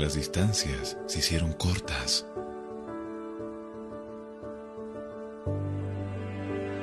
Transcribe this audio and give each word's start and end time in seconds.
las 0.00 0.14
distancias 0.14 0.96
se 1.06 1.18
hicieron 1.18 1.52
cortas. 1.52 2.26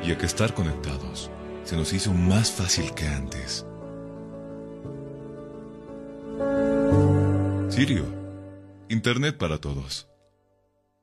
Y 0.04 0.12
a 0.12 0.18
que 0.18 0.26
estar 0.26 0.54
conectados 0.54 1.30
se 1.64 1.76
nos 1.76 1.92
hizo 1.92 2.14
más 2.14 2.52
fácil 2.52 2.94
que 2.94 3.08
antes. 3.08 3.66
Sirio, 7.70 8.06
Internet 8.90 9.38
para 9.38 9.58
todos. 9.58 10.08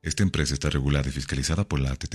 Esta 0.01 0.23
empresa 0.23 0.55
está 0.55 0.71
regulada 0.71 1.09
y 1.09 1.13
fiscalizada 1.13 1.65
por 1.65 1.81
la 1.81 1.91
ATT. 1.93 2.15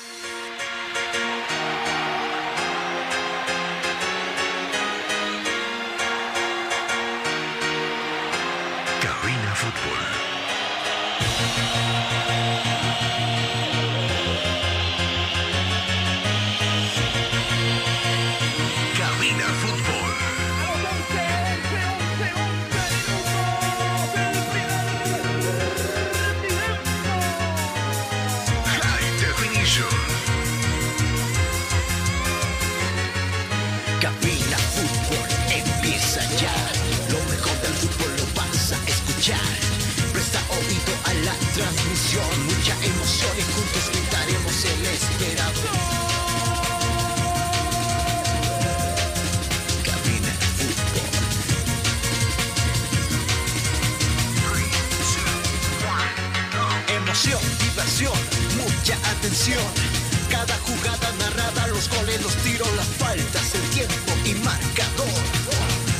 Cada 60.31 60.57
jugada 60.65 61.11
narrada, 61.19 61.67
los 61.67 61.87
goles, 61.89 62.19
los 62.23 62.33
tiros, 62.37 62.67
las 62.75 62.87
faltas, 62.97 63.53
el 63.53 63.61
tiempo 63.69 64.11
y 64.25 64.33
marcador. 64.43 65.07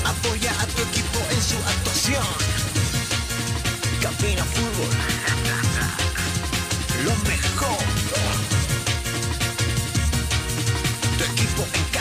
Apoya 0.05 0.51
a 0.59 0.65
tu 0.65 0.81
equipo 0.81 1.19
en 1.29 1.41
su 1.41 1.55
actuación. 1.57 2.25
Cabina 4.01 4.43
Fútbol. 4.43 4.89
Lo 7.05 7.15
mejor. 7.29 7.77
Tu 11.17 11.23
equipo 11.23 11.67
en 11.73 12.00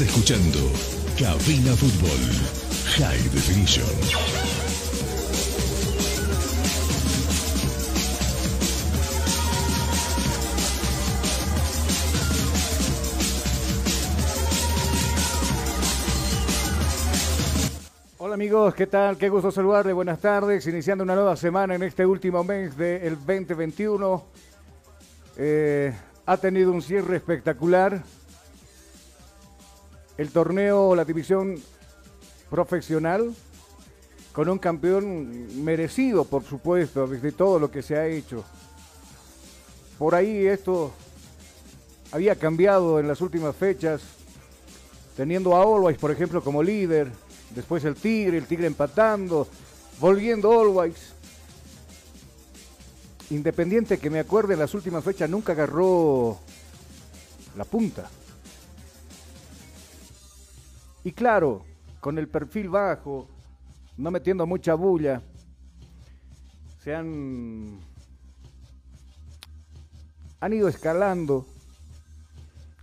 Escuchando 0.00 0.60
Cabina 1.18 1.74
Fútbol 1.74 2.20
High 2.98 3.28
Definition. 3.30 4.38
amigos, 18.38 18.72
¿qué 18.76 18.86
tal? 18.86 19.16
Qué 19.16 19.28
gusto 19.28 19.50
saludarle, 19.50 19.92
buenas 19.92 20.20
tardes, 20.20 20.64
iniciando 20.68 21.02
una 21.02 21.16
nueva 21.16 21.34
semana 21.34 21.74
en 21.74 21.82
este 21.82 22.06
último 22.06 22.44
mes 22.44 22.76
del 22.76 23.16
2021. 23.16 24.24
Eh, 25.38 25.92
ha 26.24 26.36
tenido 26.36 26.70
un 26.70 26.80
cierre 26.80 27.16
espectacular. 27.16 28.00
El 30.18 30.30
torneo, 30.30 30.94
la 30.94 31.04
división 31.04 31.54
profesional, 32.50 33.34
con 34.32 34.48
un 34.48 34.58
campeón 34.58 35.64
merecido, 35.64 36.24
por 36.24 36.44
supuesto, 36.44 37.06
desde 37.06 37.32
todo 37.32 37.58
lo 37.58 37.70
que 37.70 37.82
se 37.82 37.96
ha 37.96 38.06
hecho. 38.06 38.44
Por 39.96 40.14
ahí 40.14 40.46
esto 40.46 40.92
había 42.12 42.36
cambiado 42.36 43.00
en 43.00 43.08
las 43.08 43.20
últimas 43.20 43.56
fechas, 43.56 44.02
teniendo 45.16 45.56
a 45.56 45.62
Always, 45.62 45.98
por 45.98 46.10
ejemplo, 46.10 46.42
como 46.42 46.62
líder 46.62 47.10
después 47.54 47.84
el 47.84 47.94
Tigre, 47.94 48.38
el 48.38 48.46
Tigre 48.46 48.66
empatando, 48.66 49.46
volviendo 50.00 50.52
Always. 50.52 51.14
Independiente 53.30 53.98
que 53.98 54.10
me 54.10 54.20
acuerde 54.20 54.54
en 54.54 54.60
las 54.60 54.74
últimas 54.74 55.04
fechas 55.04 55.28
nunca 55.28 55.52
agarró 55.52 56.38
la 57.56 57.64
punta. 57.64 58.08
Y 61.04 61.12
claro, 61.12 61.64
con 62.00 62.18
el 62.18 62.28
perfil 62.28 62.68
bajo, 62.68 63.28
no 63.96 64.10
metiendo 64.10 64.46
mucha 64.46 64.74
bulla, 64.74 65.22
se 66.82 66.94
han, 66.94 67.78
han 70.40 70.52
ido 70.52 70.68
escalando. 70.68 71.46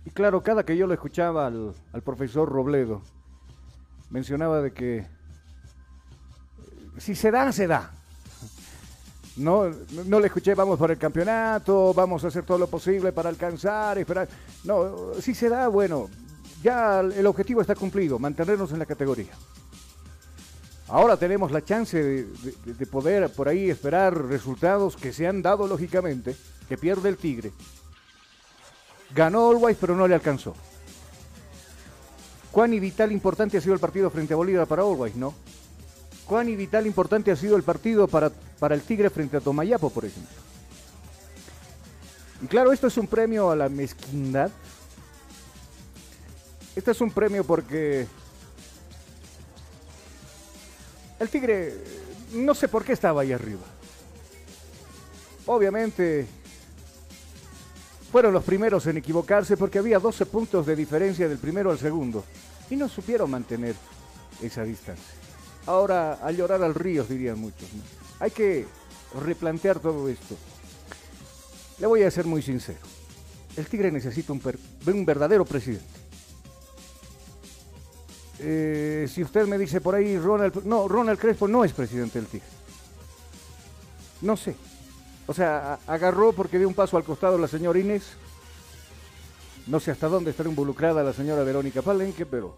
Y 0.04 0.10
claro, 0.10 0.42
cada 0.42 0.64
que 0.64 0.76
yo 0.76 0.86
lo 0.86 0.94
escuchaba 0.94 1.46
al, 1.46 1.74
al 1.92 2.02
profesor 2.02 2.48
Robledo, 2.48 3.02
mencionaba 4.10 4.62
de 4.62 4.72
que 4.72 5.06
si 6.98 7.14
se 7.14 7.30
da, 7.30 7.52
se 7.52 7.66
da. 7.66 7.92
No, 9.36 9.68
no 10.06 10.18
le 10.18 10.28
escuché, 10.28 10.54
vamos 10.54 10.78
por 10.78 10.90
el 10.90 10.96
campeonato, 10.96 11.92
vamos 11.92 12.24
a 12.24 12.28
hacer 12.28 12.44
todo 12.44 12.56
lo 12.56 12.68
posible 12.68 13.12
para 13.12 13.28
alcanzar, 13.28 13.98
esperar. 13.98 14.28
No, 14.64 15.12
si 15.20 15.34
se 15.34 15.50
da, 15.50 15.68
bueno, 15.68 16.08
ya 16.66 16.98
el 16.98 17.24
objetivo 17.26 17.60
está 17.60 17.76
cumplido, 17.76 18.18
mantenernos 18.18 18.72
en 18.72 18.80
la 18.80 18.86
categoría. 18.86 19.30
Ahora 20.88 21.16
tenemos 21.16 21.52
la 21.52 21.64
chance 21.64 22.02
de, 22.02 22.86
poder 22.86 23.30
por 23.30 23.48
ahí 23.48 23.70
esperar 23.70 24.20
resultados 24.26 24.96
que 24.96 25.12
se 25.12 25.28
han 25.28 25.42
dado 25.42 25.68
lógicamente, 25.68 26.34
que 26.68 26.76
pierde 26.76 27.08
el 27.08 27.18
Tigre. 27.18 27.52
Ganó 29.14 29.48
Always, 29.48 29.76
pero 29.80 29.94
no 29.94 30.08
le 30.08 30.16
alcanzó. 30.16 30.56
¿Cuán 32.50 32.74
y 32.74 32.80
vital 32.80 33.12
importante 33.12 33.58
ha 33.58 33.60
sido 33.60 33.74
el 33.74 33.80
partido 33.80 34.10
frente 34.10 34.34
a 34.34 34.36
Bolívar 34.36 34.66
para 34.66 34.82
Always, 34.82 35.14
no? 35.14 35.34
cuán 36.26 36.48
y 36.48 36.56
vital 36.56 36.84
importante 36.84 37.30
ha 37.30 37.36
sido 37.36 37.54
el 37.54 37.62
partido 37.62 38.08
para, 38.08 38.30
para 38.58 38.74
el 38.74 38.82
Tigre 38.82 39.08
frente 39.10 39.36
a 39.36 39.40
Tomayapo, 39.40 39.90
por 39.90 40.04
ejemplo. 40.04 40.34
Y 42.42 42.48
claro, 42.48 42.72
esto 42.72 42.88
es 42.88 42.96
un 42.96 43.06
premio 43.06 43.52
a 43.52 43.54
la 43.54 43.68
mezquindad. 43.68 44.50
Este 46.76 46.90
es 46.90 47.00
un 47.00 47.10
premio 47.10 47.42
porque 47.42 48.06
el 51.18 51.28
Tigre 51.30 51.72
no 52.34 52.54
sé 52.54 52.68
por 52.68 52.84
qué 52.84 52.92
estaba 52.92 53.22
ahí 53.22 53.32
arriba. 53.32 53.62
Obviamente 55.46 56.26
fueron 58.12 58.34
los 58.34 58.44
primeros 58.44 58.86
en 58.86 58.98
equivocarse 58.98 59.56
porque 59.56 59.78
había 59.78 59.98
12 59.98 60.26
puntos 60.26 60.66
de 60.66 60.76
diferencia 60.76 61.26
del 61.28 61.38
primero 61.38 61.70
al 61.70 61.78
segundo 61.78 62.24
y 62.68 62.76
no 62.76 62.90
supieron 62.90 63.30
mantener 63.30 63.74
esa 64.42 64.62
distancia. 64.62 65.14
Ahora, 65.64 66.18
a 66.22 66.30
llorar 66.30 66.62
al 66.62 66.74
río, 66.74 67.04
dirían 67.04 67.38
muchos. 67.38 67.68
Hay 68.20 68.30
que 68.30 68.66
replantear 69.24 69.80
todo 69.80 70.10
esto. 70.10 70.36
Le 71.78 71.86
voy 71.86 72.02
a 72.02 72.10
ser 72.10 72.26
muy 72.26 72.42
sincero. 72.42 72.80
El 73.56 73.66
Tigre 73.66 73.90
necesita 73.90 74.34
un 74.34 75.04
verdadero 75.06 75.46
presidente. 75.46 75.95
Eh, 78.38 79.06
si 79.08 79.22
usted 79.22 79.46
me 79.46 79.58
dice 79.58 79.80
por 79.80 79.94
ahí, 79.94 80.18
Ronald, 80.18 80.64
no, 80.64 80.88
Ronald 80.88 81.18
Crespo 81.18 81.48
no 81.48 81.64
es 81.64 81.72
presidente 81.72 82.18
del 82.18 82.28
Tigre. 82.28 82.46
No 84.22 84.36
sé. 84.36 84.54
O 85.26 85.34
sea, 85.34 85.78
agarró 85.86 86.32
porque 86.32 86.58
dio 86.58 86.68
un 86.68 86.74
paso 86.74 86.96
al 86.96 87.04
costado 87.04 87.38
la 87.38 87.48
señora 87.48 87.78
Inés. 87.78 88.16
No 89.66 89.80
sé 89.80 89.90
hasta 89.90 90.08
dónde 90.08 90.30
estará 90.30 90.48
involucrada 90.48 91.02
la 91.02 91.12
señora 91.12 91.42
Verónica 91.42 91.82
Palenque, 91.82 92.24
pero 92.24 92.56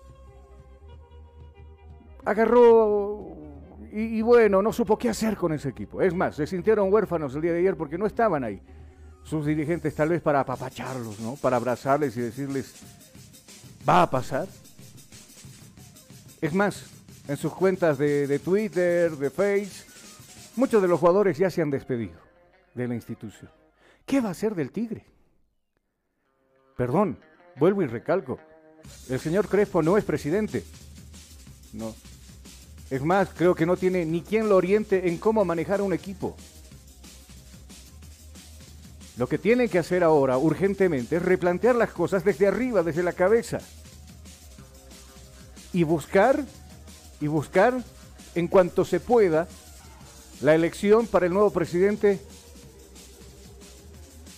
agarró 2.25 3.37
y, 3.91 4.19
y, 4.19 4.23
bueno, 4.23 4.61
no 4.61 4.73
supo 4.73 4.99
qué 4.99 5.09
hacer 5.09 5.37
con 5.37 5.53
ese 5.53 5.71
equipo. 5.71 6.03
Es 6.03 6.13
más, 6.13 6.37
se 6.37 6.47
sintieron 6.47 6.93
huérfanos 6.93 7.35
el 7.35 7.41
día 7.41 7.53
de 7.53 7.61
ayer 7.61 7.77
porque 7.77 7.97
no 7.97 8.07
estaban 8.07 8.45
ahí. 8.45 8.61
Sus 9.23 9.47
dirigentes 9.47 9.95
tal 9.95 10.11
vez 10.11 10.21
para 10.21 10.41
apapacharlos, 10.41 11.21
¿no? 11.21 11.37
Para 11.37 11.57
abrazarles 11.57 12.17
y 12.17 12.21
decirles, 12.21 12.75
va 13.89 14.03
a 14.03 14.11
pasar. 14.11 14.47
Es 16.41 16.55
más, 16.55 16.85
en 17.27 17.37
sus 17.37 17.53
cuentas 17.53 17.99
de, 17.99 18.27
de 18.27 18.39
Twitter, 18.39 19.11
de 19.13 19.31
Face, 19.31 19.85
muchos 20.57 20.81
de 20.81 20.89
los 20.89 21.01
jugadores 21.01 21.37
ya 21.37 21.51
se 21.51 21.63
han 21.63 21.71
despedido 21.71 22.19
de 22.75 22.89
la 22.89 22.95
institución. 22.95 23.51
¿Qué 24.07 24.21
va 24.21 24.29
a 24.29 24.33
hacer 24.33 24.55
del 24.55 24.71
Tigre? 24.71 25.05
Perdón, 26.77 27.19
vuelvo 27.57 27.83
y 27.83 27.87
recalco. 27.87 28.39
El 29.09 29.19
señor 29.19 29.49
Crespo 29.49 29.83
no 29.83 29.99
es 29.99 30.05
presidente. 30.05 30.65
No. 31.73 31.95
Es 32.89 33.03
más, 33.03 33.29
creo 33.37 33.55
que 33.55 33.67
no 33.67 33.77
tiene 33.77 34.07
ni 34.07 34.23
quien 34.23 34.49
lo 34.49 34.57
oriente 34.57 35.09
en 35.09 35.19
cómo 35.19 35.45
manejar 35.45 35.83
un 35.83 35.93
equipo. 35.93 36.37
Lo 39.19 39.29
que 39.29 39.37
tiene 39.37 39.69
que 39.69 39.81
hacer 39.81 40.05
ahora, 40.05 40.39
urgentemente, 40.39 41.17
es 41.17 41.23
replantear 41.23 41.75
las 41.75 41.91
cosas 41.91 42.25
desde 42.25 42.47
arriba, 42.47 42.83
desde 42.83 43.03
la 43.03 43.13
cabeza. 43.13 43.59
Y 45.79 45.85
buscar, 45.85 46.45
y 47.21 47.29
buscar, 47.29 47.81
en 48.35 48.49
cuanto 48.49 48.85
se 48.85 48.99
pueda, 48.99 49.47
la 50.41 50.57
elección 50.57 51.07
para 51.07 51.27
el 51.27 51.33
nuevo 51.33 51.51
presidente 51.51 52.19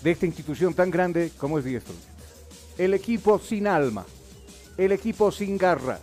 de 0.02 0.10
esta 0.10 0.26
institución 0.26 0.74
tan 0.74 0.90
grande 0.90 1.32
como 1.38 1.58
es 1.58 1.64
Diestro. 1.64 1.94
El 2.76 2.92
equipo 2.92 3.38
sin 3.38 3.66
alma, 3.66 4.04
el 4.76 4.92
equipo 4.92 5.32
sin 5.32 5.56
garra. 5.56 5.98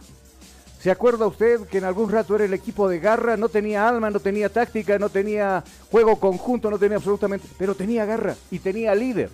¿Se 0.81 0.89
acuerda 0.89 1.27
usted 1.27 1.67
que 1.67 1.77
en 1.77 1.83
algún 1.83 2.11
rato 2.11 2.33
era 2.33 2.45
el 2.45 2.53
equipo 2.55 2.89
de 2.89 2.97
garra? 2.97 3.37
No 3.37 3.47
tenía 3.47 3.87
alma, 3.87 4.09
no 4.09 4.19
tenía 4.19 4.49
táctica, 4.49 4.97
no 4.97 5.09
tenía 5.09 5.63
juego 5.91 6.19
conjunto, 6.19 6.71
no 6.71 6.79
tenía 6.79 6.97
absolutamente... 6.97 7.47
Pero 7.59 7.75
tenía 7.75 8.05
garra 8.05 8.35
y 8.49 8.57
tenía 8.57 8.95
líder. 8.95 9.29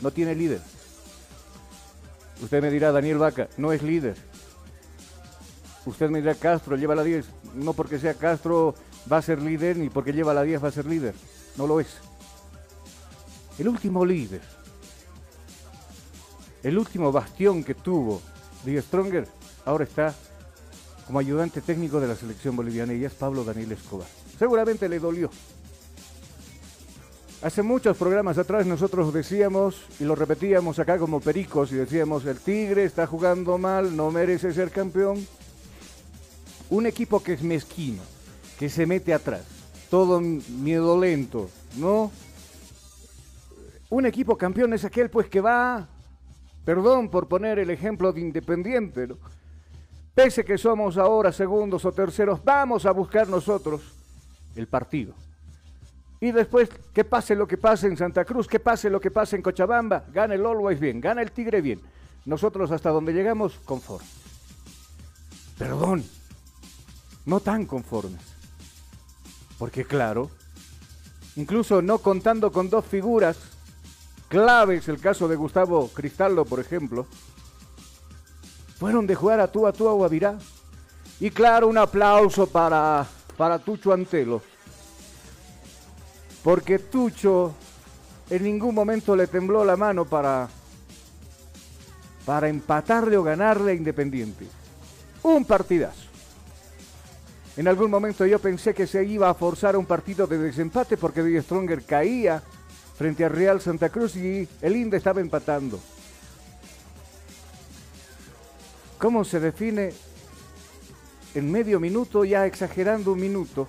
No 0.00 0.10
tiene 0.12 0.34
líder. 0.34 0.62
Usted 2.40 2.62
me 2.62 2.70
dirá, 2.70 2.90
Daniel 2.90 3.18
Vaca, 3.18 3.48
no 3.58 3.70
es 3.74 3.82
líder. 3.82 4.31
Usted 5.84 6.10
me 6.10 6.20
dirá, 6.20 6.34
Castro 6.34 6.76
lleva 6.76 6.94
la 6.94 7.02
10. 7.02 7.26
No 7.54 7.72
porque 7.72 7.98
sea 7.98 8.14
Castro 8.14 8.74
va 9.10 9.18
a 9.18 9.22
ser 9.22 9.42
líder, 9.42 9.76
ni 9.76 9.90
porque 9.90 10.12
lleva 10.12 10.34
la 10.34 10.42
10 10.42 10.62
va 10.62 10.68
a 10.68 10.72
ser 10.72 10.86
líder. 10.86 11.14
No 11.56 11.66
lo 11.66 11.80
es. 11.80 11.98
El 13.58 13.68
último 13.68 14.04
líder, 14.04 14.40
el 16.62 16.78
último 16.78 17.12
bastión 17.12 17.62
que 17.62 17.74
tuvo 17.74 18.22
Die 18.64 18.80
Stronger, 18.80 19.28
ahora 19.64 19.84
está 19.84 20.14
como 21.06 21.18
ayudante 21.18 21.60
técnico 21.60 22.00
de 22.00 22.08
la 22.08 22.16
selección 22.16 22.56
boliviana 22.56 22.94
y 22.94 23.04
es 23.04 23.12
Pablo 23.12 23.44
Daniel 23.44 23.72
Escobar. 23.72 24.06
Seguramente 24.38 24.88
le 24.88 24.98
dolió. 24.98 25.30
Hace 27.42 27.62
muchos 27.62 27.96
programas 27.96 28.38
atrás 28.38 28.66
nosotros 28.66 29.12
decíamos 29.12 29.82
y 29.98 30.04
lo 30.04 30.14
repetíamos 30.14 30.78
acá 30.78 30.96
como 30.96 31.20
pericos 31.20 31.72
y 31.72 31.74
decíamos 31.74 32.24
el 32.24 32.38
Tigre 32.38 32.84
está 32.84 33.06
jugando 33.06 33.58
mal, 33.58 33.96
no 33.96 34.12
merece 34.12 34.54
ser 34.54 34.70
campeón. 34.70 35.26
Un 36.72 36.86
equipo 36.86 37.22
que 37.22 37.34
es 37.34 37.42
mezquino, 37.42 38.00
que 38.58 38.70
se 38.70 38.86
mete 38.86 39.12
atrás, 39.12 39.42
todo 39.90 40.22
miedo 40.22 40.98
lento, 40.98 41.50
¿no? 41.76 42.10
Un 43.90 44.06
equipo 44.06 44.38
campeón 44.38 44.72
es 44.72 44.82
aquel 44.82 45.10
pues 45.10 45.28
que 45.28 45.42
va, 45.42 45.86
perdón 46.64 47.10
por 47.10 47.28
poner 47.28 47.58
el 47.58 47.68
ejemplo 47.68 48.10
de 48.10 48.22
Independiente, 48.22 49.06
pese 50.14 50.46
que 50.46 50.56
somos 50.56 50.96
ahora 50.96 51.30
segundos 51.30 51.84
o 51.84 51.92
terceros, 51.92 52.42
vamos 52.42 52.86
a 52.86 52.92
buscar 52.92 53.28
nosotros 53.28 53.82
el 54.56 54.66
partido. 54.66 55.12
Y 56.22 56.32
después, 56.32 56.70
que 56.94 57.04
pase 57.04 57.34
lo 57.34 57.46
que 57.46 57.58
pase 57.58 57.86
en 57.86 57.98
Santa 57.98 58.24
Cruz, 58.24 58.48
que 58.48 58.60
pase 58.60 58.88
lo 58.88 58.98
que 58.98 59.10
pase 59.10 59.36
en 59.36 59.42
Cochabamba, 59.42 60.06
gana 60.10 60.36
el 60.36 60.46
Always 60.46 60.80
bien, 60.80 61.02
gana 61.02 61.20
el 61.20 61.32
Tigre 61.32 61.60
bien. 61.60 61.82
Nosotros 62.24 62.70
hasta 62.70 62.88
donde 62.88 63.12
llegamos, 63.12 63.60
conformes. 63.66 64.08
Perdón, 65.58 66.02
no 67.26 67.40
tan 67.40 67.66
conformes. 67.66 68.22
Porque 69.58 69.84
claro, 69.84 70.30
incluso 71.36 71.82
no 71.82 71.98
contando 71.98 72.50
con 72.50 72.68
dos 72.68 72.84
figuras 72.84 73.36
claves, 74.28 74.88
el 74.88 74.98
caso 74.98 75.28
de 75.28 75.36
Gustavo 75.36 75.88
Cristaldo, 75.88 76.44
por 76.44 76.58
ejemplo, 76.58 77.06
fueron 78.78 79.06
de 79.06 79.14
jugar 79.14 79.40
a 79.40 79.46
tú 79.46 79.66
a 79.66 79.72
tú 79.72 79.88
a 79.88 79.92
Guavirá. 79.92 80.38
Y 81.20 81.30
claro, 81.30 81.68
un 81.68 81.78
aplauso 81.78 82.48
para, 82.48 83.06
para 83.36 83.58
Tucho 83.58 83.92
Antelo. 83.92 84.42
Porque 86.42 86.80
Tucho 86.80 87.54
en 88.28 88.42
ningún 88.42 88.74
momento 88.74 89.14
le 89.14 89.26
tembló 89.26 89.64
la 89.64 89.76
mano 89.76 90.04
para, 90.04 90.48
para 92.24 92.48
empatarle 92.48 93.16
o 93.16 93.22
ganarle 93.22 93.72
a 93.72 93.74
Independiente. 93.74 94.46
Un 95.22 95.44
partidazo. 95.44 96.01
En 97.56 97.68
algún 97.68 97.90
momento 97.90 98.24
yo 98.24 98.38
pensé 98.38 98.72
que 98.72 98.86
se 98.86 99.04
iba 99.04 99.28
a 99.28 99.34
forzar 99.34 99.76
un 99.76 99.84
partido 99.84 100.26
de 100.26 100.38
desempate 100.38 100.96
porque 100.96 101.22
Die 101.22 101.42
Stronger 101.42 101.82
caía 101.84 102.42
frente 102.96 103.24
a 103.24 103.28
Real 103.28 103.60
Santa 103.60 103.90
Cruz 103.90 104.16
y 104.16 104.48
el 104.62 104.76
INDE 104.76 104.96
estaba 104.96 105.20
empatando. 105.20 105.78
¿Cómo 108.98 109.24
se 109.24 109.40
define 109.40 109.92
en 111.34 111.50
medio 111.50 111.78
minuto, 111.78 112.24
ya 112.24 112.46
exagerando 112.46 113.12
un 113.12 113.20
minuto? 113.20 113.68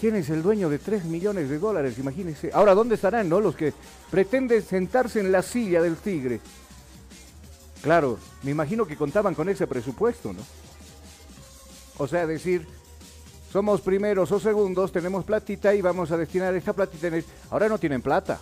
¿Quién 0.00 0.16
es 0.16 0.28
el 0.30 0.42
dueño 0.42 0.68
de 0.68 0.78
3 0.78 1.04
millones 1.04 1.48
de 1.48 1.58
dólares? 1.58 1.98
Imagínense. 1.98 2.50
Ahora, 2.52 2.74
¿dónde 2.74 2.96
estarán 2.96 3.28
no? 3.28 3.40
los 3.40 3.54
que 3.54 3.72
pretenden 4.10 4.62
sentarse 4.62 5.20
en 5.20 5.30
la 5.30 5.42
silla 5.42 5.80
del 5.80 5.96
tigre? 5.96 6.40
Claro, 7.82 8.18
me 8.42 8.50
imagino 8.50 8.84
que 8.84 8.96
contaban 8.96 9.34
con 9.34 9.48
ese 9.48 9.66
presupuesto, 9.66 10.32
¿no? 10.32 10.42
O 11.98 12.06
sea, 12.06 12.26
decir, 12.26 12.66
somos 13.50 13.80
primeros 13.80 14.30
o 14.32 14.38
segundos, 14.38 14.92
tenemos 14.92 15.24
platita 15.24 15.74
y 15.74 15.80
vamos 15.80 16.10
a 16.10 16.16
destinar 16.16 16.54
esta 16.54 16.72
platita. 16.72 17.08
En 17.08 17.24
Ahora 17.50 17.68
no 17.68 17.78
tienen 17.78 18.02
plata. 18.02 18.38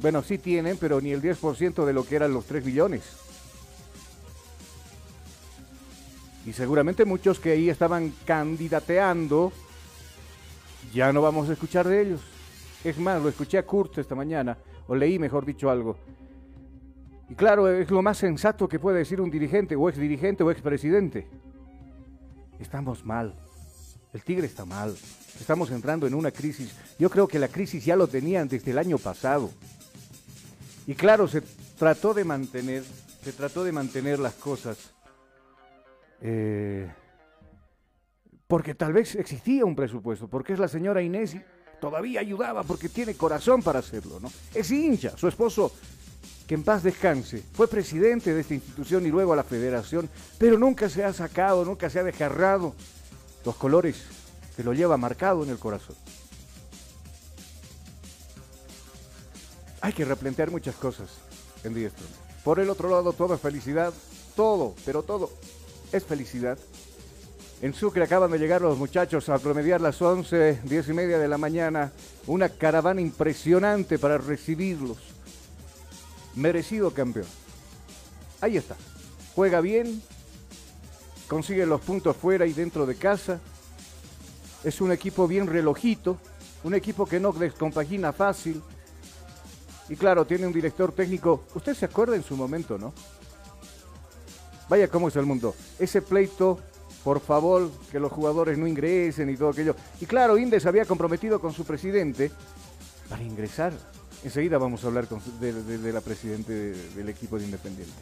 Bueno, 0.00 0.22
sí 0.22 0.38
tienen, 0.38 0.76
pero 0.76 1.00
ni 1.00 1.12
el 1.12 1.22
10% 1.22 1.84
de 1.84 1.92
lo 1.92 2.04
que 2.04 2.16
eran 2.16 2.32
los 2.32 2.44
3 2.46 2.64
billones. 2.64 3.02
Y 6.44 6.52
seguramente 6.52 7.04
muchos 7.04 7.40
que 7.40 7.52
ahí 7.52 7.70
estaban 7.70 8.12
candidateando, 8.24 9.52
ya 10.92 11.12
no 11.12 11.22
vamos 11.22 11.48
a 11.48 11.54
escuchar 11.54 11.88
de 11.88 12.02
ellos. 12.02 12.20
Es 12.84 12.98
más, 12.98 13.20
lo 13.20 13.28
escuché 13.28 13.58
a 13.58 13.66
Kurt 13.66 13.98
esta 13.98 14.14
mañana, 14.14 14.56
o 14.86 14.94
leí 14.94 15.18
mejor 15.18 15.44
dicho 15.44 15.70
algo. 15.70 15.96
Y 17.28 17.34
claro, 17.34 17.68
es 17.68 17.90
lo 17.90 18.02
más 18.02 18.18
sensato 18.18 18.68
que 18.68 18.78
puede 18.78 18.98
decir 18.98 19.20
un 19.20 19.30
dirigente, 19.30 19.74
o 19.74 19.88
ex 19.88 19.98
dirigente, 19.98 20.44
o 20.44 20.50
ex 20.50 20.60
presidente. 20.60 21.26
Estamos 22.60 23.04
mal. 23.04 23.34
El 24.12 24.22
Tigre 24.22 24.46
está 24.46 24.64
mal. 24.64 24.96
Estamos 25.38 25.70
entrando 25.70 26.06
en 26.06 26.14
una 26.14 26.30
crisis. 26.30 26.72
Yo 26.98 27.10
creo 27.10 27.28
que 27.28 27.38
la 27.38 27.48
crisis 27.48 27.84
ya 27.84 27.96
lo 27.96 28.06
tenían 28.08 28.48
desde 28.48 28.70
el 28.70 28.78
año 28.78 28.98
pasado. 28.98 29.50
Y 30.86 30.94
claro, 30.94 31.28
se 31.28 31.42
trató 31.78 32.14
de 32.14 32.24
mantener, 32.24 32.84
se 33.22 33.32
trató 33.32 33.64
de 33.64 33.72
mantener 33.72 34.18
las 34.18 34.34
cosas 34.34 34.94
eh, 36.20 36.90
porque 38.46 38.74
tal 38.74 38.92
vez 38.92 39.14
existía 39.16 39.64
un 39.64 39.74
presupuesto, 39.74 40.28
porque 40.28 40.52
es 40.52 40.58
la 40.58 40.68
señora 40.68 41.02
Inés 41.02 41.34
y 41.34 41.42
todavía 41.80 42.20
ayudaba 42.20 42.62
porque 42.62 42.88
tiene 42.88 43.14
corazón 43.14 43.62
para 43.62 43.80
hacerlo, 43.80 44.20
¿no? 44.20 44.30
Es 44.54 44.70
hincha, 44.70 45.16
su 45.16 45.28
esposo, 45.28 45.72
que 46.46 46.54
en 46.54 46.62
paz 46.62 46.82
descanse, 46.82 47.42
fue 47.52 47.68
presidente 47.68 48.32
de 48.32 48.40
esta 48.40 48.54
institución 48.54 49.04
y 49.04 49.10
luego 49.10 49.32
a 49.32 49.36
la 49.36 49.42
federación, 49.42 50.08
pero 50.38 50.58
nunca 50.58 50.88
se 50.88 51.04
ha 51.04 51.12
sacado, 51.12 51.64
nunca 51.64 51.90
se 51.90 51.98
ha 51.98 52.04
desgarrado 52.04 52.74
los 53.44 53.56
colores 53.56 54.04
que 54.56 54.62
lo 54.62 54.72
lleva 54.72 54.96
marcado 54.96 55.42
en 55.42 55.50
el 55.50 55.58
corazón. 55.58 55.96
Hay 59.80 59.92
que 59.92 60.04
replantear 60.04 60.50
muchas 60.50 60.74
cosas 60.76 61.10
en 61.64 61.74
Diestro. 61.74 62.06
Por 62.44 62.60
el 62.60 62.70
otro 62.70 62.88
lado, 62.88 63.12
toda 63.12 63.38
felicidad, 63.38 63.92
todo, 64.34 64.74
pero 64.84 65.02
todo 65.02 65.30
es 65.92 66.04
felicidad. 66.04 66.58
En 67.62 67.72
Sucre 67.72 68.04
acaban 68.04 68.30
de 68.30 68.38
llegar 68.38 68.60
los 68.60 68.78
muchachos 68.78 69.28
a 69.28 69.38
promediar 69.38 69.80
las 69.80 70.00
11, 70.00 70.60
10 70.64 70.88
y 70.88 70.92
media 70.92 71.18
de 71.18 71.28
la 71.28 71.38
mañana. 71.38 71.92
Una 72.26 72.48
caravana 72.48 73.00
impresionante 73.00 73.98
para 73.98 74.18
recibirlos. 74.18 75.15
Merecido 76.36 76.92
campeón. 76.92 77.26
Ahí 78.40 78.56
está. 78.56 78.76
Juega 79.34 79.60
bien, 79.60 80.02
consigue 81.28 81.66
los 81.66 81.80
puntos 81.80 82.16
fuera 82.16 82.46
y 82.46 82.52
dentro 82.52 82.86
de 82.86 82.94
casa. 82.94 83.40
Es 84.62 84.80
un 84.80 84.92
equipo 84.92 85.26
bien 85.26 85.46
relojito, 85.46 86.18
un 86.64 86.74
equipo 86.74 87.06
que 87.06 87.20
no 87.20 87.32
descompagina 87.32 88.12
fácil. 88.12 88.62
Y 89.88 89.96
claro, 89.96 90.26
tiene 90.26 90.46
un 90.46 90.52
director 90.52 90.92
técnico. 90.92 91.44
Usted 91.54 91.74
se 91.74 91.84
acuerda 91.84 92.16
en 92.16 92.22
su 92.22 92.36
momento, 92.36 92.78
¿no? 92.78 92.92
Vaya 94.68 94.88
cómo 94.88 95.08
es 95.08 95.16
el 95.16 95.26
mundo. 95.26 95.54
Ese 95.78 96.02
pleito 96.02 96.60
por 97.06 97.20
favor, 97.20 97.70
que 97.92 98.00
los 98.00 98.10
jugadores 98.10 98.58
no 98.58 98.66
ingresen 98.66 99.30
y 99.30 99.36
todo 99.36 99.50
aquello. 99.50 99.76
Y 100.00 100.06
claro, 100.06 100.36
Indes 100.36 100.66
había 100.66 100.84
comprometido 100.84 101.40
con 101.40 101.52
su 101.52 101.64
presidente 101.64 102.32
para 103.08 103.22
ingresar. 103.22 103.72
Enseguida 104.26 104.58
vamos 104.58 104.82
a 104.82 104.88
hablar 104.88 105.06
de, 105.08 105.92
la 105.92 106.00
presidente 106.00 106.52
del 106.52 107.08
equipo 107.08 107.38
de 107.38 107.44
Independiente. 107.44 107.94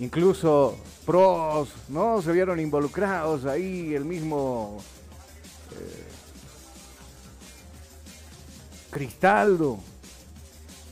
Incluso 0.00 0.76
pros, 1.06 1.70
¿no? 1.88 2.20
Se 2.20 2.30
vieron 2.30 2.60
involucrados 2.60 3.46
ahí, 3.46 3.94
el 3.94 4.04
mismo 4.04 4.82
eh, 5.72 6.04
Cristaldo. 8.90 9.78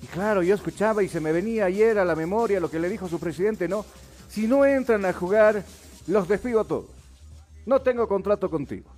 Y 0.03 0.07
claro, 0.07 0.43
yo 0.43 0.55
escuchaba 0.55 1.03
y 1.03 1.09
se 1.11 1.21
me 1.21 1.31
venía 1.31 1.67
ayer 1.67 1.99
a 1.99 2.07
la 2.07 2.17
memoria 2.17 2.59
lo 2.59 2.71
que 2.71 2.79
le 2.79 2.89
dijo 2.89 3.07
su 3.07 3.21
presidente, 3.21 3.69
¿no? 3.69 3.85
Si 4.31 4.47
no 4.47 4.65
entran 4.65 5.05
a 5.05 5.13
jugar, 5.13 5.63
los 6.07 6.27
despido 6.27 6.61
a 6.61 6.65
todos. 6.65 6.89
No 7.67 7.83
tengo 7.83 8.09
contrato 8.09 8.49
contigo. 8.49 8.89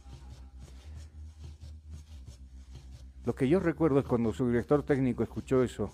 Lo 3.24 3.34
que 3.34 3.48
yo 3.48 3.58
recuerdo 3.58 3.98
es 4.00 4.04
cuando 4.04 4.32
su 4.32 4.46
director 4.48 4.82
técnico 4.82 5.22
escuchó 5.22 5.62
eso, 5.62 5.90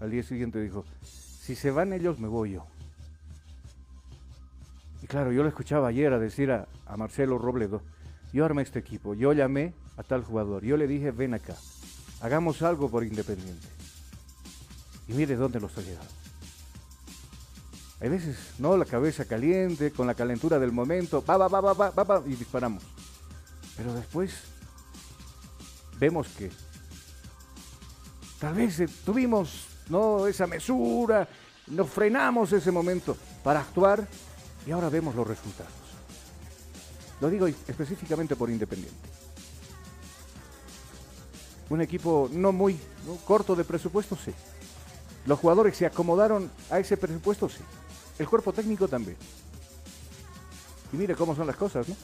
al 0.00 0.10
día 0.10 0.22
siguiente 0.24 0.60
dijo, 0.60 0.84
si 1.02 1.54
se 1.54 1.70
van 1.70 1.92
ellos, 1.92 2.18
me 2.18 2.26
voy 2.26 2.52
yo. 2.52 2.66
Y 5.02 5.06
claro, 5.06 5.30
yo 5.30 5.42
lo 5.42 5.48
escuchaba 5.48 5.88
ayer 5.88 6.12
a 6.12 6.18
decir 6.18 6.50
a, 6.50 6.66
Marcelo 6.96 7.38
Robledo, 7.38 7.82
yo 8.32 8.44
armé 8.44 8.62
este 8.62 8.80
equipo, 8.80 9.14
yo 9.14 9.32
llamé 9.32 9.72
a 9.96 10.02
tal 10.02 10.24
jugador, 10.24 10.64
yo 10.64 10.76
le 10.76 10.88
dije, 10.88 11.12
ven 11.12 11.34
acá, 11.34 11.54
hagamos 12.20 12.62
algo 12.62 12.90
por 12.90 13.04
Independiente. 13.04 13.68
Y 15.06 15.12
mire 15.12 15.36
dónde 15.36 15.60
los 15.60 15.76
ha 15.78 15.82
llegado. 15.82 16.08
Hay 18.00 18.08
veces, 18.08 18.54
¿no? 18.58 18.76
La 18.76 18.84
cabeza 18.84 19.26
caliente, 19.26 19.92
con 19.92 20.06
la 20.06 20.14
calentura 20.14 20.58
del 20.58 20.72
momento, 20.72 21.24
va, 21.24 21.36
va, 21.36 21.48
va, 21.48 21.60
va, 21.60 21.72
va, 21.74 21.90
va, 21.90 22.04
va 22.04 22.22
y 22.26 22.34
disparamos. 22.34 22.82
Pero 23.76 23.94
después 23.94 24.53
vemos 25.98 26.28
que 26.28 26.50
tal 28.38 28.54
vez 28.54 28.80
eh, 28.80 28.88
tuvimos, 29.04 29.66
¿no? 29.88 30.26
Esa 30.26 30.46
mesura, 30.46 31.28
nos 31.68 31.88
frenamos 31.88 32.52
ese 32.52 32.70
momento 32.70 33.16
para 33.42 33.60
actuar 33.60 34.06
y 34.66 34.70
ahora 34.70 34.88
vemos 34.88 35.14
los 35.14 35.26
resultados. 35.26 35.72
Lo 37.20 37.30
digo 37.30 37.46
específicamente 37.46 38.36
por 38.36 38.50
Independiente. 38.50 39.08
Un 41.70 41.80
equipo 41.80 42.28
no 42.30 42.52
muy 42.52 42.78
corto 43.24 43.56
de 43.56 43.64
presupuesto, 43.64 44.16
sí. 44.16 44.32
Los 45.26 45.38
jugadores 45.38 45.76
se 45.76 45.86
acomodaron 45.86 46.50
a 46.70 46.78
ese 46.78 46.96
presupuesto, 46.96 47.48
sí. 47.48 47.62
El 48.18 48.28
cuerpo 48.28 48.52
técnico 48.52 48.86
también. 48.86 49.16
Y 50.92 50.96
mire 50.96 51.14
cómo 51.14 51.34
son 51.34 51.46
las 51.46 51.56
cosas, 51.56 51.88
¿no? 51.88 51.96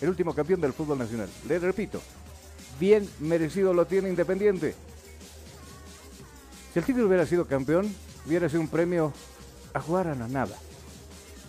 El 0.00 0.08
último 0.08 0.34
campeón 0.34 0.60
del 0.60 0.72
fútbol 0.72 0.98
nacional. 0.98 1.28
Le 1.46 1.58
repito, 1.58 2.00
bien 2.82 3.08
merecido 3.20 3.72
lo 3.72 3.86
tiene 3.86 4.08
Independiente. 4.08 4.74
Si 6.72 6.80
el 6.80 6.84
Tigre 6.84 7.04
hubiera 7.04 7.24
sido 7.24 7.46
campeón, 7.46 7.94
hubiera 8.26 8.48
sido 8.48 8.60
un 8.60 8.66
premio 8.66 9.12
a 9.72 9.80
jugar 9.80 10.08
a 10.08 10.16
la 10.16 10.26
nada. 10.26 10.58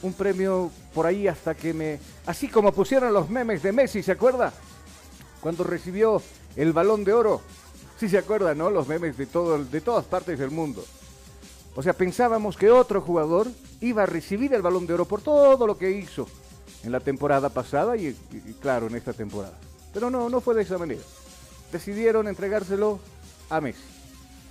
Un 0.04 0.14
premio 0.14 0.70
por 0.94 1.08
ahí 1.08 1.28
hasta 1.28 1.56
que 1.56 1.74
me... 1.74 2.00
Así 2.28 2.50
como 2.50 2.72
pusieron 2.72 3.12
los 3.12 3.32
memes 3.32 3.64
de 3.64 3.72
Messi, 3.72 4.04
¿se 4.04 4.12
acuerda? 4.12 4.54
Cuando 5.42 5.64
recibió 5.64 6.22
el 6.56 6.72
balón 6.72 7.04
de 7.04 7.14
oro. 7.14 7.42
Sí 8.00 8.10
se 8.10 8.20
acuerda, 8.20 8.54
¿no? 8.54 8.70
Los 8.70 8.88
memes 8.88 9.18
de, 9.18 9.26
todo, 9.26 9.58
de 9.58 9.82
todas 9.82 10.06
partes 10.06 10.38
del 10.38 10.52
mundo. 10.52 10.86
O 11.76 11.82
sea, 11.82 11.94
pensábamos 11.94 12.58
que 12.58 12.70
otro 12.70 13.02
jugador 13.02 13.48
iba 13.82 14.04
a 14.04 14.06
recibir 14.06 14.54
el 14.54 14.62
balón 14.62 14.86
de 14.86 14.94
oro 14.94 15.06
por 15.06 15.22
todo 15.22 15.66
lo 15.66 15.80
que 15.80 15.90
hizo 15.90 16.28
en 16.84 16.92
la 16.92 17.00
temporada 17.00 17.50
pasada 17.50 17.98
y, 17.98 18.16
claro, 18.62 18.86
en 18.86 18.96
esta 18.96 19.14
temporada. 19.14 19.58
Pero 19.92 20.12
no, 20.12 20.30
no 20.30 20.42
fue 20.42 20.54
de 20.54 20.62
esa 20.62 20.78
manera. 20.78 21.02
Decidieron 21.74 22.28
entregárselo 22.28 23.00
a 23.50 23.60
Messi. 23.60 23.84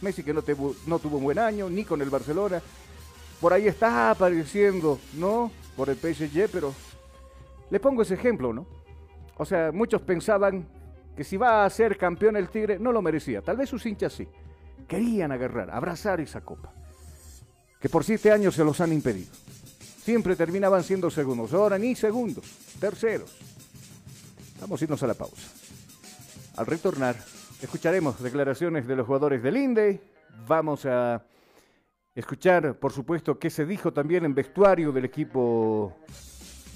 Messi 0.01 0.25
que 0.25 0.35
no, 0.35 0.43
tuvo 0.43 1.17
un 1.17 1.23
buen 1.23 1.39
año, 1.39 1.71
ni 1.71 1.85
con 1.85 2.03
el 2.03 2.11
Barcelona. 2.11 2.61
Por 3.41 3.53
ahí 3.53 3.69
está 3.69 4.11
apareciendo, 4.11 4.99
¿no? 5.15 5.53
Por 5.77 5.89
el 5.89 5.97
PSG, 5.97 6.49
pero 6.51 6.75
le 7.71 7.79
pongo 7.79 8.03
ese 8.03 8.15
ejemplo, 8.15 8.53
¿no? 8.53 8.67
O 9.39 9.45
sea, 9.45 9.71
muchos 9.73 10.03
pensaban 10.03 10.67
que 11.17 11.23
si 11.23 11.37
va 11.37 11.65
a 11.65 11.71
ser 11.71 11.97
campeón 11.97 12.37
el 12.37 12.49
Tigre, 12.49 12.81
no 12.81 12.91
lo 12.91 13.01
merecía. 13.01 13.41
Tal 13.41 13.57
vez 13.57 13.71
sus 13.71 13.87
hinchas 13.87 14.13
sí. 14.13 14.27
Querían 14.89 15.31
agarrar, 15.31 15.71
abrazar 15.71 16.21
esa 16.21 16.41
copa 16.41 16.73
que 17.81 17.89
por 17.89 18.05
siete 18.05 18.33
años 18.33 18.55
se 18.55 18.65
los 18.65 18.81
han 18.81 18.93
impedido. 18.93 19.31
Siempre 20.05 20.35
terminaban 20.35 20.83
siendo 20.83 21.11
segundos, 21.11 21.53
ahora 21.53 21.79
ni 21.79 21.95
segundos, 21.95 22.45
terceros. 22.81 23.37
Vamos 24.61 24.81
a 24.81 24.85
irnos 24.85 25.03
a 25.03 25.07
la 25.07 25.15
pausa. 25.15 25.62
Al 26.57 26.67
retornar, 26.67 27.17
escucharemos 27.63 28.23
declaraciones 28.23 28.87
de 28.87 28.97
los 28.97 29.07
jugadores 29.07 29.43
del 29.43 29.57
INDE, 29.57 30.01
vamos 30.47 30.85
a 30.85 31.23
escuchar, 32.15 32.75
por 32.75 32.93
supuesto, 32.93 33.39
qué 33.39 33.49
se 33.49 33.65
dijo 33.65 33.93
también 33.93 34.27
en 34.27 34.35
vestuario 34.35 34.93
del 34.93 35.07
equipo 35.07 35.97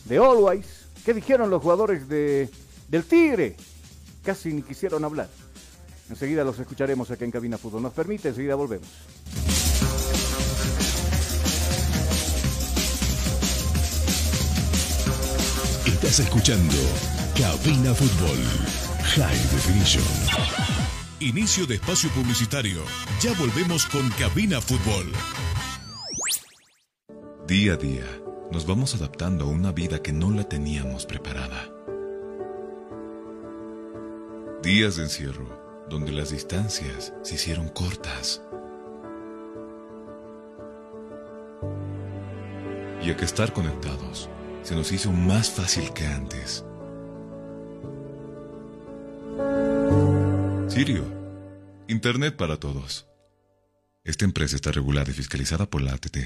de 0.07 0.17
Always, 0.17 0.89
qué 1.05 1.13
dijeron 1.13 1.51
los 1.51 1.61
jugadores 1.61 2.09
de, 2.09 2.49
del 2.89 3.05
Tigre, 3.05 3.57
casi 4.25 4.53
ni 4.55 4.63
quisieron 4.63 5.05
hablar. 5.05 5.29
Enseguida 6.09 6.43
los 6.43 6.59
escucharemos 6.59 7.11
acá 7.11 7.25
en 7.25 7.33
Cabina 7.33 7.59
Fútbol. 7.59 7.83
¿Nos 7.83 7.93
permite? 7.93 8.29
Enseguida 8.29 8.55
volvemos. 8.55 8.89
Estás 15.85 16.21
escuchando 16.21 16.77
Cabina 17.35 17.93
Fútbol 17.93 18.86
High 19.15 19.43
Definition. 19.53 20.05
Inicio 21.21 21.67
de 21.67 21.77
espacio 21.77 22.11
publicitario. 22.11 22.83
Ya 23.23 23.33
volvemos 23.35 23.87
con 23.87 24.09
Cabina 24.11 24.61
Fútbol. 24.61 25.13
Día 27.47 27.75
a 27.75 27.77
día, 27.77 28.05
nos 28.51 28.67
vamos 28.67 28.95
adaptando 28.95 29.45
a 29.45 29.49
una 29.49 29.73
vida 29.73 30.03
que 30.03 30.13
no 30.13 30.31
la 30.31 30.45
teníamos 30.45 31.07
preparada. 31.07 31.71
Días 34.63 34.97
de 34.97 35.05
encierro, 35.05 35.87
donde 35.89 36.13
las 36.13 36.31
distancias 36.31 37.15
se 37.23 37.37
hicieron 37.37 37.69
cortas. 37.69 38.43
Y 43.03 43.09
hay 43.11 43.15
que 43.15 43.25
estar 43.25 43.53
conectados 43.53 44.29
se 44.67 44.75
nos 44.75 44.91
hizo 44.91 45.13
más 45.13 45.49
fácil 45.49 45.93
que 45.93 46.05
antes. 46.05 46.65
Sirio, 50.77 51.11
Internet 51.89 52.37
para 52.37 52.59
todos. 52.59 53.07
Esta 54.05 54.27
empresa 54.27 54.57
está 54.57 54.73
regulada 54.73 55.11
y 55.11 55.15
fiscalizada 55.15 55.65
por 55.65 55.81
la 55.81 55.95
ATT. 55.95 56.19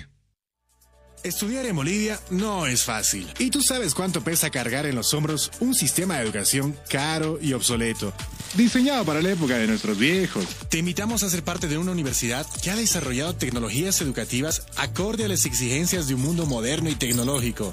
Estudiar 1.23 1.67
en 1.67 1.77
Bolivia 1.77 2.19
no 2.31 2.67
es 2.67 2.83
fácil. 2.83 3.29
Y 3.39 3.51
tú 3.51 3.63
sabes 3.63 3.95
cuánto 3.95 4.25
pesa 4.25 4.51
cargar 4.51 4.87
en 4.87 4.97
los 4.97 5.15
hombros 5.15 5.53
un 5.61 5.77
sistema 5.77 6.17
de 6.17 6.25
educación 6.25 6.77
caro 6.89 7.39
y 7.41 7.53
obsoleto. 7.53 8.13
Diseñado 8.57 9.05
para 9.05 9.23
la 9.23 9.31
época 9.31 9.57
de 9.57 9.69
nuestros 9.69 9.97
viejos. 9.97 10.45
Te 10.69 10.79
invitamos 10.79 11.23
a 11.23 11.31
ser 11.31 11.45
parte 11.45 11.69
de 11.69 11.79
una 11.79 11.93
universidad 11.93 12.45
que 12.61 12.73
ha 12.73 12.77
desarrollado 12.77 13.37
tecnologías 13.37 14.01
educativas 14.01 14.67
acorde 14.77 15.27
a 15.27 15.29
las 15.29 15.47
exigencias 15.47 16.09
de 16.09 16.15
un 16.15 16.23
mundo 16.23 16.45
moderno 16.47 16.91
y 16.91 16.97
tecnológico 16.97 17.73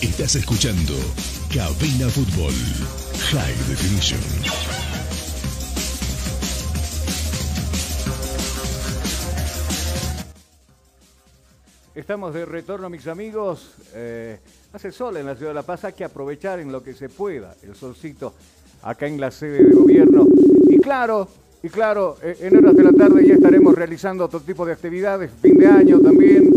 Estás 0.00 0.36
escuchando 0.36 0.94
Cabina 1.52 2.08
Fútbol 2.08 2.52
High 3.32 3.56
Definition. 3.68 4.20
Estamos 11.94 12.34
de 12.34 12.46
retorno, 12.46 12.88
mis 12.88 13.06
amigos. 13.06 13.72
Eh, 13.94 14.38
hace 14.72 14.92
sol 14.92 15.16
en 15.16 15.26
la 15.26 15.34
ciudad 15.34 15.50
de 15.50 15.54
La 15.54 15.62
Paz, 15.62 15.84
hay 15.84 15.92
que 15.92 16.04
aprovechar 16.04 16.60
en 16.60 16.72
lo 16.72 16.82
que 16.82 16.94
se 16.94 17.08
pueda 17.08 17.54
el 17.62 17.74
solcito 17.74 18.34
acá 18.82 19.06
en 19.06 19.20
la 19.20 19.30
sede 19.30 19.64
de 19.64 19.74
gobierno. 19.74 20.26
Y 20.68 20.78
claro, 20.78 21.28
y 21.62 21.68
claro, 21.68 22.16
eh, 22.22 22.36
en 22.40 22.56
horas 22.56 22.74
de 22.74 22.84
la 22.84 22.92
tarde 22.92 23.26
ya 23.26 23.34
estaremos 23.34 23.74
realizando 23.74 24.24
otro 24.24 24.40
tipo 24.40 24.66
de 24.66 24.72
actividades, 24.72 25.30
fin 25.40 25.56
de 25.58 25.66
año 25.66 26.00
también. 26.00 26.50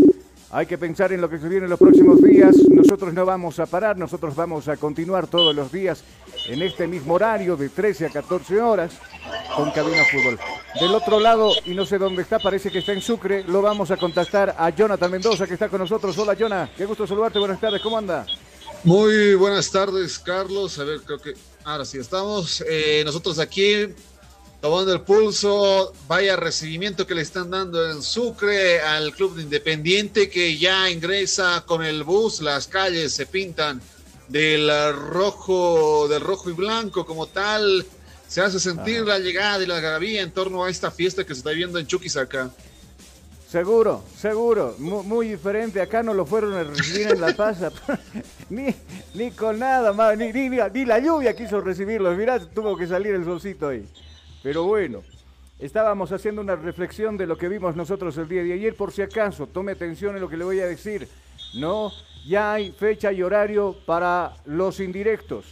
Hay 0.50 0.66
que 0.66 0.78
pensar 0.78 1.12
en 1.12 1.20
lo 1.20 1.28
que 1.28 1.38
se 1.38 1.48
viene 1.48 1.64
en 1.64 1.70
los 1.70 1.78
próximos 1.78 2.22
días. 2.22 2.56
Nosotros 2.70 3.12
no 3.12 3.26
vamos 3.26 3.58
a 3.58 3.66
parar, 3.66 3.98
nosotros 3.98 4.34
vamos 4.34 4.68
a 4.68 4.76
continuar 4.76 5.26
todos 5.26 5.54
los 5.54 5.72
días 5.72 6.02
en 6.48 6.62
este 6.62 6.86
mismo 6.86 7.14
horario 7.14 7.56
de 7.56 7.68
13 7.68 8.06
a 8.06 8.10
14 8.10 8.60
horas 8.60 8.92
con 9.56 9.70
Cabina 9.72 10.04
Fútbol. 10.10 10.38
Del 10.80 10.94
otro 10.94 11.18
lado, 11.20 11.52
y 11.64 11.74
no 11.74 11.84
sé 11.84 11.98
dónde 11.98 12.22
está, 12.22 12.38
parece 12.38 12.70
que 12.70 12.78
está 12.78 12.92
en 12.92 13.02
Sucre, 13.02 13.44
lo 13.44 13.60
vamos 13.60 13.90
a 13.90 13.96
contactar 13.96 14.54
a 14.56 14.70
Jonathan 14.70 15.10
Mendoza 15.10 15.46
que 15.46 15.54
está 15.54 15.68
con 15.68 15.80
nosotros. 15.80 16.16
Hola 16.16 16.36
Jonah, 16.38 16.70
qué 16.76 16.84
gusto 16.84 17.06
saludarte, 17.06 17.38
buenas 17.38 17.60
tardes, 17.60 17.82
¿cómo 17.82 17.98
anda? 17.98 18.24
Muy 18.84 19.34
buenas 19.34 19.70
tardes, 19.70 20.18
Carlos. 20.18 20.78
A 20.78 20.84
ver, 20.84 21.00
creo 21.00 21.18
que 21.18 21.34
ahora 21.64 21.84
sí 21.84 21.98
estamos. 21.98 22.64
Eh, 22.68 23.02
nosotros 23.04 23.38
aquí 23.40 23.88
tomando 24.66 24.92
el 24.92 25.00
pulso, 25.02 25.92
vaya 26.08 26.34
recibimiento 26.34 27.06
que 27.06 27.14
le 27.14 27.22
están 27.22 27.50
dando 27.50 27.88
en 27.88 28.02
Sucre 28.02 28.80
al 28.80 29.12
club 29.12 29.36
de 29.36 29.42
Independiente 29.42 30.28
que 30.28 30.58
ya 30.58 30.90
ingresa 30.90 31.62
con 31.64 31.84
el 31.84 32.02
bus, 32.02 32.40
las 32.40 32.66
calles 32.66 33.12
se 33.14 33.26
pintan 33.26 33.80
del 34.26 34.68
rojo, 34.92 36.08
del 36.08 36.20
rojo 36.20 36.50
y 36.50 36.52
blanco 36.52 37.06
como 37.06 37.26
tal, 37.26 37.86
se 38.26 38.40
hace 38.40 38.58
sentir 38.58 39.02
la 39.02 39.20
llegada 39.20 39.62
y 39.62 39.66
la 39.66 39.78
garabía 39.78 40.22
en 40.22 40.32
torno 40.32 40.64
a 40.64 40.68
esta 40.68 40.90
fiesta 40.90 41.22
que 41.22 41.32
se 41.32 41.38
está 41.38 41.50
viendo 41.50 41.78
en 41.78 41.86
Chuquisaca. 41.86 42.50
Seguro, 43.48 44.02
seguro, 44.18 44.74
muy, 44.78 45.28
diferente. 45.28 45.80
Acá 45.80 46.02
no 46.02 46.12
lo 46.12 46.26
fueron 46.26 46.54
a 46.54 46.64
recibir 46.64 47.06
en 47.06 47.20
La 47.20 47.36
Paz, 47.36 47.58
ni, 48.50 48.74
ni 49.14 49.30
con 49.30 49.60
nada, 49.60 50.16
ni, 50.16 50.32
ni, 50.32 50.48
ni, 50.48 50.84
la 50.84 50.98
lluvia 50.98 51.36
quiso 51.36 51.60
recibirlos. 51.60 52.16
Mirá, 52.16 52.40
tuvo 52.40 52.76
que 52.76 52.88
salir 52.88 53.14
el 53.14 53.24
solcito 53.24 53.68
ahí. 53.68 53.86
Pero 54.46 54.62
bueno, 54.62 55.02
estábamos 55.58 56.12
haciendo 56.12 56.40
una 56.40 56.54
reflexión 56.54 57.16
de 57.16 57.26
lo 57.26 57.36
que 57.36 57.48
vimos 57.48 57.74
nosotros 57.74 58.16
el 58.16 58.28
día 58.28 58.44
de 58.44 58.52
ayer. 58.52 58.76
Por 58.76 58.92
si 58.92 59.02
acaso, 59.02 59.48
tome 59.48 59.72
atención 59.72 60.14
en 60.14 60.20
lo 60.20 60.28
que 60.28 60.36
le 60.36 60.44
voy 60.44 60.60
a 60.60 60.68
decir. 60.68 61.08
No, 61.54 61.90
ya 62.24 62.52
hay 62.52 62.70
fecha 62.70 63.10
y 63.10 63.24
horario 63.24 63.74
para 63.86 64.36
los 64.44 64.78
indirectos. 64.78 65.46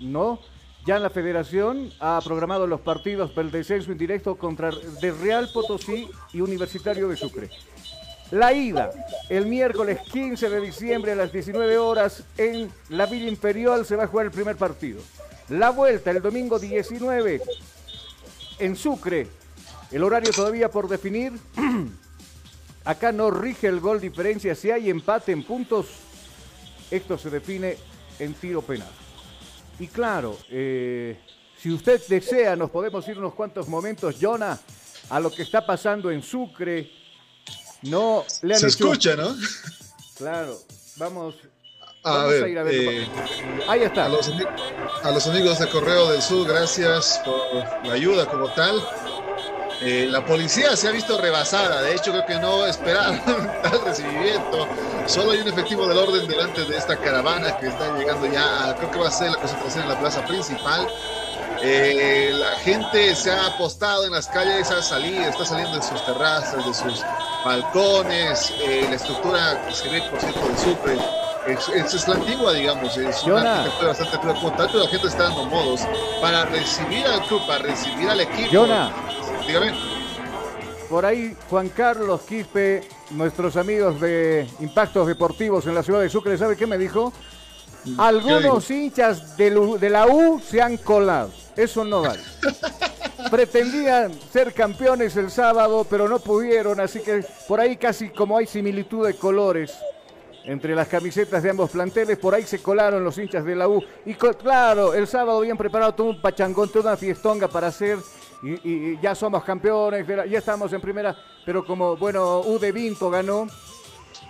No, 0.00 0.40
ya 0.84 0.98
la 0.98 1.08
federación 1.08 1.92
ha 2.00 2.20
programado 2.24 2.66
los 2.66 2.80
partidos 2.80 3.30
para 3.30 3.46
el 3.46 3.52
descenso 3.52 3.92
indirecto 3.92 4.34
contra 4.34 4.72
de 4.72 5.12
Real 5.12 5.48
Potosí 5.54 6.08
y 6.32 6.40
Universitario 6.40 7.06
de 7.06 7.16
Sucre. 7.16 7.48
La 8.32 8.52
ida, 8.52 8.90
el 9.28 9.46
miércoles 9.46 10.00
15 10.10 10.50
de 10.50 10.60
diciembre 10.60 11.12
a 11.12 11.14
las 11.14 11.32
19 11.32 11.78
horas 11.78 12.24
en 12.36 12.72
la 12.88 13.06
Villa 13.06 13.28
Imperial 13.28 13.86
se 13.86 13.94
va 13.94 14.02
a 14.02 14.08
jugar 14.08 14.26
el 14.26 14.32
primer 14.32 14.56
partido. 14.56 15.00
La 15.48 15.70
vuelta 15.70 16.10
el 16.10 16.20
domingo 16.20 16.58
19 16.58 17.40
en 18.64 18.76
Sucre. 18.76 19.26
El 19.90 20.02
horario 20.04 20.30
todavía 20.32 20.70
por 20.70 20.88
definir. 20.88 21.32
Acá 22.84 23.12
no 23.12 23.30
rige 23.30 23.68
el 23.68 23.80
gol 23.80 24.00
diferencia. 24.00 24.54
Si 24.54 24.70
hay 24.70 24.90
empate 24.90 25.32
en 25.32 25.44
puntos, 25.44 25.86
esto 26.90 27.18
se 27.18 27.30
define 27.30 27.76
en 28.18 28.34
tiro 28.34 28.62
penal. 28.62 28.90
Y 29.78 29.86
claro, 29.88 30.38
eh, 30.48 31.18
si 31.58 31.70
usted 31.70 32.00
desea, 32.08 32.56
nos 32.56 32.70
podemos 32.70 33.06
ir 33.08 33.18
unos 33.18 33.34
cuantos 33.34 33.68
momentos, 33.68 34.16
Jonah, 34.20 34.58
a 35.10 35.20
lo 35.20 35.30
que 35.30 35.42
está 35.42 35.64
pasando 35.64 36.10
en 36.10 36.22
Sucre. 36.22 36.90
No 37.82 38.24
le 38.42 38.54
han 38.54 38.60
Se 38.60 38.68
escucha, 38.68 39.16
¿no? 39.16 39.34
Claro, 40.16 40.56
vamos. 40.96 41.36
A 42.04 42.24
ver, 42.24 42.44
a 42.44 42.48
ir 42.48 42.58
a 42.58 42.64
eh, 42.68 43.08
Ahí 43.68 43.82
está. 43.82 44.06
A 44.06 44.08
los, 44.08 44.28
a 45.04 45.10
los, 45.10 45.26
amigos 45.28 45.60
de 45.60 45.68
Correo 45.68 46.10
del 46.10 46.20
Sur, 46.20 46.48
gracias 46.48 47.20
por 47.24 47.86
la 47.86 47.94
ayuda 47.94 48.26
como 48.26 48.48
tal. 48.54 48.82
Eh, 49.80 50.06
la 50.08 50.24
policía 50.24 50.76
se 50.76 50.88
ha 50.88 50.92
visto 50.92 51.18
rebasada, 51.18 51.82
de 51.82 51.94
hecho 51.94 52.12
creo 52.12 52.24
que 52.24 52.38
no 52.38 52.66
esperaban 52.66 53.20
tal 53.62 53.84
recibimiento. 53.84 54.68
Solo 55.06 55.32
hay 55.32 55.40
un 55.40 55.48
efectivo 55.48 55.88
del 55.88 55.98
orden 55.98 56.26
delante 56.26 56.64
de 56.64 56.76
esta 56.76 56.96
caravana 56.96 57.56
que 57.58 57.66
está 57.66 57.96
llegando 57.96 58.26
ya, 58.26 58.74
creo 58.78 58.90
que 58.90 58.98
va 58.98 59.08
a 59.08 59.10
ser 59.10 59.30
la 59.30 59.38
concentración 59.38 59.84
en 59.84 59.88
la 59.88 59.98
plaza 59.98 60.24
principal. 60.26 60.88
Eh, 61.62 62.30
la 62.32 62.58
gente 62.60 63.14
se 63.14 63.30
ha 63.30 63.46
apostado 63.46 64.04
en 64.04 64.12
las 64.12 64.26
calles, 64.26 64.70
ha 64.70 64.82
salido, 64.82 65.22
está 65.22 65.44
saliendo 65.44 65.76
de 65.76 65.82
sus 65.82 66.04
terrazas, 66.04 66.66
de 66.66 66.74
sus 66.74 67.04
balcones, 67.44 68.52
eh, 68.60 68.86
la 68.88 68.96
estructura 68.96 69.64
que 69.68 69.74
se 69.74 69.88
ve, 69.88 70.02
por 70.10 70.20
cierto, 70.20 70.48
de 70.48 70.58
Sucre. 70.58 71.21
Es, 71.46 71.68
es, 71.68 72.08
la 72.08 72.14
antigua, 72.14 72.52
digamos, 72.52 72.96
es 72.96 73.24
una 73.24 73.64
arquitectura 73.64 73.88
bastante 73.88 74.18
tal, 74.56 74.68
pero 74.70 74.84
la 74.84 74.88
gente 74.88 75.08
está 75.08 75.24
dando 75.24 75.44
modos 75.46 75.80
para 76.20 76.44
recibir 76.44 77.04
al 77.06 77.24
club, 77.26 77.44
para 77.46 77.64
recibir 77.64 78.08
al 78.08 78.20
equipo. 78.20 78.66
Dígame. 79.46 79.72
Por 80.88 81.04
ahí, 81.04 81.36
Juan 81.50 81.68
Carlos 81.70 82.20
Quispe, 82.22 82.86
nuestros 83.10 83.56
amigos 83.56 84.00
de 84.00 84.46
Impactos 84.60 85.06
Deportivos 85.08 85.66
en 85.66 85.74
la 85.74 85.82
ciudad 85.82 86.00
de 86.00 86.08
Sucre, 86.08 86.38
¿sabe 86.38 86.56
qué 86.56 86.66
me 86.66 86.78
dijo? 86.78 87.12
Algunos 87.98 88.70
hinchas 88.70 89.36
de, 89.36 89.50
la 89.90 90.06
U 90.06 90.40
se 90.40 90.62
han 90.62 90.76
colado. 90.76 91.30
Eso 91.56 91.84
no 91.84 92.02
vale. 92.02 92.22
Pretendían 93.30 94.12
ser 94.32 94.52
campeones 94.52 95.16
el 95.16 95.30
sábado, 95.30 95.86
pero 95.88 96.08
no 96.08 96.20
pudieron, 96.20 96.78
así 96.78 97.00
que 97.00 97.24
por 97.48 97.60
ahí 97.60 97.76
casi 97.76 98.10
como 98.10 98.36
hay 98.36 98.46
similitud 98.46 99.06
de 99.06 99.14
colores 99.14 99.72
entre 100.44 100.74
las 100.74 100.88
camisetas 100.88 101.42
de 101.42 101.50
ambos 101.50 101.70
planteles, 101.70 102.18
por 102.18 102.34
ahí 102.34 102.42
se 102.44 102.60
colaron 102.60 103.04
los 103.04 103.16
hinchas 103.18 103.44
de 103.44 103.54
la 103.54 103.68
U. 103.68 103.82
Y 104.04 104.14
claro, 104.14 104.94
el 104.94 105.06
sábado 105.06 105.40
bien 105.40 105.56
preparado 105.56 105.94
todo 105.94 106.08
un 106.08 106.20
pachangón, 106.20 106.68
toda 106.68 106.90
una 106.90 106.96
fiestonga 106.96 107.48
para 107.48 107.68
hacer 107.68 107.98
y, 108.42 109.00
ya 109.00 109.14
somos 109.14 109.44
campeones, 109.44 110.06
ya 110.06 110.38
estamos 110.38 110.72
en 110.72 110.80
primera, 110.80 111.16
pero 111.44 111.64
como, 111.64 111.96
bueno, 111.96 112.40
U 112.40 112.58
de 112.58 112.72
Vinto 112.72 113.08
ganó, 113.08 113.46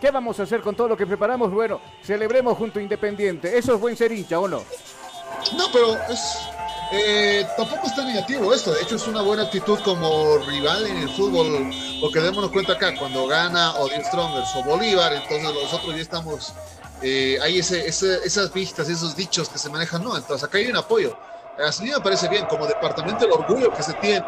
¿qué 0.01 0.11
vamos 0.11 0.39
a 0.39 0.43
hacer 0.43 0.61
con 0.61 0.75
todo 0.75 0.89
lo 0.89 0.97
que 0.97 1.07
preparamos? 1.07 1.51
Bueno, 1.51 1.81
celebremos 2.03 2.57
junto 2.59 2.79
a 2.79 2.83
Independiente. 2.83 3.57
¿Eso 3.57 3.75
es 3.75 3.81
buen 3.81 3.97
ser 3.97 4.13
hincha 4.13 4.39
o 4.39 4.47
no? 4.47 4.63
No, 5.57 5.65
pero 5.73 5.95
es, 6.11 6.39
eh, 6.93 7.47
tampoco 7.57 7.87
está 7.87 8.05
negativo 8.05 8.53
esto. 8.53 8.73
De 8.73 8.83
hecho, 8.83 8.97
es 8.97 9.07
una 9.07 9.23
buena 9.23 9.45
actitud 9.45 9.79
como 9.81 10.39
rival 10.39 10.87
en 10.87 10.99
el 10.99 11.09
fútbol. 11.09 11.71
Porque 12.01 12.21
démonos 12.21 12.51
cuenta 12.51 12.75
acá, 12.75 12.95
cuando 12.99 13.27
gana 13.27 13.75
o 13.77 13.89
Strongers 13.89 14.55
o 14.57 14.63
Bolívar, 14.65 15.13
entonces 15.13 15.55
nosotros 15.55 15.95
ya 15.95 16.03
estamos. 16.03 16.53
Eh, 17.01 17.39
hay 17.43 17.59
ese, 17.59 17.87
esas 17.87 18.53
vistas, 18.53 18.89
esos 18.89 19.17
dichos 19.17 19.49
que 19.49 19.59
se 19.59 19.71
manejan. 19.71 20.05
No, 20.05 20.17
entonces 20.17 20.47
acá 20.47 20.59
hay 20.59 20.67
un 20.67 20.77
apoyo. 20.77 21.17
A 21.59 21.83
mí 21.83 21.91
me 21.91 22.01
parece 22.01 22.29
bien, 22.29 22.47
como 22.47 22.67
departamento, 22.67 23.25
el 23.25 23.33
orgullo 23.33 23.73
que 23.73 23.83
se 23.83 23.95
tiene, 23.95 24.27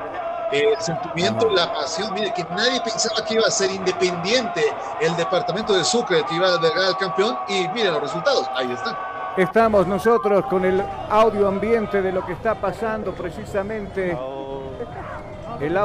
el 0.50 0.80
sentimiento, 0.80 1.48
la 1.50 1.70
pasión. 1.72 2.12
Mire, 2.12 2.32
que 2.32 2.44
nadie 2.50 2.80
pensaba 2.80 3.24
que 3.24 3.34
iba 3.34 3.46
a 3.46 3.50
ser 3.50 3.70
independiente 3.70 4.76
el 4.98 5.16
departamento 5.16 5.74
de 5.74 5.84
Sucre, 5.84 6.24
que 6.24 6.34
iba 6.34 6.48
a 6.48 6.54
albergar 6.54 6.86
al 6.86 6.96
campeón, 6.96 7.40
y 7.46 7.68
miren 7.68 7.92
los 7.92 8.02
resultados, 8.02 8.50
ahí 8.54 8.72
están. 8.72 8.98
Estamos 9.36 9.86
nosotros 9.86 10.44
con 10.46 10.64
el 10.64 10.82
audio 11.10 11.48
ambiente 11.48 12.00
de 12.00 12.12
lo 12.12 12.24
que 12.24 12.32
está 12.32 12.54
pasando 12.54 13.12
precisamente. 13.12 14.16
El 15.60 15.76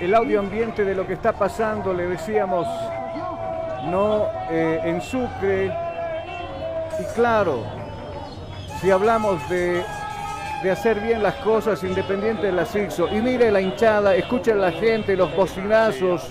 el 0.00 0.14
audio 0.14 0.38
ambiente 0.38 0.84
de 0.84 0.94
lo 0.94 1.06
que 1.06 1.14
está 1.14 1.32
pasando, 1.32 1.92
le 1.92 2.06
decíamos, 2.06 2.66
no 3.86 4.26
eh, 4.50 4.80
en 4.84 5.00
Sucre. 5.00 5.66
Y 7.00 7.14
claro, 7.14 7.64
si 8.80 8.90
hablamos 8.90 9.46
de 9.48 9.82
de 10.62 10.70
hacer 10.70 11.00
bien 11.00 11.22
las 11.22 11.34
cosas 11.36 11.82
independiente 11.84 12.46
de 12.46 12.52
la 12.52 12.66
sexo. 12.66 13.08
Y 13.08 13.20
mire 13.20 13.50
la 13.50 13.60
hinchada, 13.60 14.14
escuchen 14.14 14.60
la 14.60 14.72
gente, 14.72 15.16
los 15.16 15.34
bocinazos. 15.34 16.28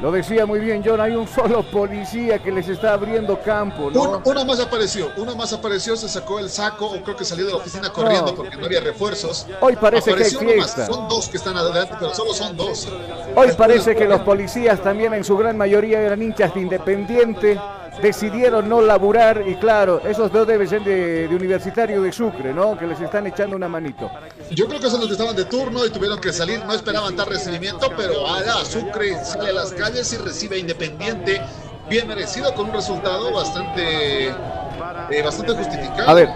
Lo 0.00 0.12
decía 0.12 0.44
muy 0.44 0.60
bien 0.60 0.82
John, 0.84 1.00
hay 1.00 1.12
un 1.12 1.26
solo 1.26 1.62
policía 1.62 2.38
que 2.38 2.52
les 2.52 2.68
está 2.68 2.92
abriendo 2.92 3.40
campo, 3.40 3.90
¿no? 3.90 4.20
Uno, 4.24 4.44
más 4.44 4.60
apareció, 4.60 5.10
uno 5.16 5.34
más 5.34 5.52
apareció, 5.54 5.96
se 5.96 6.08
sacó 6.08 6.38
el 6.38 6.50
saco, 6.50 6.86
o 6.86 7.02
creo 7.02 7.16
que 7.16 7.24
salió 7.24 7.46
de 7.46 7.52
la 7.52 7.56
oficina 7.58 7.90
corriendo 7.90 8.34
porque 8.34 8.56
no 8.56 8.66
había 8.66 8.80
refuerzos. 8.80 9.46
Hoy 9.60 9.74
parece 9.76 10.14
que 10.14 10.24
hay 10.24 10.30
fiesta. 10.30 10.86
Son 10.86 11.08
dos 11.08 11.28
que 11.28 11.38
están 11.38 11.56
adelante, 11.56 11.94
pero 11.98 12.14
solo 12.14 12.34
son 12.34 12.56
dos. 12.56 12.88
Hoy 13.34 13.48
parece 13.56 13.96
que 13.96 14.06
los 14.06 14.20
policías 14.20 14.82
también 14.82 15.14
en 15.14 15.24
su 15.24 15.36
gran 15.36 15.56
mayoría 15.56 16.00
eran 16.00 16.22
hinchas 16.22 16.54
de 16.54 16.60
Independiente 16.60 17.58
decidieron 18.02 18.68
no 18.68 18.80
laburar 18.80 19.42
y 19.46 19.54
claro, 19.56 20.00
esos 20.04 20.30
dos 20.32 20.46
deben 20.46 20.68
ser 20.68 20.82
de, 20.82 21.28
Universitario 21.30 22.02
de 22.02 22.12
Sucre, 22.12 22.52
¿no? 22.52 22.78
Que 22.78 22.86
les 22.86 23.00
están 23.00 23.26
echando 23.26 23.56
una 23.56 23.68
manito. 23.68 24.10
Yo 24.50 24.66
creo 24.66 24.80
que 24.80 24.88
son 24.88 25.00
los 25.00 25.08
que 25.08 25.12
estaban 25.14 25.36
de 25.36 25.44
turno 25.44 25.84
y 25.84 25.90
tuvieron 25.90 26.20
que 26.20 26.32
salir, 26.32 26.64
no 26.64 26.72
esperaban 26.72 27.16
dar 27.16 27.28
recibimiento, 27.28 27.90
pero 27.96 28.26
ala, 28.26 28.64
Sucre 28.64 29.24
sale 29.24 29.50
a 29.50 29.52
las 29.52 29.72
calles 29.72 30.12
y 30.12 30.16
recibe 30.16 30.58
Independiente, 30.58 31.40
bien 31.88 32.08
merecido 32.08 32.54
con 32.54 32.66
un 32.66 32.72
resultado 32.72 33.32
bastante, 33.32 34.28
eh, 34.28 35.22
bastante 35.22 35.52
justificado. 35.54 36.08
A 36.08 36.14
ver, 36.14 36.28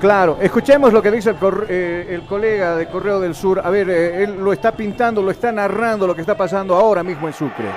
Claro, 0.00 0.36
escuchemos 0.42 0.92
lo 0.92 1.02
que 1.02 1.10
dice 1.10 1.30
el, 1.30 1.36
eh, 1.68 2.06
el, 2.10 2.26
colega 2.26 2.76
de 2.76 2.86
Correo 2.86 3.18
del 3.18 3.34
Sur. 3.34 3.62
A 3.64 3.70
ver, 3.70 3.88
eh, 3.88 4.24
él 4.24 4.36
lo 4.36 4.52
está 4.52 4.72
pintando, 4.72 5.22
lo 5.22 5.30
está 5.30 5.50
narrando 5.50 6.06
lo 6.06 6.14
que 6.14 6.20
está 6.20 6.36
pasando 6.36 6.74
ahora 6.74 7.02
mismo 7.02 7.26
en 7.26 7.32
Sucre. 7.32 7.70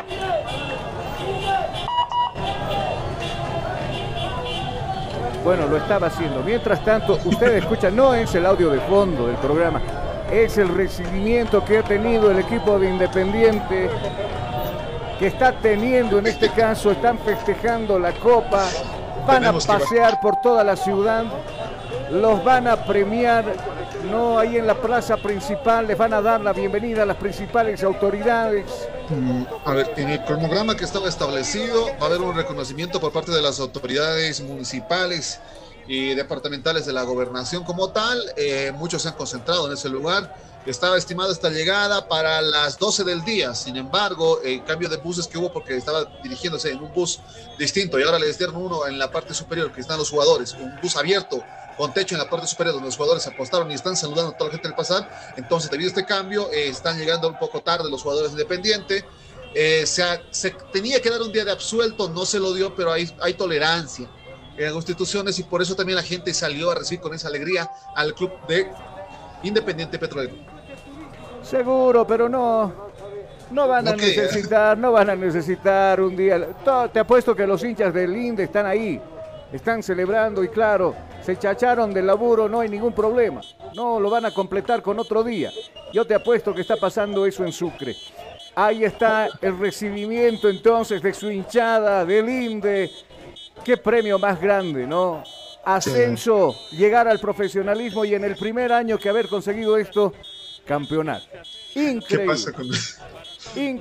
Bueno, 5.44 5.68
lo 5.68 5.78
estaba 5.78 6.08
haciendo. 6.08 6.42
Mientras 6.44 6.84
tanto, 6.84 7.18
ustedes 7.26 7.64
escuchan, 7.64 7.96
no 7.96 8.14
es 8.14 8.34
el 8.36 8.46
audio 8.46 8.70
de 8.70 8.80
fondo 8.82 9.28
del 9.28 9.38
programa, 9.38 9.82
es 10.32 10.58
el 10.58 10.70
recibimiento 10.70 11.64
que 11.64 11.80
ha 11.80 11.84
tenido 11.84 12.30
el 12.30 12.40
equipo 12.40 12.78
de 12.78 12.90
Independiente, 12.90 13.90
que 15.18 15.28
está 15.28 15.54
teniendo 15.54 16.20
en 16.20 16.28
este 16.28 16.50
caso, 16.50 16.92
están 16.92 17.18
festejando 17.20 17.98
la 17.98 18.12
copa, 18.14 18.66
van 19.26 19.46
a 19.46 19.54
pasear 19.54 20.20
por 20.22 20.38
toda 20.42 20.64
la 20.64 20.76
ciudad, 20.76 21.24
los 22.12 22.44
van 22.44 22.68
a 22.68 22.76
premiar, 22.78 23.46
no 24.10 24.40
ahí 24.40 24.58
en 24.58 24.68
la 24.68 24.76
plaza 24.76 25.18
principal, 25.18 25.88
les 25.88 25.98
van 25.98 26.14
a 26.14 26.22
dar 26.22 26.42
la 26.42 26.54
bienvenida 26.54 27.04
a 27.04 27.06
las 27.06 27.18
principales 27.18 27.84
autoridades 27.84 28.66
a 29.66 29.74
ver, 29.74 29.92
en 29.98 30.10
el 30.10 30.24
cronograma 30.24 30.76
que 30.76 30.86
estaba 30.86 31.10
establecido 31.10 31.88
va 32.00 32.04
a 32.04 32.06
haber 32.06 32.22
un 32.22 32.36
reconocimiento 32.36 33.00
por 33.00 33.12
parte 33.12 33.32
de 33.32 33.42
las 33.42 33.60
autoridades 33.60 34.42
municipales 34.42 35.40
y 35.88 36.14
departamentales 36.14 36.86
de 36.86 36.94
la 36.94 37.02
gobernación 37.02 37.64
como 37.64 37.90
tal. 37.90 38.22
Eh, 38.38 38.72
muchos 38.76 39.02
se 39.02 39.08
han 39.08 39.16
concentrado 39.16 39.66
en 39.66 39.74
ese 39.74 39.90
lugar. 39.90 40.36
estaba 40.68 40.98
estimada 40.98 41.32
esta 41.32 41.50
llegada 41.50 42.08
para 42.08 42.42
las 42.42 42.78
12 42.78 43.04
del 43.04 43.24
día. 43.24 43.56
Sin 43.56 43.78
embargo, 43.78 44.42
el 44.44 44.64
cambio 44.64 44.88
de 44.90 44.98
buses 44.98 45.26
que 45.26 45.40
hubo 45.40 45.52
porque 45.52 45.76
estaba 45.76 46.06
dirigiéndose 46.22 46.70
en 46.70 46.80
un 46.80 46.94
bus 46.94 47.20
distinto 47.58 47.98
y 47.98 48.04
ahora 48.04 48.20
le 48.20 48.32
dieron 48.32 48.58
uno 48.58 48.86
en 48.86 49.00
la 49.00 49.10
parte 49.10 49.34
superior 49.34 49.72
que 49.72 49.82
están 49.82 49.98
los 49.98 50.12
jugadores, 50.12 50.54
un 50.54 50.80
bus 50.82 50.96
abierto 50.96 51.44
con 51.80 51.94
techo 51.94 52.14
en 52.14 52.20
la 52.20 52.30
parte 52.30 52.46
superior 52.46 52.74
donde 52.74 52.88
los 52.88 52.98
jugadores 52.98 53.26
apostaron 53.26 53.72
y 53.72 53.74
están 53.74 53.96
saludando 53.96 54.34
a 54.34 54.38
toda 54.38 54.50
la 54.50 54.56
gente 54.56 54.68
del 54.68 54.76
pasar. 54.76 55.34
Entonces, 55.38 55.72
debido 55.72 55.88
a 55.88 55.92
este 55.92 56.06
cambio, 56.06 56.52
eh, 56.52 56.68
están 56.68 56.98
llegando 57.00 57.30
un 57.30 57.40
poco 57.40 57.62
tarde 57.62 57.90
los 57.90 58.04
jugadores 58.04 58.34
independientes. 58.34 59.06
Eh, 59.56 59.86
se, 59.86 60.04
se, 60.30 60.52
tenía 60.74 61.02
que 61.02 61.10
dar 61.10 61.22
un 61.22 61.32
día 61.32 61.46
de 61.46 61.52
absuelto, 61.52 62.10
no 62.10 62.26
se 62.26 62.38
lo 62.38 62.54
dio, 62.54 62.76
pero 62.76 62.92
hay, 62.92 63.10
hay 63.22 63.34
tolerancia 63.34 64.10
en 64.58 64.66
las 64.66 64.74
constituciones 64.74 65.40
y 65.40 65.44
por 65.44 65.62
eso 65.62 65.74
también 65.74 65.96
la 65.96 66.04
gente 66.04 66.34
salió 66.34 66.70
a 66.70 66.76
recibir 66.76 67.00
con 67.00 67.14
esa 67.14 67.30
alegría 67.30 67.72
al 67.96 68.14
club 68.14 68.34
de 68.50 68.70
Independiente 69.44 69.98
Petrolero. 69.98 70.36
Seguro, 71.42 72.06
pero 72.06 72.28
no, 72.28 72.92
no 73.52 73.68
van 73.70 73.88
a 73.88 73.96
necesitar, 73.96 74.78
no 74.78 74.92
van 74.92 75.12
a 75.12 75.16
necesitar 75.16 76.02
un 76.02 76.14
día. 76.14 76.46
Te 76.92 77.00
apuesto 77.00 77.34
que 77.34 77.48
los 77.48 77.64
hinchas 77.64 77.94
del 77.94 78.18
INDE 78.18 78.44
están 78.44 78.66
ahí 78.66 79.02
están 79.52 79.82
celebrando 79.82 80.44
y 80.44 80.50
claro, 80.50 80.96
se 81.24 81.38
chacharon 81.38 81.94
del 81.94 82.08
laburo, 82.08 82.48
no 82.48 82.60
hay 82.60 82.70
ningún 82.70 82.94
problema. 82.94 83.42
No, 83.76 84.00
lo 84.00 84.10
van 84.10 84.26
a 84.26 84.34
completar 84.34 84.82
con 84.82 85.00
otro 85.00 85.24
día. 85.24 85.52
Yo 85.94 86.06
te 86.06 86.14
apuesto 86.14 86.54
que 86.54 86.62
está 86.62 86.78
pasando 86.78 87.26
eso 87.26 87.44
en 87.44 87.52
Sucre. 87.52 87.96
Ahí 88.56 88.84
está 88.84 89.30
el 89.42 89.58
recibimiento 89.58 90.50
entonces 90.50 91.02
de 91.02 91.14
su 91.14 91.32
hinchada, 91.32 92.06
del 92.06 92.30
INDE. 92.30 92.92
Qué 93.64 93.78
premio 93.78 94.20
más 94.20 94.40
grande, 94.40 94.86
¿no? 94.86 95.24
Ascenso, 95.64 96.56
llegar 96.72 97.08
al 97.08 97.20
profesionalismo 97.20 98.06
y 98.06 98.16
en 98.16 98.24
el 98.24 98.36
primer 98.36 98.72
año 98.72 98.98
que 98.98 99.10
haber 99.10 99.28
conseguido 99.28 99.78
esto, 99.78 100.14
campeonato. 100.66 101.26
Increíble. 101.76 102.06
¿Qué 102.08 102.20
pasa 102.26 102.54
con, 102.54 102.68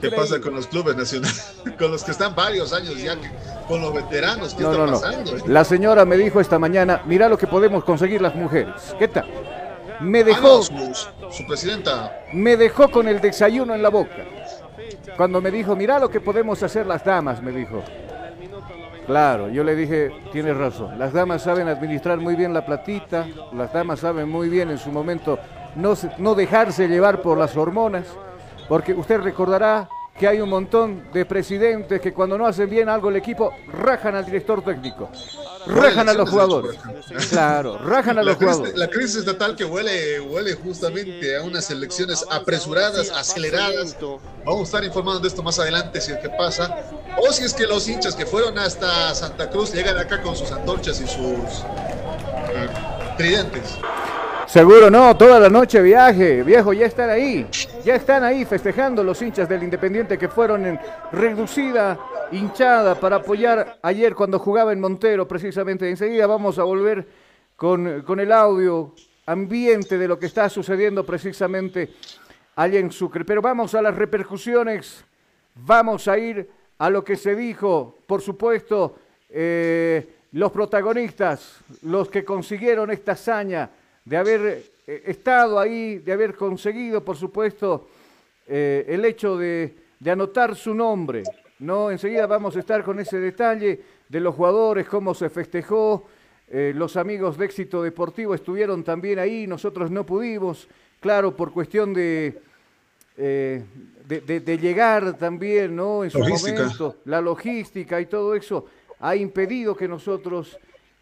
¿Qué 0.01 0.11
pasa 0.11 0.41
con 0.41 0.55
los 0.55 0.67
clubes 0.67 0.97
nacionales? 0.97 1.55
Con 1.79 1.93
los 1.93 2.03
que 2.03 2.11
están 2.11 2.35
varios 2.35 2.73
años 2.73 3.01
ya, 3.01 3.17
con 3.69 3.81
los 3.81 3.93
veteranos, 3.93 4.55
¿qué 4.55 4.65
está 4.65 4.87
pasando? 4.87 5.37
La 5.47 5.63
señora 5.63 6.05
me 6.05 6.17
dijo 6.17 6.41
esta 6.41 6.59
mañana, 6.59 7.03
mira 7.07 7.29
lo 7.29 7.39
que 7.39 7.47
podemos 7.47 7.85
conseguir 7.85 8.21
las 8.21 8.35
mujeres. 8.35 8.97
¿Qué 8.99 9.07
tal? 9.07 9.27
Me 10.01 10.25
dejó... 10.25 10.61
Ah, 10.61 11.31
su, 11.31 11.47
presidenta. 11.47 12.21
Me 12.33 12.57
dejó 12.57 12.91
con 12.91 13.07
el 13.07 13.21
desayuno 13.21 13.75
en 13.75 13.83
la 13.83 13.91
boca. 13.91 14.25
Cuando 15.17 15.41
me 15.41 15.51
dijo, 15.51 15.77
mira 15.77 16.01
lo 16.01 16.11
que 16.11 16.21
podemos 16.21 16.63
hacer 16.63 16.87
las 16.87 17.05
damas, 17.05 17.41
me 17.43 17.53
dijo. 17.53 17.83
Claro, 19.07 19.49
yo 19.49 19.63
le 19.63 19.77
dije, 19.77 20.11
tienes 20.33 20.57
razón, 20.57 20.99
las 20.99 21.13
damas 21.13 21.43
saben 21.43 21.69
administrar 21.69 22.19
muy 22.19 22.35
bien 22.35 22.53
la 22.53 22.67
platita, 22.67 23.27
las 23.53 23.73
damas 23.73 24.01
saben 24.01 24.29
muy 24.29 24.49
bien 24.49 24.71
en 24.71 24.79
su 24.79 24.91
momento 24.91 25.39
no, 25.77 25.95
no 26.19 26.35
dejarse 26.35 26.89
llevar 26.89 27.23
por 27.23 27.39
las 27.39 27.57
hormonas 27.57 28.05
porque 28.69 28.93
usted 28.93 29.21
recordará 29.21 29.89
que 30.19 30.27
hay 30.27 30.41
un 30.41 30.49
montón 30.49 31.05
de 31.13 31.25
presidentes 31.25 32.01
que 32.01 32.13
cuando 32.13 32.37
no 32.37 32.47
hacen 32.47 32.69
bien 32.69 32.89
algo 32.89 33.09
el 33.09 33.17
equipo, 33.17 33.55
rajan 33.73 34.17
al 34.17 34.27
director 34.27 34.63
técnico, 34.65 35.09
rajan 35.67 36.09
a 36.09 36.13
los 36.13 36.29
jugadores. 36.29 36.77
Claro, 37.31 37.79
rajan 37.79 38.19
a 38.19 38.23
los 38.25 38.37
jugadores. 38.37 38.77
La 38.77 38.89
crisis 38.89 39.19
estatal 39.19 39.55
que 39.55 39.65
huele, 39.65 40.19
huele 40.21 40.55
justamente 40.55 41.37
a 41.37 41.45
unas 41.45 41.71
elecciones 41.71 42.25
apresuradas, 42.31 43.11
aceleradas. 43.11 43.97
Vamos 44.45 44.61
a 44.61 44.65
estar 44.65 44.85
informando 44.85 45.21
de 45.21 45.29
esto 45.29 45.43
más 45.43 45.59
adelante 45.61 46.01
si 46.01 46.11
es 46.11 46.19
que 46.19 46.31
pasa. 46.31 46.77
O 47.17 47.33
si 47.33 47.45
es 47.45 47.55
que 47.55 47.67
los 47.67 47.89
hinchas 47.89 48.17
que 48.17 48.27
fueron 48.27 48.59
hasta 48.59 49.15
Santa 49.15 49.49
Cruz 49.49 49.73
llegan 49.73 49.99
acá 49.99 50.21
con 50.21 50.35
sus 50.35 50.51
antorchas 50.51 51.01
y 51.01 51.07
sus 51.07 51.65
eh, 52.49 52.69
tridentes. 53.17 53.79
Seguro 54.49 54.91
no, 54.91 55.15
toda 55.15 55.39
la 55.39 55.51
noche 55.51 55.83
viaje, 55.83 56.43
viejo, 56.43 56.73
ya 56.73 56.87
están 56.87 57.11
ahí, 57.11 57.47
ya 57.85 57.97
están 57.97 58.25
ahí 58.25 58.47
festejando 58.47 59.05
los 59.05 59.21
hinchas 59.21 59.47
del 59.47 59.63
Independiente 59.63 60.17
que 60.17 60.31
fueron 60.31 60.65
en 60.65 60.81
reducida 61.13 61.99
hinchada 62.33 62.95
para 62.95 63.17
apoyar 63.17 63.79
ayer 63.83 64.15
cuando 64.15 64.39
jugaba 64.39 64.73
en 64.73 64.81
Montero, 64.81 65.29
precisamente. 65.29 65.91
Enseguida 65.91 66.27
vamos 66.27 66.59
a 66.59 66.63
volver 66.63 67.07
con, 67.57 68.01
con 68.01 68.21
el 68.21 68.33
audio 68.33 68.95
ambiente 69.27 69.99
de 69.99 70.09
lo 70.09 70.19
que 70.19 70.25
está 70.25 70.49
sucediendo 70.49 71.05
precisamente 71.05 71.93
allá 72.57 72.79
en 72.79 72.91
Sucre. 72.91 73.27
Pero 73.27 73.43
vamos 73.43 73.75
a 73.75 73.83
las 73.83 73.95
repercusiones, 73.95 75.05
vamos 75.57 76.09
a 76.09 76.17
ir 76.17 76.49
a 76.79 76.89
lo 76.89 77.05
que 77.05 77.17
se 77.17 77.37
dijo, 77.37 77.99
por 78.07 78.23
supuesto, 78.23 78.97
eh, 79.29 80.09
los 80.33 80.51
protagonistas, 80.51 81.59
los 81.83 82.09
que 82.09 82.25
consiguieron 82.25 82.91
esta 82.91 83.13
hazaña 83.13 83.69
de 84.09 84.17
haber 84.17 84.63
eh, 84.87 85.03
estado 85.07 85.59
ahí, 85.59 85.99
de 85.99 86.13
haber 86.13 86.35
conseguido, 86.35 87.05
por 87.05 87.17
supuesto, 87.17 87.89
eh, 88.47 88.87
el 88.89 89.05
hecho 89.05 89.37
de, 89.37 89.75
anotar 90.07 90.57
su 90.57 90.75
nombre. 90.75 91.25
¿no? 91.59 91.91
Enseguida 91.91 92.27
vamos 92.27 92.57
a 92.57 92.61
estar 92.61 92.83
con 92.83 92.99
ese 92.99 93.19
detalle 93.19 93.81
de 94.09 94.21
los 94.21 94.35
jugadores, 94.35 94.89
cómo 94.89 95.13
se 95.13 95.29
festejó. 95.29 96.07
Eh, 96.51 96.73
los 96.75 96.97
amigos 96.97 97.37
de 97.37 97.45
éxito 97.45 97.83
deportivo 97.83 98.35
estuvieron 98.35 98.83
también 98.83 99.19
ahí, 99.19 99.47
nosotros 99.47 99.91
no 99.91 100.07
pudimos, 100.07 100.67
claro, 100.99 101.37
por 101.37 101.53
cuestión 101.53 101.93
de, 101.93 102.41
de, 103.15 104.59
llegar 104.59 105.19
también, 105.19 105.77
¿no? 105.77 106.05
En 106.05 106.11
su 106.11 106.21
momento, 106.21 106.97
la 107.05 107.21
logística 107.21 108.01
y 108.01 108.07
todo 108.07 108.35
eso 108.35 108.65
ha 109.01 109.15
impedido 109.15 109.77
que 109.77 109.87
nosotros 109.87 110.59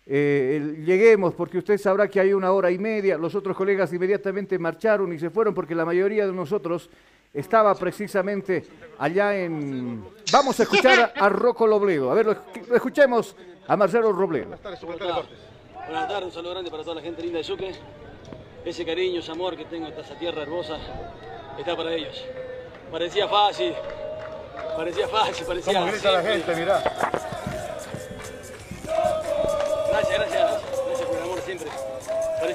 eh, 0.08 0.84
lleguemos, 0.84 1.34
porque 1.34 1.58
usted 1.58 1.78
sabrá 1.78 2.06
que 2.06 2.20
hay 2.20 2.32
una 2.32 2.52
hora 2.52 2.70
y 2.70 2.78
media, 2.78 3.18
los 3.18 3.34
otros 3.34 3.56
colegas 3.56 3.92
inmediatamente 3.92 4.56
marcharon 4.56 5.12
y 5.12 5.18
se 5.18 5.30
fueron 5.30 5.52
porque 5.52 5.74
la 5.74 5.84
mayoría 5.84 6.26
de 6.26 6.32
nosotros 6.32 6.88
estaba 7.34 7.74
precisamente 7.74 8.64
allá 8.98 9.36
en... 9.36 10.04
Vamos 10.32 10.60
a 10.60 10.62
escuchar 10.62 11.12
a 11.16 11.28
Rocco 11.28 11.66
Robledo, 11.66 12.12
a 12.12 12.14
ver, 12.14 12.26
lo, 12.26 12.36
escuchemos 12.74 13.34
a 13.66 13.76
Marcelo 13.76 14.12
Robledo. 14.12 14.46
Buenas 14.46 14.62
tardes, 14.62 14.80
Buenas 14.80 16.08
tardes, 16.08 16.24
un 16.24 16.32
saludo 16.32 16.52
grande 16.52 16.70
para 16.70 16.82
toda 16.84 16.96
la 16.96 17.02
gente 17.02 17.22
linda 17.22 17.38
de 17.38 17.44
Sucre. 17.44 17.72
Ese 18.64 18.84
cariño, 18.84 19.20
ese 19.20 19.32
amor 19.32 19.56
que 19.56 19.64
tengo 19.64 19.88
esta 19.88 20.16
tierra 20.18 20.42
hermosa 20.42 20.78
está 21.58 21.76
para 21.76 21.92
ellos. 21.92 22.24
Parecía 22.92 23.26
fácil, 23.28 23.74
parecía 24.76 25.08
fácil, 25.08 25.46
parecía... 25.46 25.72
¿Cómo 25.80 25.86
grita 25.90 26.12
la 26.12 26.22
gente, 26.22 26.56
mirá? 26.56 26.82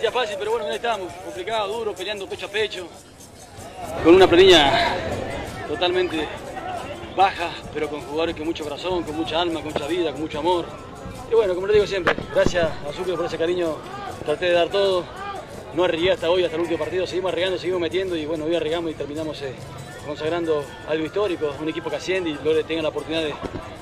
Parecía 0.02 0.20
fácil, 0.20 0.36
pero 0.40 0.50
bueno, 0.50 0.66
ahí 0.66 0.78
estamos, 0.78 1.14
complicado, 1.24 1.78
duro, 1.78 1.94
peleando 1.94 2.26
pecho 2.26 2.48
a 2.48 2.50
pecho, 2.50 2.88
con 4.04 4.16
una 4.16 4.28
planilla 4.28 4.96
totalmente 5.68 6.28
baja, 7.16 7.52
pero 7.72 7.88
con 7.88 8.02
jugadores 8.02 8.36
con 8.36 8.46
mucho 8.46 8.64
corazón, 8.64 9.04
con 9.04 9.16
mucha 9.16 9.40
alma, 9.40 9.62
con 9.62 9.72
mucha 9.72 9.86
vida, 9.86 10.12
con 10.12 10.22
mucho 10.22 10.40
amor. 10.40 10.66
Y 11.32 11.36
bueno, 11.36 11.54
como 11.54 11.68
le 11.68 11.74
digo 11.74 11.86
siempre, 11.86 12.16
gracias 12.34 12.68
a 12.68 12.92
Sucre 12.94 13.14
por 13.14 13.26
ese 13.26 13.38
cariño, 13.38 13.76
traté 14.26 14.46
de 14.46 14.54
dar 14.54 14.70
todo, 14.70 15.04
no 15.76 15.84
arriesgué 15.84 16.14
hasta 16.14 16.32
hoy, 16.32 16.46
hasta 16.46 16.56
el 16.56 16.64
último 16.64 16.80
partido, 16.80 17.06
seguimos 17.06 17.32
arriesgando, 17.32 17.60
seguimos 17.60 17.82
metiendo 17.82 18.16
y 18.16 18.26
bueno, 18.26 18.46
hoy 18.46 18.56
arriesgamos 18.56 18.90
y 18.90 18.96
terminamos 18.96 19.40
eh, 19.44 19.54
consagrando 20.12 20.66
algo 20.88 21.06
histórico, 21.06 21.56
un 21.60 21.70
equipo 21.70 21.90
que 21.90 21.96
asciende 21.96 22.32
y 22.32 22.38
luego 22.44 22.64
tenga 22.66 22.82
la 22.82 22.90
oportunidad 22.90 23.24
de 23.24 23.34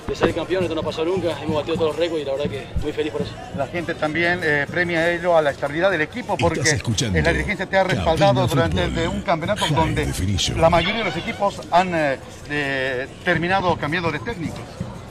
de 0.09 0.15
ser 0.15 0.33
campeón, 0.33 0.63
esto 0.63 0.73
no 0.73 0.81
pasó 0.81 1.05
nunca, 1.05 1.39
hemos 1.39 1.57
batido 1.57 1.75
todos 1.75 1.89
los 1.89 1.95
récords 1.97 2.23
y 2.23 2.25
la 2.25 2.31
verdad 2.31 2.49
que 2.49 2.65
muy 2.81 2.91
feliz 2.91 3.11
por 3.11 3.21
eso. 3.21 3.31
La 3.55 3.67
gente 3.67 3.93
también 3.93 4.39
eh, 4.43 4.65
premia 4.69 5.01
a 5.01 5.11
ello 5.11 5.37
a 5.37 5.41
la 5.41 5.51
estabilidad 5.51 5.91
del 5.91 6.01
equipo 6.01 6.35
porque 6.35 6.81
la 7.13 7.31
dirigencia 7.31 7.67
te 7.67 7.77
ha 7.77 7.83
respaldado 7.83 8.47
durante 8.47 9.07
un 9.07 9.21
campeonato 9.21 9.67
donde 9.67 10.11
la 10.57 10.69
mayoría 10.71 10.99
de 10.99 11.03
los 11.03 11.15
equipos 11.15 11.61
han 11.69 11.91
eh, 11.93 13.07
terminado 13.23 13.77
cambiando 13.77 14.11
de 14.11 14.19
técnicos. 14.19 14.61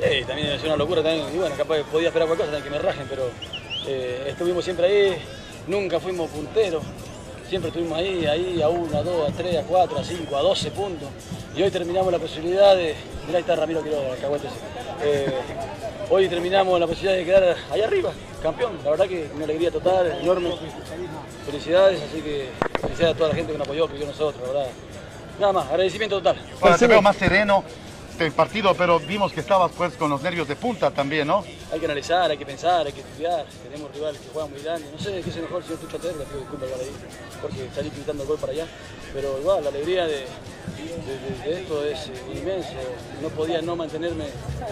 Sí, 0.03 0.25
también 0.27 0.49
es 0.49 0.65
una 0.65 0.77
locura 0.77 1.03
también, 1.03 1.27
y 1.33 1.39
bueno, 1.39 1.55
capaz 1.57 1.79
podía 1.93 2.09
esperar 2.09 2.27
cualquier 2.27 2.51
cosa, 2.51 2.63
que 2.63 2.71
me 2.71 2.79
rajen, 2.79 3.07
pero 3.09 3.31
eh, 3.87 4.27
estuvimos 4.29 4.65
siempre 4.65 4.87
ahí, 4.87 5.17
nunca 5.69 6.01
fuimos 6.01 6.29
punteros, 6.31 6.83
siempre 7.49 7.69
estuvimos 7.69 7.99
ahí, 7.99 8.27
ahí 8.27 8.63
a 8.63 8.69
1, 8.69 8.97
a 8.97 9.03
2, 9.03 9.29
a 9.29 9.33
3, 9.33 9.59
a 9.59 9.63
4, 9.63 9.99
a 9.99 10.05
5, 10.05 10.37
a 10.37 10.43
12 10.43 10.71
puntos. 10.71 11.09
Y 11.57 11.63
hoy 11.63 11.71
terminamos 11.71 12.13
la 12.13 12.19
posibilidad 12.19 12.77
de. 12.77 12.95
Mirá, 13.27 13.39
ahí 13.39 13.41
está 13.41 13.57
Ramiro 13.57 13.83
Quiroga, 13.83 14.09
el 14.09 14.41
eh, 15.03 15.33
hoy 16.11 16.29
terminamos 16.29 16.79
la 16.79 16.87
posibilidad 16.87 17.17
de 17.17 17.25
quedar 17.25 17.57
ahí 17.71 17.81
arriba, 17.81 18.11
campeón. 18.43 18.79
La 18.85 18.91
verdad 18.91 19.07
que 19.07 19.31
una 19.35 19.45
alegría 19.45 19.71
total, 19.71 20.19
enorme. 20.21 20.53
Felicidades, 21.47 22.01
así 22.03 22.21
que 22.21 22.49
felicidades 22.81 23.15
a 23.15 23.19
toda 23.19 23.31
la 23.31 23.35
gente 23.35 23.53
que 23.53 23.59
nos 23.59 23.67
apoyó, 23.67 23.89
que 23.89 23.95
vio 23.95 24.07
nosotros, 24.07 24.41
la 24.47 24.53
verdad. 24.53 24.71
Nada 25.41 25.53
más, 25.53 25.67
agradecimiento 25.69 26.17
total. 26.19 26.37
Ahora 26.61 26.77
te 26.77 26.87
veo 26.87 27.01
más 27.01 27.17
sereno 27.17 27.65
el 28.25 28.33
partido, 28.33 28.75
pero 28.75 28.99
vimos 29.01 29.33
que 29.33 29.41
estabas 29.41 29.71
pues 29.77 29.95
con 29.95 30.11
los 30.11 30.23
nervios 30.23 30.49
de 30.49 30.57
punta 30.57 30.91
también, 30.91 31.29
¿no? 31.29 31.45
Hay 31.73 31.79
que 31.79 31.87
analizar, 31.87 32.31
hay 32.31 32.37
que 32.37 32.47
pensar, 32.47 32.87
hay 32.87 32.93
que 32.93 33.01
estudiar. 33.01 33.45
Tenemos 33.63 33.93
rivales 33.93 34.21
que 34.21 34.29
juegan 34.29 34.51
muy 34.51 34.61
grande. 34.63 34.87
No 34.93 34.99
sé 34.99 35.21
qué 35.23 35.31
es 35.31 35.37
mejor, 35.37 35.63
si 35.63 35.71
yo 35.71 35.75
escucho 35.75 35.97
a 35.97 36.01
le 36.05 36.25
pido 36.25 36.41
disculpas 36.41 36.69
ahí, 36.81 36.91
porque 37.41 37.69
salí 37.75 37.91
pintando 37.91 38.23
el 38.23 38.29
gol 38.29 38.39
para 38.39 38.53
allá. 38.53 38.67
Pero 39.13 39.39
igual, 39.41 39.65
la 39.65 39.71
alegría 39.71 40.07
de, 40.07 40.27
de, 41.45 41.61
esto 41.61 41.85
es 41.85 42.11
inmenso. 42.35 42.69
No 43.23 43.29
podía 43.29 43.63
no 43.63 43.77
mantenerme 43.77 44.27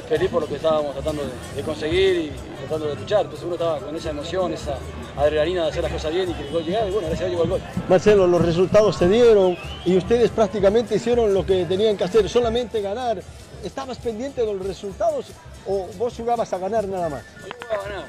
feliz 0.08 0.30
por 0.30 0.42
lo 0.42 0.48
que 0.48 0.56
estábamos 0.56 0.92
tratando 0.94 1.22
de, 1.54 1.62
conseguir 1.62 2.16
y, 2.16 2.32
tratando 2.60 2.88
de 2.88 2.96
luchar. 2.96 3.22
Entonces 3.22 3.44
uno 3.44 3.54
estaba 3.54 3.78
con 3.78 3.96
esa 3.96 4.10
emoción, 4.10 4.52
esa 4.52 4.78
adrenalina 5.16 5.64
de 5.64 5.70
hacer 5.70 5.82
las 5.82 5.92
cosas 5.92 6.12
bien 6.12 6.30
y 6.30 6.34
que 6.34 6.42
el 6.42 6.52
gol 6.52 6.64
llegara 6.64 6.88
y 6.88 6.92
bueno, 6.92 7.08
gracias 7.08 7.26
a 7.26 7.30
Dios 7.30 7.42
llegó 7.42 7.54
el 7.54 7.60
gol. 7.60 7.70
Marcelo, 7.88 8.26
los 8.26 8.44
resultados 8.44 8.96
se 8.96 9.08
dieron 9.08 9.56
y 9.84 9.96
ustedes 9.96 10.30
prácticamente 10.30 10.96
hicieron 10.96 11.32
lo 11.32 11.44
que 11.44 11.64
tenían 11.64 11.96
que 11.96 12.04
hacer, 12.04 12.28
solamente 12.28 12.80
ganar. 12.80 13.22
¿Estabas 13.64 13.98
pendiente 13.98 14.44
de 14.44 14.52
los 14.52 14.66
resultados 14.66 15.26
o 15.66 15.88
vos 15.98 16.14
jugabas 16.16 16.52
a 16.52 16.58
ganar 16.58 16.86
nada 16.86 17.08
más? 17.08 17.22
Yo 17.44 17.78
a 17.78 17.82
ganar. 17.82 18.04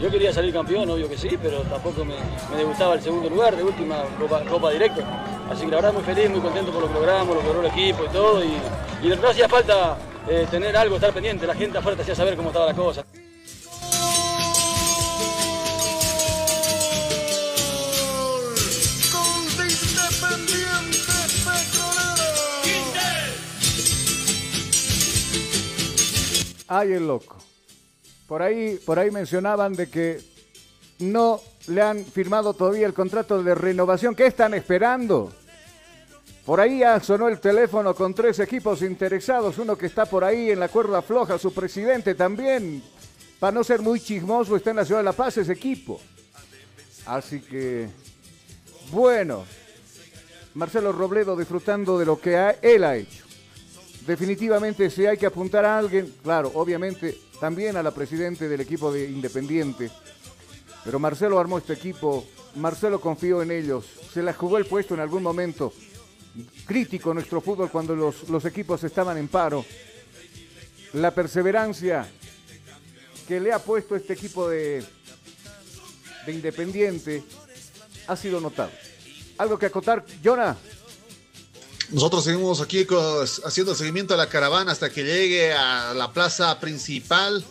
Yo 0.00 0.10
quería 0.10 0.32
salir 0.32 0.52
campeón, 0.52 0.90
obvio 0.90 1.08
que 1.08 1.16
sí, 1.16 1.38
pero 1.40 1.60
tampoco 1.62 2.04
me, 2.04 2.16
me 2.56 2.64
gustaba 2.64 2.94
el 2.94 3.02
segundo 3.02 3.30
lugar, 3.30 3.54
de 3.56 3.62
última 3.62 4.02
Copa, 4.18 4.42
Copa 4.50 4.70
Directa. 4.70 5.02
Así 5.48 5.64
que 5.64 5.70
la 5.70 5.76
verdad 5.76 5.92
muy 5.92 6.02
feliz, 6.02 6.28
muy 6.28 6.40
contento 6.40 6.72
por 6.72 6.82
lo 6.82 6.88
que 6.88 6.94
logramos, 6.94 7.36
lo 7.36 7.40
que 7.40 7.46
logró 7.46 7.60
el 7.60 7.66
equipo 7.66 8.04
y 8.04 8.08
todo. 8.08 8.44
Y, 8.44 8.52
y 9.02 9.08
verdad 9.08 9.30
hacía 9.30 9.48
falta 9.48 9.96
eh, 10.28 10.46
tener 10.50 10.76
algo, 10.76 10.96
estar 10.96 11.12
pendiente. 11.12 11.46
La 11.46 11.54
gente 11.54 11.78
afuera 11.78 11.96
te 11.96 12.02
hacía 12.02 12.16
saber 12.16 12.36
cómo 12.36 12.48
estaba 12.48 12.66
la 12.66 12.74
cosa. 12.74 13.04
Ay, 26.74 26.94
el 26.94 27.06
loco. 27.06 27.36
Por 28.26 28.40
ahí, 28.40 28.80
por 28.86 28.98
ahí 28.98 29.10
mencionaban 29.10 29.74
de 29.74 29.90
que 29.90 30.18
no 31.00 31.38
le 31.66 31.82
han 31.82 32.02
firmado 32.02 32.54
todavía 32.54 32.86
el 32.86 32.94
contrato 32.94 33.42
de 33.42 33.54
renovación. 33.54 34.14
¿Qué 34.14 34.24
están 34.24 34.54
esperando? 34.54 35.30
Por 36.46 36.62
ahí 36.62 36.80
sonó 37.02 37.28
el 37.28 37.40
teléfono 37.40 37.94
con 37.94 38.14
tres 38.14 38.38
equipos 38.38 38.80
interesados. 38.80 39.58
Uno 39.58 39.76
que 39.76 39.84
está 39.84 40.06
por 40.06 40.24
ahí 40.24 40.50
en 40.50 40.60
la 40.60 40.68
cuerda 40.68 41.02
floja, 41.02 41.38
su 41.38 41.52
presidente 41.52 42.14
también. 42.14 42.82
Para 43.38 43.52
no 43.52 43.62
ser 43.62 43.82
muy 43.82 44.00
chismoso, 44.00 44.56
está 44.56 44.70
en 44.70 44.76
la 44.76 44.86
ciudad 44.86 45.00
de 45.00 45.04
La 45.04 45.12
Paz 45.12 45.36
ese 45.36 45.52
equipo. 45.52 46.00
Así 47.04 47.42
que, 47.42 47.90
bueno, 48.90 49.44
Marcelo 50.54 50.90
Robledo 50.92 51.36
disfrutando 51.36 51.98
de 51.98 52.06
lo 52.06 52.18
que 52.18 52.56
él 52.62 52.84
ha 52.84 52.96
hecho. 52.96 53.26
Definitivamente, 54.06 54.90
si 54.90 55.06
hay 55.06 55.16
que 55.16 55.26
apuntar 55.26 55.64
a 55.64 55.78
alguien, 55.78 56.12
claro, 56.22 56.50
obviamente 56.54 57.16
también 57.38 57.76
a 57.76 57.82
la 57.82 57.92
presidente 57.92 58.48
del 58.48 58.60
equipo 58.60 58.92
de 58.92 59.08
Independiente. 59.08 59.90
Pero 60.84 60.98
Marcelo 60.98 61.38
armó 61.38 61.58
este 61.58 61.74
equipo, 61.74 62.26
Marcelo 62.56 63.00
confió 63.00 63.42
en 63.42 63.52
ellos, 63.52 63.84
se 64.12 64.22
la 64.22 64.32
jugó 64.32 64.58
el 64.58 64.66
puesto 64.66 64.94
en 64.94 65.00
algún 65.00 65.22
momento. 65.22 65.72
Crítico 66.66 67.14
nuestro 67.14 67.40
fútbol 67.40 67.70
cuando 67.70 67.94
los, 67.94 68.28
los 68.28 68.44
equipos 68.44 68.82
estaban 68.82 69.18
en 69.18 69.28
paro. 69.28 69.64
La 70.94 71.12
perseverancia 71.12 72.08
que 73.28 73.38
le 73.38 73.52
ha 73.52 73.60
puesto 73.60 73.94
este 73.94 74.14
equipo 74.14 74.48
de, 74.48 74.84
de 76.26 76.32
Independiente 76.32 77.22
ha 78.08 78.16
sido 78.16 78.40
notable. 78.40 78.74
¿Algo 79.38 79.58
que 79.58 79.66
acotar, 79.66 80.04
Jonah? 80.24 80.56
Nosotros 81.92 82.24
seguimos 82.24 82.62
aquí 82.62 82.86
haciendo 83.44 83.72
el 83.72 83.78
seguimiento 83.78 84.14
a 84.14 84.16
la 84.16 84.26
caravana 84.26 84.72
hasta 84.72 84.88
que 84.88 85.04
llegue 85.04 85.52
a 85.52 85.92
la 85.92 86.10
plaza 86.10 86.58
principal. 86.58 87.44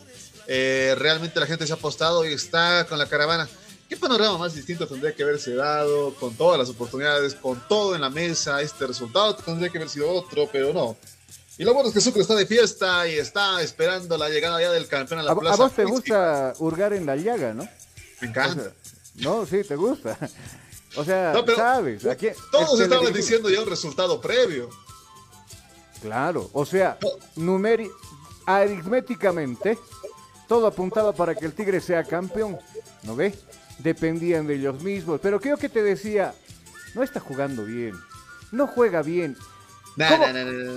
Eh, 0.48 0.96
realmente 0.98 1.40
la 1.40 1.46
gente 1.46 1.68
se 1.68 1.74
ha 1.74 1.76
apostado 1.76 2.26
y 2.26 2.34
está 2.34 2.88
con 2.88 2.98
la 2.98 3.08
caravana. 3.08 3.48
¿Qué 3.88 3.98
panorama 3.98 4.40
más 4.40 4.56
distinto 4.56 4.88
tendría 4.88 5.14
que 5.14 5.22
haberse 5.22 5.54
dado 5.54 6.16
con 6.16 6.34
todas 6.34 6.58
las 6.58 6.70
oportunidades, 6.70 7.36
con 7.36 7.62
todo 7.68 7.94
en 7.94 8.02
la 8.02 8.10
mesa? 8.10 8.62
Este 8.62 8.88
resultado 8.88 9.36
tendría 9.36 9.70
que 9.70 9.78
haber 9.78 9.90
sido 9.90 10.10
otro, 10.10 10.50
pero 10.52 10.74
no. 10.74 10.98
Y 11.60 11.64
lo 11.64 11.76
bueno 11.76 11.90
es 11.90 11.94
que 11.94 12.02
Sucre 12.02 12.24
está 12.24 12.34
de 12.34 12.48
fiesta 12.48 13.08
y 13.08 13.20
está 13.20 13.62
esperando 13.62 14.18
la 14.18 14.30
llegada 14.30 14.60
ya 14.60 14.72
del 14.72 14.88
campeón 14.88 15.20
a 15.20 15.24
la 15.24 15.36
plaza. 15.36 15.54
A 15.54 15.68
vos 15.68 15.76
te 15.76 15.86
gusta 15.86 16.54
hurgar 16.58 16.94
en 16.94 17.06
la 17.06 17.16
llaga, 17.16 17.54
¿no? 17.54 17.70
Me 18.22 18.30
encanta. 18.30 18.74
no, 19.16 19.46
sí, 19.46 19.64
te 19.64 19.76
gusta. 19.76 20.18
O 20.96 21.06
sea, 21.06 21.34
sabes. 21.56 22.04
todos 22.52 22.80
estaban 22.80 23.14
diciendo 23.14 23.50
ya 23.50 23.62
un 23.62 23.70
resultado 23.70 24.20
previo. 24.20 24.70
Claro, 26.02 26.50
o 26.54 26.66
sea, 26.66 26.98
aritméticamente, 28.46 29.78
todo 30.48 30.68
apuntaba 30.68 31.14
para 31.14 31.36
que 31.36 31.46
el 31.46 31.54
Tigre 31.54 31.80
sea 31.80 32.04
campeón. 32.04 32.58
¿No 33.04 33.16
ves? 33.16 33.36
Dependían 33.80 34.48
de 34.48 34.56
ellos 34.56 34.82
mismos. 34.82 35.20
Pero 35.22 35.40
creo 35.40 35.58
que 35.58 35.70
te 35.70 35.82
decía, 35.82 36.34
no 36.94 37.04
está 37.04 37.20
jugando 37.20 37.64
bien. 37.64 37.94
No 38.52 38.68
juega 38.68 39.02
bien. 39.02 39.38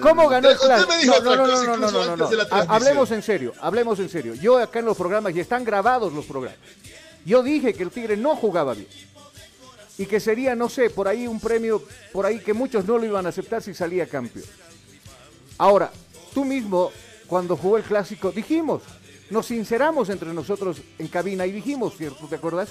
¿Cómo, 0.01 0.29
ganó 0.29 0.51
el 0.51 0.59
clásico? 0.59 1.15
No, 1.23 1.37
no, 1.37 1.47
no, 1.47 1.77
no, 1.77 1.91
no, 1.91 1.91
no, 1.91 2.17
no. 2.17 2.29
Hablemos 2.69 3.11
en 3.11 3.23
serio, 3.23 3.53
hablemos 3.61 3.99
en 3.99 4.09
serio. 4.09 4.35
Yo 4.35 4.59
acá 4.59 4.79
en 4.81 4.85
los 4.85 4.97
programas, 4.97 5.35
y 5.35 5.41
están 5.41 5.65
grabados 5.65 6.13
los 6.13 6.25
programas, 6.27 6.59
yo 7.25 7.43
dije 7.43 7.73
que 7.75 7.83
el 7.83 7.91
Tigre 7.91 8.17
no 8.17 8.37
jugaba 8.37 8.75
bien 8.75 8.89
y 9.99 10.07
que 10.07 10.21
sería, 10.21 10.55
no 10.55 10.69
sé, 10.69 10.91
por 10.91 11.07
ahí 11.07 11.27
un 11.27 11.41
premio, 11.41 11.83
por 12.13 12.27
ahí 12.27 12.41
que 12.41 12.53
muchos 12.53 12.85
no 12.85 12.99
lo 12.99 13.05
iban 13.05 13.27
a 13.27 13.29
aceptar 13.29 13.63
si 13.63 13.75
salía 13.75 14.07
campeón. 14.07 14.47
Ahora, 15.59 15.91
tú 16.33 16.45
mismo, 16.45 16.91
cuando 17.27 17.57
jugó 17.57 17.77
el 17.77 17.85
clásico, 17.85 18.33
dijimos, 18.33 18.83
nos 19.31 19.47
sinceramos 19.47 20.09
entre 20.11 20.33
nosotros 20.35 20.79
en 20.99 21.09
cabina 21.09 21.47
y 21.47 21.53
dijimos, 21.53 21.97
¿cierto? 21.97 22.27
¿Te 22.27 22.37
acuerdas? 22.37 22.71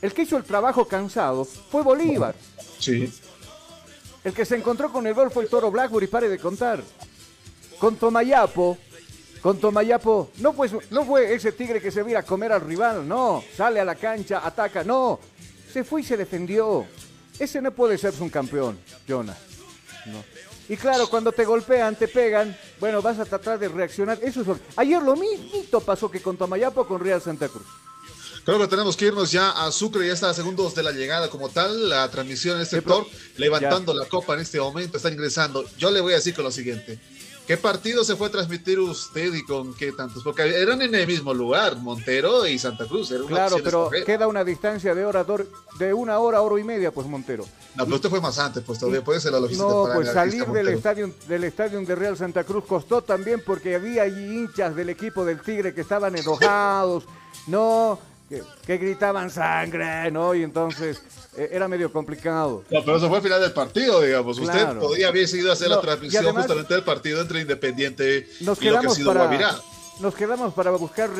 El 0.00 0.12
que 0.14 0.22
hizo 0.22 0.36
el 0.36 0.44
trabajo 0.44 0.86
cansado 0.86 1.44
fue 1.44 1.82
Bolívar. 1.82 2.34
Sí. 2.78 3.12
El 4.22 4.32
que 4.32 4.44
se 4.44 4.56
encontró 4.56 4.92
con 4.92 5.06
el 5.06 5.14
gol 5.14 5.30
fue 5.30 5.44
el 5.44 5.50
Toro 5.50 5.70
Blackburn 5.70 6.04
y 6.04 6.08
pare 6.08 6.28
de 6.28 6.38
contar. 6.38 6.82
Con 7.78 7.96
Tomayapo, 7.96 8.78
con 9.42 9.58
Tomayapo, 9.58 10.30
no, 10.38 10.52
pues, 10.52 10.72
no 10.90 11.04
fue 11.04 11.34
ese 11.34 11.52
tigre 11.52 11.80
que 11.80 11.90
se 11.90 12.02
viera 12.02 12.20
a 12.20 12.24
comer 12.24 12.52
al 12.52 12.60
rival, 12.60 13.08
no, 13.08 13.42
sale 13.56 13.80
a 13.80 13.84
la 13.84 13.94
cancha, 13.94 14.46
ataca, 14.46 14.84
no, 14.84 15.18
se 15.72 15.84
fue 15.84 16.00
y 16.00 16.04
se 16.04 16.16
defendió. 16.16 16.86
Ese 17.38 17.62
no 17.62 17.72
puede 17.72 17.96
ser 17.96 18.12
un 18.20 18.28
campeón, 18.28 18.78
Jonah. 19.08 19.36
Y 20.68 20.76
claro, 20.76 21.08
cuando 21.08 21.32
te 21.32 21.44
golpean, 21.44 21.96
te 21.96 22.06
pegan, 22.06 22.56
bueno, 22.78 23.02
vas 23.02 23.18
a 23.18 23.24
tratar 23.24 23.58
de 23.58 23.68
reaccionar. 23.68 24.18
Eso 24.22 24.42
es 24.42 24.48
Ayer 24.76 25.02
lo 25.02 25.16
mismo 25.16 25.80
pasó 25.80 26.10
que 26.10 26.22
con 26.22 26.36
Tomayapo 26.36 26.86
con 26.86 27.00
Real 27.00 27.20
Santa 27.20 27.48
Cruz. 27.48 27.66
Creo 28.44 28.58
que 28.58 28.68
tenemos 28.68 28.96
que 28.96 29.06
irnos 29.06 29.30
ya 29.30 29.50
a 29.50 29.70
Sucre, 29.70 30.06
ya 30.06 30.14
está 30.14 30.30
a 30.30 30.34
segundos 30.34 30.74
de 30.74 30.82
la 30.82 30.92
llegada 30.92 31.28
como 31.28 31.48
tal, 31.48 31.88
la 31.88 32.10
transmisión 32.10 32.56
en 32.56 32.62
este 32.62 32.76
sector, 32.76 33.06
levantando 33.36 33.92
la 33.92 34.06
copa 34.06 34.34
en 34.34 34.40
este 34.40 34.58
momento, 34.58 34.96
está 34.96 35.10
ingresando. 35.10 35.64
Yo 35.76 35.90
le 35.90 36.00
voy 36.00 36.14
a 36.14 36.16
decir 36.16 36.34
con 36.34 36.44
lo 36.44 36.50
siguiente, 36.50 36.98
¿Qué 37.50 37.56
partido 37.56 38.04
se 38.04 38.14
fue 38.14 38.28
a 38.28 38.30
transmitir 38.30 38.78
usted 38.78 39.34
y 39.34 39.42
con 39.42 39.74
qué 39.74 39.90
tantos? 39.90 40.22
Porque 40.22 40.42
eran 40.62 40.80
en 40.82 40.94
el 40.94 41.04
mismo 41.04 41.34
lugar, 41.34 41.74
Montero 41.78 42.46
y 42.46 42.56
Santa 42.60 42.86
Cruz. 42.86 43.12
claro, 43.26 43.56
pero 43.64 43.90
queda 44.06 44.28
una 44.28 44.44
distancia 44.44 44.94
de 44.94 45.04
hora, 45.04 45.26
de 45.76 45.92
una 45.92 46.20
hora, 46.20 46.42
hora 46.42 46.60
y 46.60 46.62
media, 46.62 46.92
pues 46.92 47.08
Montero. 47.08 47.44
No, 47.74 47.86
pero 47.86 47.96
usted 47.96 48.08
fue 48.08 48.20
más 48.20 48.38
antes, 48.38 48.62
pues 48.64 48.78
todavía 48.78 49.02
puede 49.02 49.18
ser 49.18 49.32
la 49.32 49.40
logística. 49.40 49.68
No, 49.68 49.88
pues 49.92 50.12
salir 50.12 50.46
del 50.46 50.68
estadio, 50.68 51.12
del 51.26 51.42
estadio 51.42 51.80
de 51.80 51.94
Real 51.96 52.16
Santa 52.16 52.44
Cruz 52.44 52.66
costó 52.66 53.02
también 53.02 53.42
porque 53.44 53.74
había 53.74 54.04
allí 54.04 54.26
hinchas 54.26 54.76
del 54.76 54.88
equipo 54.88 55.24
del 55.24 55.40
Tigre 55.40 55.74
que 55.74 55.80
estaban 55.80 56.14
enojados. 56.14 57.02
no, 57.48 57.98
que, 58.66 58.78
gritaban 58.78 59.30
sangre, 59.30 60.10
¿no? 60.10 60.34
Y 60.34 60.42
entonces 60.42 61.02
eh, 61.36 61.48
era 61.52 61.66
medio 61.66 61.92
complicado. 61.92 62.64
No, 62.70 62.84
pero 62.84 62.96
eso 62.96 63.08
fue 63.08 63.18
el 63.18 63.24
final 63.24 63.40
del 63.40 63.52
partido, 63.52 64.00
digamos. 64.00 64.38
Usted 64.38 64.78
podía 64.78 65.08
haber 65.08 65.28
ido 65.28 65.50
a 65.50 65.54
hacer 65.54 65.68
la 65.68 65.80
transmisión 65.80 66.34
justamente 66.34 66.74
del 66.74 66.84
partido 66.84 67.20
entre 67.20 67.40
Independiente 67.40 68.28
nos 68.40 68.60
y 68.62 68.70
lo 68.70 68.80
que 68.80 68.86
ha 68.86 68.90
sido 68.90 69.12
para, 69.12 69.60
Nos 70.00 70.14
quedamos 70.14 70.54
para 70.54 70.70
buscar 70.70 71.10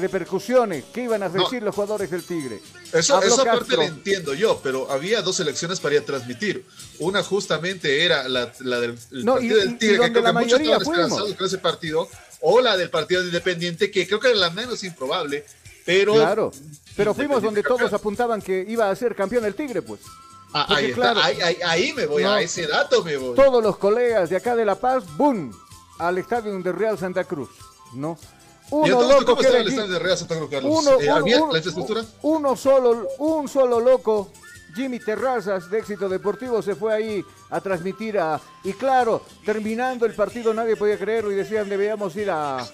repercusiones. 0.00 0.84
¿Qué 0.92 1.04
iban 1.04 1.22
a 1.22 1.28
decir 1.28 1.62
los 1.62 1.74
jugadores 1.74 2.10
del 2.10 2.24
Tigre? 2.24 2.60
Eso, 2.92 3.22
esa 3.22 3.44
parte 3.44 3.76
lo 3.76 3.82
entiendo 3.82 4.34
yo, 4.34 4.60
pero 4.60 4.90
había 4.90 5.22
dos 5.22 5.38
elecciones 5.38 5.78
para 5.78 5.94
ir 5.94 6.00
a 6.02 6.04
transmitir. 6.04 6.64
Una 6.98 7.22
justamente 7.22 8.04
era 8.04 8.28
la, 8.28 8.46
del 8.46 8.98
partido 9.24 9.56
del 9.58 9.78
Tigre, 9.78 10.00
que 10.00 10.12
creo 10.12 10.24
que 10.24 10.32
muchos 10.32 10.60
estaban 10.60 10.82
esperanzados 10.82 11.34
con 11.34 11.46
ese 11.46 11.58
partido, 11.58 12.08
o 12.40 12.60
la 12.60 12.76
del 12.76 12.90
partido 12.90 13.20
de 13.20 13.28
Independiente, 13.28 13.90
que 13.90 14.06
creo 14.06 14.18
que 14.18 14.28
era 14.28 14.36
la 14.36 14.50
menos 14.50 14.82
improbable, 14.82 15.44
pero. 15.84 16.14
Claro. 16.14 16.52
Pero 16.96 17.14
fuimos 17.14 17.42
donde 17.42 17.62
todos 17.62 17.92
apuntaban 17.92 18.42
que 18.42 18.64
iba 18.68 18.90
a 18.90 18.96
ser 18.96 19.14
campeón 19.14 19.44
el 19.44 19.54
Tigre, 19.54 19.82
pues. 19.82 20.00
Ah, 20.52 20.66
ahí, 20.68 20.92
claro, 20.92 21.20
ahí, 21.22 21.92
me 21.92 22.06
voy, 22.06 22.24
a 22.24 22.40
ese 22.40 22.66
dato 22.66 23.04
me 23.04 23.16
voy. 23.16 23.36
Todos 23.36 23.62
los 23.62 23.76
colegas 23.76 24.30
de 24.30 24.36
acá 24.36 24.56
de 24.56 24.64
La 24.64 24.74
Paz, 24.74 25.04
¡boom! 25.16 25.52
Al 25.98 26.18
estadio 26.18 26.58
de 26.58 26.72
Real 26.72 26.98
Santa 26.98 27.22
Cruz, 27.24 27.50
¿no? 27.94 28.18
Uno 28.70 29.02
loco 29.02 29.24
¿Cómo 29.26 29.40
estaba 29.40 29.58
el 29.60 29.68
estadio 29.68 29.92
de 29.92 29.98
Real 29.98 30.18
Santa 30.18 30.36
Cruz, 30.36 30.50
Carlos? 30.50 30.72
Uno, 30.76 31.00
eh, 31.00 31.06
la 31.06 31.58
infraestructura? 31.58 32.04
Uno 32.22 32.56
solo, 32.56 33.08
un 33.18 33.48
solo 33.48 33.78
loco 33.78 34.32
Jimmy 34.74 34.98
Terrazas 34.98 35.70
de 35.70 35.78
Éxito 35.78 36.08
Deportivo 36.08 36.62
se 36.62 36.74
fue 36.74 36.94
ahí 36.94 37.24
a 37.50 37.60
transmitir 37.60 38.18
a... 38.18 38.40
Y 38.64 38.72
claro, 38.72 39.22
terminando 39.44 40.06
el 40.06 40.14
partido 40.14 40.54
nadie 40.54 40.76
podía 40.76 40.98
creerlo 40.98 41.32
y 41.32 41.34
decían 41.34 41.68
debíamos 41.68 42.14
ir 42.16 42.30
a... 42.30 42.66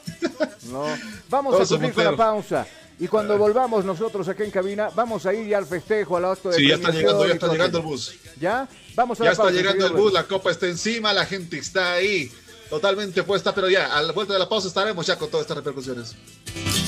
No, 0.70 0.84
vamos 1.28 1.54
a 1.60 1.66
cumplir 1.66 1.94
con 1.94 2.04
la 2.04 2.16
pausa. 2.16 2.66
Y 2.98 3.08
cuando 3.08 3.36
volvamos 3.36 3.84
nosotros 3.84 4.26
aquí 4.28 4.42
en 4.42 4.50
cabina, 4.50 4.88
vamos 4.94 5.26
a 5.26 5.34
ir 5.34 5.46
ya 5.46 5.58
al 5.58 5.66
festejo, 5.66 6.16
al 6.16 6.24
acto 6.24 6.48
de 6.48 6.56
Sí, 6.56 6.68
ya 6.68 6.76
está 6.76 6.90
llegando, 6.90 7.26
ya 7.26 7.34
está 7.34 7.48
llegando 7.48 7.78
el 7.78 7.84
bus. 7.84 8.14
¿Ya? 8.40 8.66
Vamos 8.94 9.20
a 9.20 9.24
Ya 9.24 9.32
está 9.32 9.50
llegando 9.50 9.86
el 9.86 9.92
bus, 9.92 10.12
la 10.12 10.24
copa 10.24 10.50
está 10.50 10.66
encima, 10.66 11.12
la 11.12 11.26
gente 11.26 11.58
está 11.58 11.92
ahí 11.92 12.30
totalmente 12.70 13.22
puesta, 13.22 13.54
pero 13.54 13.68
ya, 13.68 13.94
a 13.94 14.02
la 14.02 14.12
vuelta 14.12 14.32
de 14.32 14.38
la 14.38 14.48
pausa 14.48 14.68
estaremos 14.68 15.06
ya 15.06 15.18
con 15.18 15.28
todas 15.30 15.44
estas 15.44 15.58
repercusiones. 15.58 16.16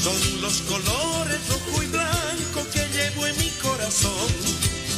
Son 0.03 0.41
los 0.41 0.63
colores 0.63 1.49
rojo 1.49 1.83
y 1.83 1.87
blanco 1.89 2.67
que 2.73 2.87
llevo 2.89 3.27
en 3.27 3.37
mi 3.37 3.51
corazón. 3.63 4.29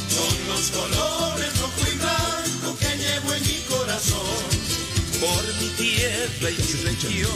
Son 0.09 0.47
los 0.47 0.71
colores 0.71 1.59
rojo 1.59 1.91
y 1.91 1.97
blanco 1.97 2.77
que 2.79 2.97
llevo 2.97 3.33
en 3.33 3.41
mi 3.43 3.59
corazón. 3.67 4.71
Por 5.19 5.43
mi 5.61 5.69
tierra 5.77 6.49
y 6.49 6.55
mi 6.55 6.83
región, 6.83 7.31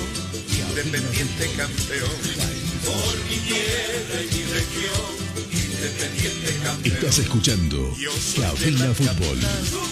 independiente 0.70 1.50
campeón. 1.58 2.55
Por 2.86 3.16
mi 3.30 3.38
tierra 3.38 4.22
y 4.22 4.36
mi 4.36 4.44
región, 4.54 5.12
independiente 5.52 6.60
campeón. 6.64 6.96
Estás 6.96 7.20
escuchando 7.20 7.94
Cabina 8.36 8.94
Fútbol 8.94 9.40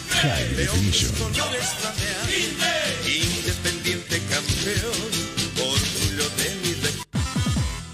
High 0.10 0.56
Definition. 0.56 1.12
Independiente 3.06 4.22
campeón, 4.30 5.10
orgullo 5.58 6.30
de 6.38 6.56
mi 6.62 6.74
región. 6.82 7.04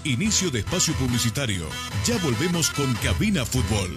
Inicio 0.04 0.50
de 0.50 0.60
espacio 0.60 0.94
publicitario. 0.94 1.68
Ya 2.06 2.16
volvemos 2.18 2.70
con 2.70 2.94
Cabina 2.94 3.44
Fútbol. 3.44 3.96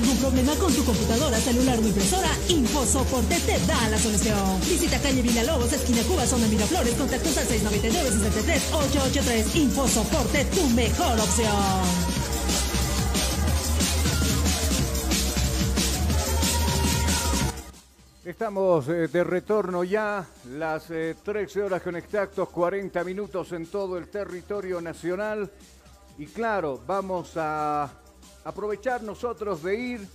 Algún 0.00 0.16
problema 0.16 0.56
con 0.56 0.72
tu 0.72 0.82
computadora, 0.84 1.36
celular 1.38 1.78
o 1.78 1.82
impresora, 1.82 2.30
InfoSoporte 2.48 3.38
te 3.40 3.58
da 3.66 3.88
la 3.90 3.98
solución. 3.98 4.58
Visita 4.60 4.98
calle 5.00 5.20
Villalobos, 5.20 5.70
esquina 5.72 6.02
Cuba, 6.04 6.24
zona 6.26 6.46
Miraflores, 6.48 6.94
contactos 6.94 7.36
al 7.36 7.46
699-63-883. 7.46 9.56
InfoSoporte, 9.56 10.46
tu 10.46 10.66
mejor 10.70 11.20
opción. 11.20 11.52
Estamos 18.24 18.88
eh, 18.88 19.08
de 19.08 19.24
retorno 19.24 19.84
ya, 19.84 20.26
las 20.50 20.86
13 20.86 21.58
eh, 21.58 21.62
horas 21.62 21.82
con 21.82 21.96
exactos 21.96 22.48
40 22.50 23.02
minutos 23.04 23.52
en 23.52 23.66
todo 23.66 23.98
el 23.98 24.08
territorio 24.08 24.80
nacional. 24.80 25.50
Y 26.16 26.24
claro, 26.26 26.80
vamos 26.86 27.32
a 27.36 27.90
aprovechar 28.44 29.02
nosotros 29.02 29.62
de 29.62 29.74
ir, 29.76 30.08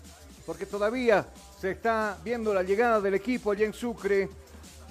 porque 0.45 0.65
todavía 0.65 1.25
se 1.59 1.71
está 1.71 2.17
viendo 2.23 2.53
la 2.53 2.63
llegada 2.63 3.01
del 3.01 3.15
equipo 3.15 3.51
allá 3.51 3.65
en 3.65 3.73
Sucre. 3.73 4.29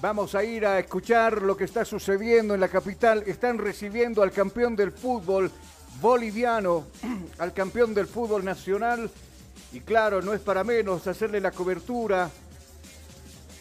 Vamos 0.01 0.35
a 0.35 0.45
ir 0.45 0.67
a 0.67 0.79
escuchar 0.79 1.43
lo 1.43 1.57
que 1.57 1.65
está 1.65 1.85
sucediendo 1.85 2.55
en 2.55 2.61
la 2.61 2.69
capital. 2.69 3.23
Están 3.27 3.59
recibiendo 3.59 4.23
al 4.23 4.33
campeón 4.33 4.77
del 4.77 4.93
fútbol 4.93 5.51
boliviano, 6.01 6.87
al 7.39 7.53
campeón 7.53 7.95
del 7.95 8.07
fútbol 8.07 8.45
nacional. 8.45 9.11
Y 9.73 9.81
claro, 9.81 10.23
no 10.23 10.35
es 10.35 10.41
para 10.41 10.63
menos 10.63 11.07
hacerle 11.07 11.41
la 11.41 11.51
cobertura. 11.51 12.31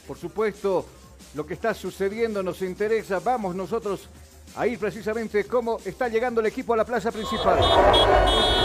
Por 0.07 0.17
supuesto, 0.17 0.85
lo 1.33 1.45
que 1.45 1.53
está 1.53 1.73
sucediendo 1.73 2.43
nos 2.43 2.61
interesa. 2.61 3.19
Vamos 3.19 3.55
nosotros 3.55 4.09
a 4.55 4.67
ir 4.67 4.77
precisamente 4.77 5.45
cómo 5.45 5.79
está 5.85 6.07
llegando 6.07 6.41
el 6.41 6.47
equipo 6.47 6.73
a 6.73 6.77
la 6.77 6.85
plaza 6.85 7.11
principal. 7.11 8.62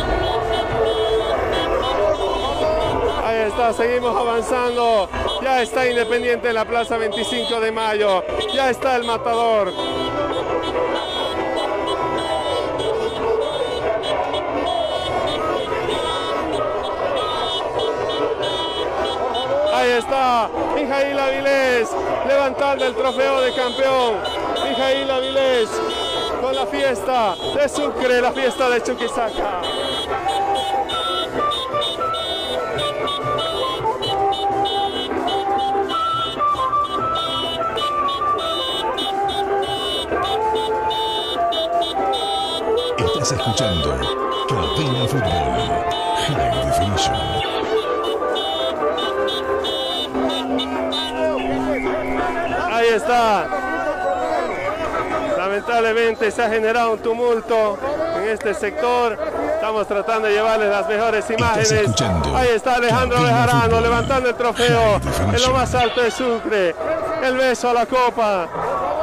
Ahí 3.24 3.48
está, 3.48 3.72
seguimos 3.72 4.16
avanzando. 4.16 5.08
Ya 5.42 5.62
está 5.62 5.88
Independiente 5.88 6.48
en 6.48 6.54
la 6.54 6.64
plaza 6.64 6.96
25 6.96 7.60
de 7.60 7.72
mayo. 7.72 8.24
Ya 8.52 8.70
está 8.70 8.96
el 8.96 9.04
matador. 9.04 9.72
Ahí 19.74 19.90
está 19.90 20.50
Mijail 20.74 21.18
Avilés 21.18 21.88
levantando 22.26 22.84
el 22.84 22.94
trofeo 22.94 23.40
de 23.42 23.54
campeón. 23.54 24.16
Mijail 24.68 25.10
Avilés 25.10 25.68
con 26.40 26.54
la 26.54 26.66
fiesta 26.66 27.36
de 27.54 27.68
Sucre, 27.68 28.20
la 28.20 28.32
fiesta 28.32 28.68
de 28.70 28.82
Chuquisaca. 28.82 29.60
Estás 43.28 43.40
escuchando 43.40 43.90
Cabina 44.48 45.06
Fútbol 45.06 45.68
High 46.28 46.64
Definition. 46.64 47.14
Ahí 52.72 52.86
está. 52.86 53.46
Lamentablemente 55.36 56.30
se 56.30 56.42
ha 56.42 56.48
generado 56.48 56.92
un 56.94 57.00
tumulto 57.00 57.78
en 58.16 58.30
este 58.30 58.54
sector. 58.54 59.18
Estamos 59.56 59.86
tratando 59.86 60.28
de 60.28 60.32
llevarles 60.32 60.70
las 60.70 60.88
mejores 60.88 61.30
imágenes. 61.30 62.00
Ahí 62.34 62.48
está 62.54 62.76
Alejandro 62.76 63.20
Bejarano 63.20 63.80
levantando 63.82 64.30
el 64.30 64.36
trofeo 64.36 65.02
en 65.34 65.42
lo 65.42 65.52
más 65.52 65.74
alto 65.74 66.00
de 66.00 66.10
Sucre. 66.10 66.74
El 67.22 67.36
beso 67.36 67.68
a 67.68 67.74
la 67.74 67.84
copa. 67.84 68.48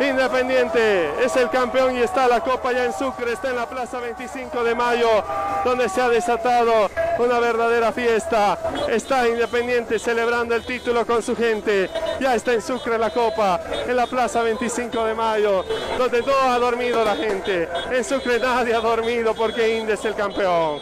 Independiente 0.01 1.23
es 1.23 1.35
el 1.37 1.49
campeón 1.49 1.95
y 1.95 2.01
está 2.01 2.27
la 2.27 2.41
copa 2.41 2.73
ya 2.73 2.85
en 2.85 2.93
Sucre, 2.93 3.31
está 3.31 3.49
en 3.49 3.55
la 3.55 3.67
plaza 3.67 3.99
25 3.99 4.63
de 4.63 4.75
mayo, 4.75 5.23
donde 5.63 5.87
se 5.87 6.01
ha 6.01 6.09
desatado 6.09 6.89
una 7.17 7.39
verdadera 7.39 7.91
fiesta. 7.91 8.57
Está 8.89 9.27
Independiente 9.27 9.97
celebrando 9.97 10.53
el 10.53 10.65
título 10.65 11.05
con 11.05 11.23
su 11.23 11.35
gente. 11.35 11.89
Ya 12.19 12.35
está 12.35 12.53
en 12.53 12.61
Sucre 12.61 12.97
la 12.97 13.11
copa, 13.11 13.61
en 13.87 13.95
la 13.95 14.05
plaza 14.05 14.43
25 14.43 15.05
de 15.05 15.13
mayo, 15.13 15.63
donde 15.97 16.21
no 16.21 16.33
ha 16.51 16.59
dormido 16.59 17.03
la 17.03 17.15
gente. 17.15 17.69
En 17.91 18.03
Sucre 18.03 18.39
nadie 18.39 18.73
ha 18.73 18.81
dormido 18.81 19.33
porque 19.33 19.77
Inde 19.77 19.93
es 19.93 20.03
el 20.05 20.15
campeón. 20.15 20.79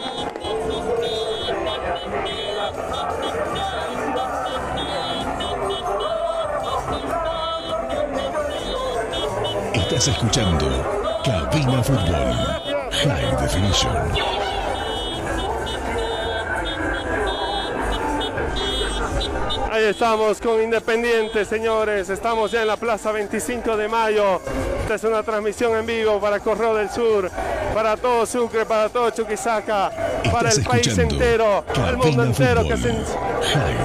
Estás 10.04 10.18
escuchando 10.18 10.66
Cabina 11.24 11.82
Fútbol 11.82 12.90
High 12.92 13.36
Definition. 13.40 13.96
Ahí 19.72 19.84
estamos 19.84 20.42
con 20.42 20.62
Independiente, 20.62 21.46
señores. 21.46 22.10
Estamos 22.10 22.50
ya 22.50 22.60
en 22.60 22.68
la 22.68 22.76
Plaza 22.76 23.12
25 23.12 23.78
de 23.78 23.88
Mayo. 23.88 24.42
Esta 24.82 24.96
es 24.96 25.04
una 25.04 25.22
transmisión 25.22 25.74
en 25.74 25.86
vivo 25.86 26.20
para 26.20 26.38
Correo 26.38 26.74
del 26.74 26.90
Sur, 26.90 27.30
para 27.72 27.96
todo 27.96 28.26
Sucre, 28.26 28.66
para 28.66 28.90
todo 28.90 29.08
Chuquisaca, 29.08 29.90
para 30.30 30.50
el 30.50 30.62
país 30.64 30.98
entero, 30.98 31.64
el 31.88 31.96
mundo 31.96 32.24
entero 32.24 32.62
que 32.64 32.76
se, 32.76 32.94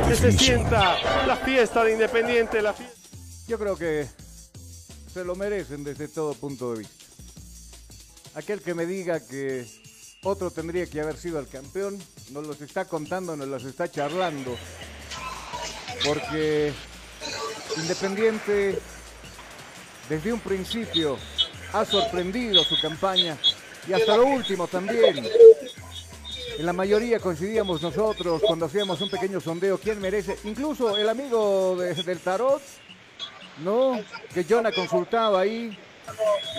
que 0.05 0.15
se 0.15 0.33
sienta 0.33 0.97
la 1.25 1.37
fiesta 1.37 1.81
de 1.85 1.93
Independiente. 1.93 2.61
La 2.61 2.73
fiesta. 2.73 2.99
Yo 3.47 3.57
creo 3.57 3.77
que 3.77 4.05
se 5.13 5.23
lo 5.23 5.35
merecen 5.35 5.83
desde 5.83 6.07
todo 6.07 6.33
punto 6.33 6.73
de 6.73 6.79
vista. 6.79 7.05
Aquel 8.35 8.61
que 8.61 8.73
me 8.73 8.85
diga 8.85 9.25
que 9.25 9.65
otro 10.23 10.51
tendría 10.51 10.85
que 10.85 11.01
haber 11.01 11.17
sido 11.17 11.39
el 11.39 11.47
campeón, 11.47 11.97
nos 12.31 12.45
los 12.45 12.61
está 12.61 12.85
contando, 12.85 13.35
nos 13.35 13.47
los 13.47 13.63
está 13.63 13.89
charlando. 13.89 14.55
Porque 16.05 16.73
Independiente 17.77 18.79
desde 20.09 20.33
un 20.33 20.39
principio 20.39 21.17
ha 21.71 21.85
sorprendido 21.85 22.63
su 22.63 22.79
campaña 22.81 23.37
y 23.87 23.93
hasta 23.93 24.17
lo 24.17 24.25
último 24.25 24.67
también. 24.67 25.25
En 26.57 26.65
la 26.65 26.73
mayoría 26.73 27.19
coincidíamos 27.19 27.81
nosotros 27.81 28.41
cuando 28.45 28.65
hacíamos 28.65 28.99
un 29.01 29.09
pequeño 29.09 29.39
sondeo 29.39 29.77
quién 29.77 30.01
merece, 30.01 30.37
incluso 30.43 30.97
el 30.97 31.07
amigo 31.07 31.77
del 31.77 32.19
tarot 32.19 32.61
¿no? 33.63 33.99
Que 34.33 34.43
Jonah 34.43 34.71
consultaba 34.71 35.41
ahí, 35.41 35.77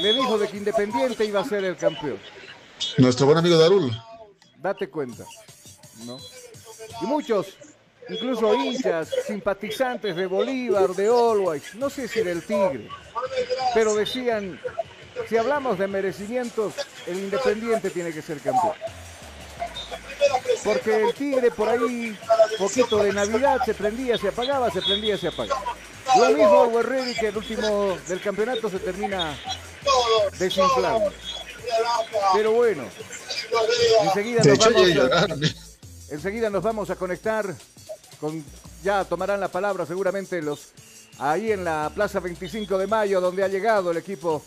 le 0.01 0.13
dijo 0.13 0.39
de 0.39 0.49
que 0.49 0.57
Independiente 0.57 1.25
iba 1.25 1.41
a 1.41 1.45
ser 1.45 1.65
el 1.65 1.77
campeón. 1.77 2.19
Nuestro 2.99 3.27
buen 3.27 3.39
amigo 3.39 3.59
Darul. 3.59 3.91
Date 4.57 4.89
cuenta, 4.89 5.25
¿no? 6.05 6.19
Y 7.03 7.07
muchos, 7.07 7.57
incluso 8.09 8.55
hinchas, 8.55 9.11
simpatizantes 9.27 10.15
de 10.17 10.27
Bolívar, 10.27 10.91
de 10.91 11.07
Always, 11.07 11.75
no 11.75 11.89
sé 11.89 12.09
si 12.09 12.21
del 12.21 12.43
Tigre, 12.43 12.89
pero 13.75 13.95
decían, 13.95 14.61
si 15.29 15.37
hablamos 15.37 15.79
de 15.79 15.87
merecimientos, 15.87 16.75
el 17.07 17.19
Independiente 17.19 17.91
tiene 17.91 18.13
que 18.13 18.23
ser 18.23 18.41
campeón. 18.41 18.75
Porque 20.65 21.03
el 21.03 21.15
Tigre 21.15 21.51
por 21.51 21.69
ahí, 21.69 22.17
poquito 22.59 23.03
de 23.03 23.13
Navidad, 23.13 23.59
se 23.65 23.75
prendía, 23.75 24.19
se 24.19 24.29
apagaba, 24.29 24.71
se 24.71 24.83
prendía, 24.83 25.17
se 25.17 25.29
apagaba. 25.29 25.63
Lo 26.19 26.31
mismo 26.31 26.83
Ready 26.83 27.15
que 27.15 27.29
el 27.29 27.37
último 27.37 27.97
del 28.09 28.21
campeonato 28.21 28.69
se 28.69 28.79
termina 28.79 29.37
desinflando. 30.39 31.13
Pero 32.35 32.53
bueno, 32.53 32.85
enseguida 34.03 34.43
nos, 34.43 34.59
vamos 34.59 34.97
a, 34.97 36.15
enseguida 36.15 36.51
nos 36.51 36.63
vamos 36.63 36.91
a 36.91 36.97
conectar 36.97 37.55
con, 38.21 38.45
ya 38.83 39.05
tomarán 39.05 39.41
la 39.41 39.49
palabra 39.49 39.87
seguramente 39.87 40.43
los 40.43 40.73
ahí 41.19 41.53
en 41.53 41.65
la 41.65 41.91
Plaza 41.95 42.19
25 42.21 42.79
de 42.79 42.87
Mayo 42.87 43.21
donde 43.21 43.45
ha 43.45 43.49
llegado 43.49 43.91
el 43.91 43.99
equipo 43.99 44.43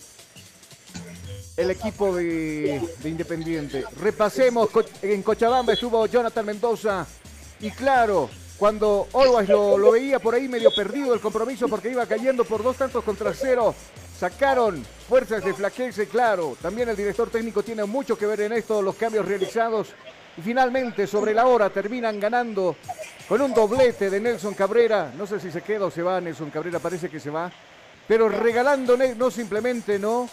el 1.58 1.72
equipo 1.72 2.16
de, 2.16 2.82
Independiente. 3.04 3.84
Repasemos, 4.00 4.70
en 5.02 5.22
Cochabamba 5.22 5.74
estuvo 5.74 6.06
Jonathan 6.08 6.46
Mendoza. 6.46 7.06
Y 7.60 7.70
claro, 7.72 8.30
cuando 8.58 9.08
Always 9.14 9.50
lo, 9.50 9.92
veía 9.92 10.20
por 10.20 10.36
ahí 10.36 10.48
medio 10.48 10.74
perdido 10.74 11.14
el 11.14 11.20
compromiso 11.20 11.68
porque 11.68 11.90
iba 11.90 12.06
cayendo 12.06 12.44
por 12.44 12.64
dos 12.64 12.78
tantos 12.78 13.04
contra 13.04 13.34
cero, 13.34 13.76
sacaron 14.20 14.84
fuerzas 15.08 15.44
de 15.44 15.54
flaqueza, 15.54 16.06
claro, 16.06 16.58
también 16.62 16.90
el 16.90 16.96
director 16.96 17.30
técnico 17.30 17.62
tiene 17.62 17.84
mucho 17.86 18.18
que 18.18 18.26
ver 18.26 18.42
en 18.42 18.54
esto, 18.54 18.82
los 18.82 18.96
cambios 18.96 19.26
realizados. 19.26 19.90
Y 20.36 20.42
finalmente 20.42 21.06
sobre 21.06 21.34
la 21.34 21.46
hora 21.46 21.70
terminan 21.70 22.20
ganando 22.20 22.76
con 23.30 23.40
un 23.42 23.54
doblete 23.54 24.10
de 24.10 24.20
Nelson 24.20 24.56
Cabrera, 24.56 25.14
no 25.16 25.28
sé 25.28 25.40
si 25.40 25.52
se 25.52 25.62
queda 25.62 25.86
o 25.86 25.92
se 25.92 26.02
va 26.02 26.20
Nelson 26.20 26.50
Cabrera, 26.50 26.80
parece 26.80 27.10
que 27.10 27.20
se 27.20 27.30
va, 27.30 27.52
pero 28.08 28.28
regalando 28.28 28.98
no 28.98 29.30
simplemente 29.30 30.00
no 30.00 30.28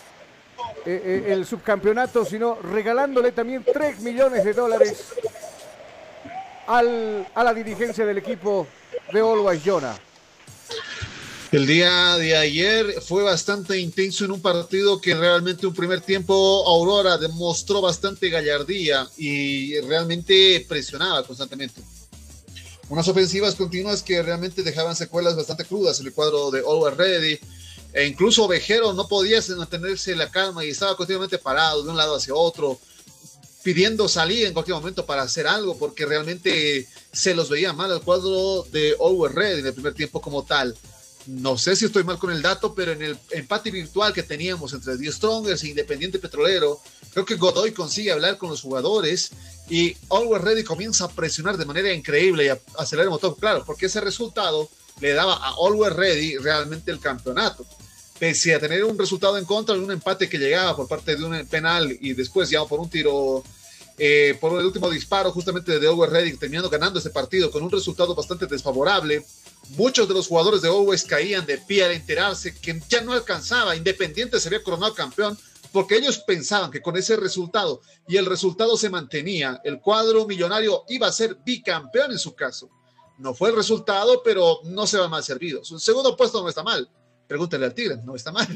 eh, 0.86 1.26
el 1.28 1.46
subcampeonato, 1.46 2.24
sino 2.24 2.56
regalándole 2.56 3.32
también 3.32 3.64
3 3.64 4.00
millones 4.00 4.44
de 4.44 4.52
dólares 4.52 5.04
al, 6.66 7.26
a 7.34 7.44
la 7.44 7.52
dirigencia 7.52 8.06
del 8.06 8.18
equipo 8.18 8.66
de 9.12 9.20
Always 9.20 9.62
Jonah. 9.64 9.98
El 11.52 11.66
día 11.66 12.16
de 12.16 12.36
ayer 12.36 13.02
fue 13.02 13.24
bastante 13.24 13.76
intenso 13.76 14.24
en 14.24 14.30
un 14.30 14.40
partido 14.40 15.00
que 15.00 15.16
realmente 15.16 15.66
un 15.66 15.74
primer 15.74 16.00
tiempo 16.00 16.32
Aurora 16.64 17.18
demostró 17.18 17.80
bastante 17.80 18.30
gallardía 18.30 19.08
y 19.16 19.80
realmente 19.80 20.64
presionaba 20.68 21.24
constantemente. 21.24 21.82
Unas 22.88 23.08
ofensivas 23.08 23.56
continuas 23.56 24.02
que 24.02 24.22
realmente 24.22 24.62
dejaban 24.62 24.94
secuelas 24.94 25.34
bastante 25.34 25.64
crudas 25.64 25.98
en 25.98 26.06
el 26.06 26.12
cuadro 26.12 26.52
de 26.52 26.60
Always 26.60 26.96
Ready 26.96 27.40
e 27.92 28.06
incluso 28.06 28.46
Vejero 28.46 28.92
no 28.92 29.08
podía 29.08 29.40
mantenerse 29.56 30.14
la 30.14 30.30
calma 30.30 30.64
y 30.64 30.70
estaba 30.70 30.96
continuamente 30.96 31.38
parado 31.38 31.82
de 31.82 31.90
un 31.90 31.96
lado 31.96 32.16
hacia 32.16 32.34
otro, 32.34 32.78
pidiendo 33.62 34.08
salir 34.08 34.46
en 34.46 34.52
cualquier 34.52 34.76
momento 34.76 35.04
para 35.04 35.22
hacer 35.22 35.46
algo, 35.46 35.76
porque 35.76 36.06
realmente 36.06 36.88
se 37.12 37.34
los 37.34 37.50
veía 37.50 37.72
mal 37.72 37.92
al 37.92 38.02
cuadro 38.02 38.64
de 38.70 38.94
Over 38.98 39.32
Red 39.32 39.58
en 39.58 39.66
el 39.66 39.74
primer 39.74 39.94
tiempo 39.94 40.20
como 40.20 40.44
tal. 40.44 40.76
No 41.26 41.58
sé 41.58 41.76
si 41.76 41.84
estoy 41.84 42.02
mal 42.02 42.18
con 42.18 42.30
el 42.30 42.40
dato, 42.40 42.74
pero 42.74 42.92
en 42.92 43.02
el 43.02 43.18
empate 43.30 43.70
virtual 43.70 44.12
que 44.12 44.22
teníamos 44.22 44.72
entre 44.72 44.96
The 44.96 45.12
Strongers 45.12 45.62
e 45.62 45.68
Independiente 45.68 46.18
Petrolero, 46.18 46.80
creo 47.12 47.26
que 47.26 47.34
Godoy 47.34 47.72
consigue 47.72 48.10
hablar 48.10 48.38
con 48.38 48.48
los 48.48 48.62
jugadores 48.62 49.30
y 49.68 49.96
Always 50.08 50.42
Ready 50.42 50.64
comienza 50.64 51.04
a 51.04 51.08
presionar 51.08 51.56
de 51.56 51.66
manera 51.66 51.92
increíble 51.92 52.46
y 52.46 52.48
a 52.48 52.58
acelerar 52.78 53.04
el 53.04 53.10
motor, 53.10 53.36
claro, 53.38 53.64
porque 53.66 53.86
ese 53.86 54.00
resultado 54.00 54.68
le 55.00 55.12
daba 55.12 55.34
a 55.34 55.54
Always 55.62 55.92
Ready 55.92 56.38
realmente 56.38 56.90
el 56.90 57.00
campeonato. 57.00 57.66
Pese 58.20 58.54
a 58.54 58.60
tener 58.60 58.84
un 58.84 58.98
resultado 58.98 59.38
en 59.38 59.46
contra 59.46 59.74
un 59.74 59.90
empate 59.90 60.28
que 60.28 60.36
llegaba 60.36 60.76
por 60.76 60.86
parte 60.86 61.16
de 61.16 61.24
un 61.24 61.46
penal 61.46 61.96
y 62.02 62.12
después 62.12 62.50
ya 62.50 62.62
por 62.66 62.78
un 62.78 62.90
tiro, 62.90 63.42
eh, 63.96 64.36
por 64.38 64.60
el 64.60 64.66
último 64.66 64.90
disparo 64.90 65.32
justamente 65.32 65.80
de 65.80 65.88
Always 65.88 66.12
Ready, 66.12 66.36
terminando 66.36 66.68
ganando 66.68 66.98
ese 66.98 67.08
partido 67.08 67.50
con 67.50 67.62
un 67.62 67.70
resultado 67.70 68.14
bastante 68.14 68.46
desfavorable. 68.46 69.24
Muchos 69.70 70.06
de 70.06 70.12
los 70.12 70.28
jugadores 70.28 70.60
de 70.60 70.68
Always 70.68 71.04
caían 71.04 71.46
de 71.46 71.56
pie 71.56 71.82
al 71.82 71.92
enterarse 71.92 72.54
que 72.54 72.78
ya 72.90 73.00
no 73.00 73.14
alcanzaba, 73.14 73.74
Independiente 73.74 74.38
se 74.38 74.48
había 74.48 74.62
coronado 74.62 74.92
campeón, 74.92 75.38
porque 75.72 75.96
ellos 75.96 76.18
pensaban 76.18 76.70
que 76.70 76.82
con 76.82 76.98
ese 76.98 77.16
resultado 77.16 77.80
y 78.06 78.18
el 78.18 78.26
resultado 78.26 78.76
se 78.76 78.90
mantenía, 78.90 79.62
el 79.64 79.80
cuadro 79.80 80.26
millonario 80.26 80.84
iba 80.90 81.06
a 81.06 81.12
ser 81.12 81.38
bicampeón 81.42 82.12
en 82.12 82.18
su 82.18 82.34
caso. 82.34 82.68
No 83.16 83.32
fue 83.32 83.48
el 83.48 83.56
resultado, 83.56 84.22
pero 84.22 84.58
no 84.64 84.86
se 84.86 84.98
va 84.98 85.08
mal 85.08 85.24
servido. 85.24 85.64
Su 85.64 85.78
segundo 85.78 86.14
puesto 86.18 86.42
no 86.42 86.50
está 86.50 86.62
mal. 86.62 86.86
Pregúntale 87.30 87.64
al 87.64 87.74
Tigre, 87.74 87.96
no 88.04 88.16
está 88.16 88.32
mal. 88.32 88.48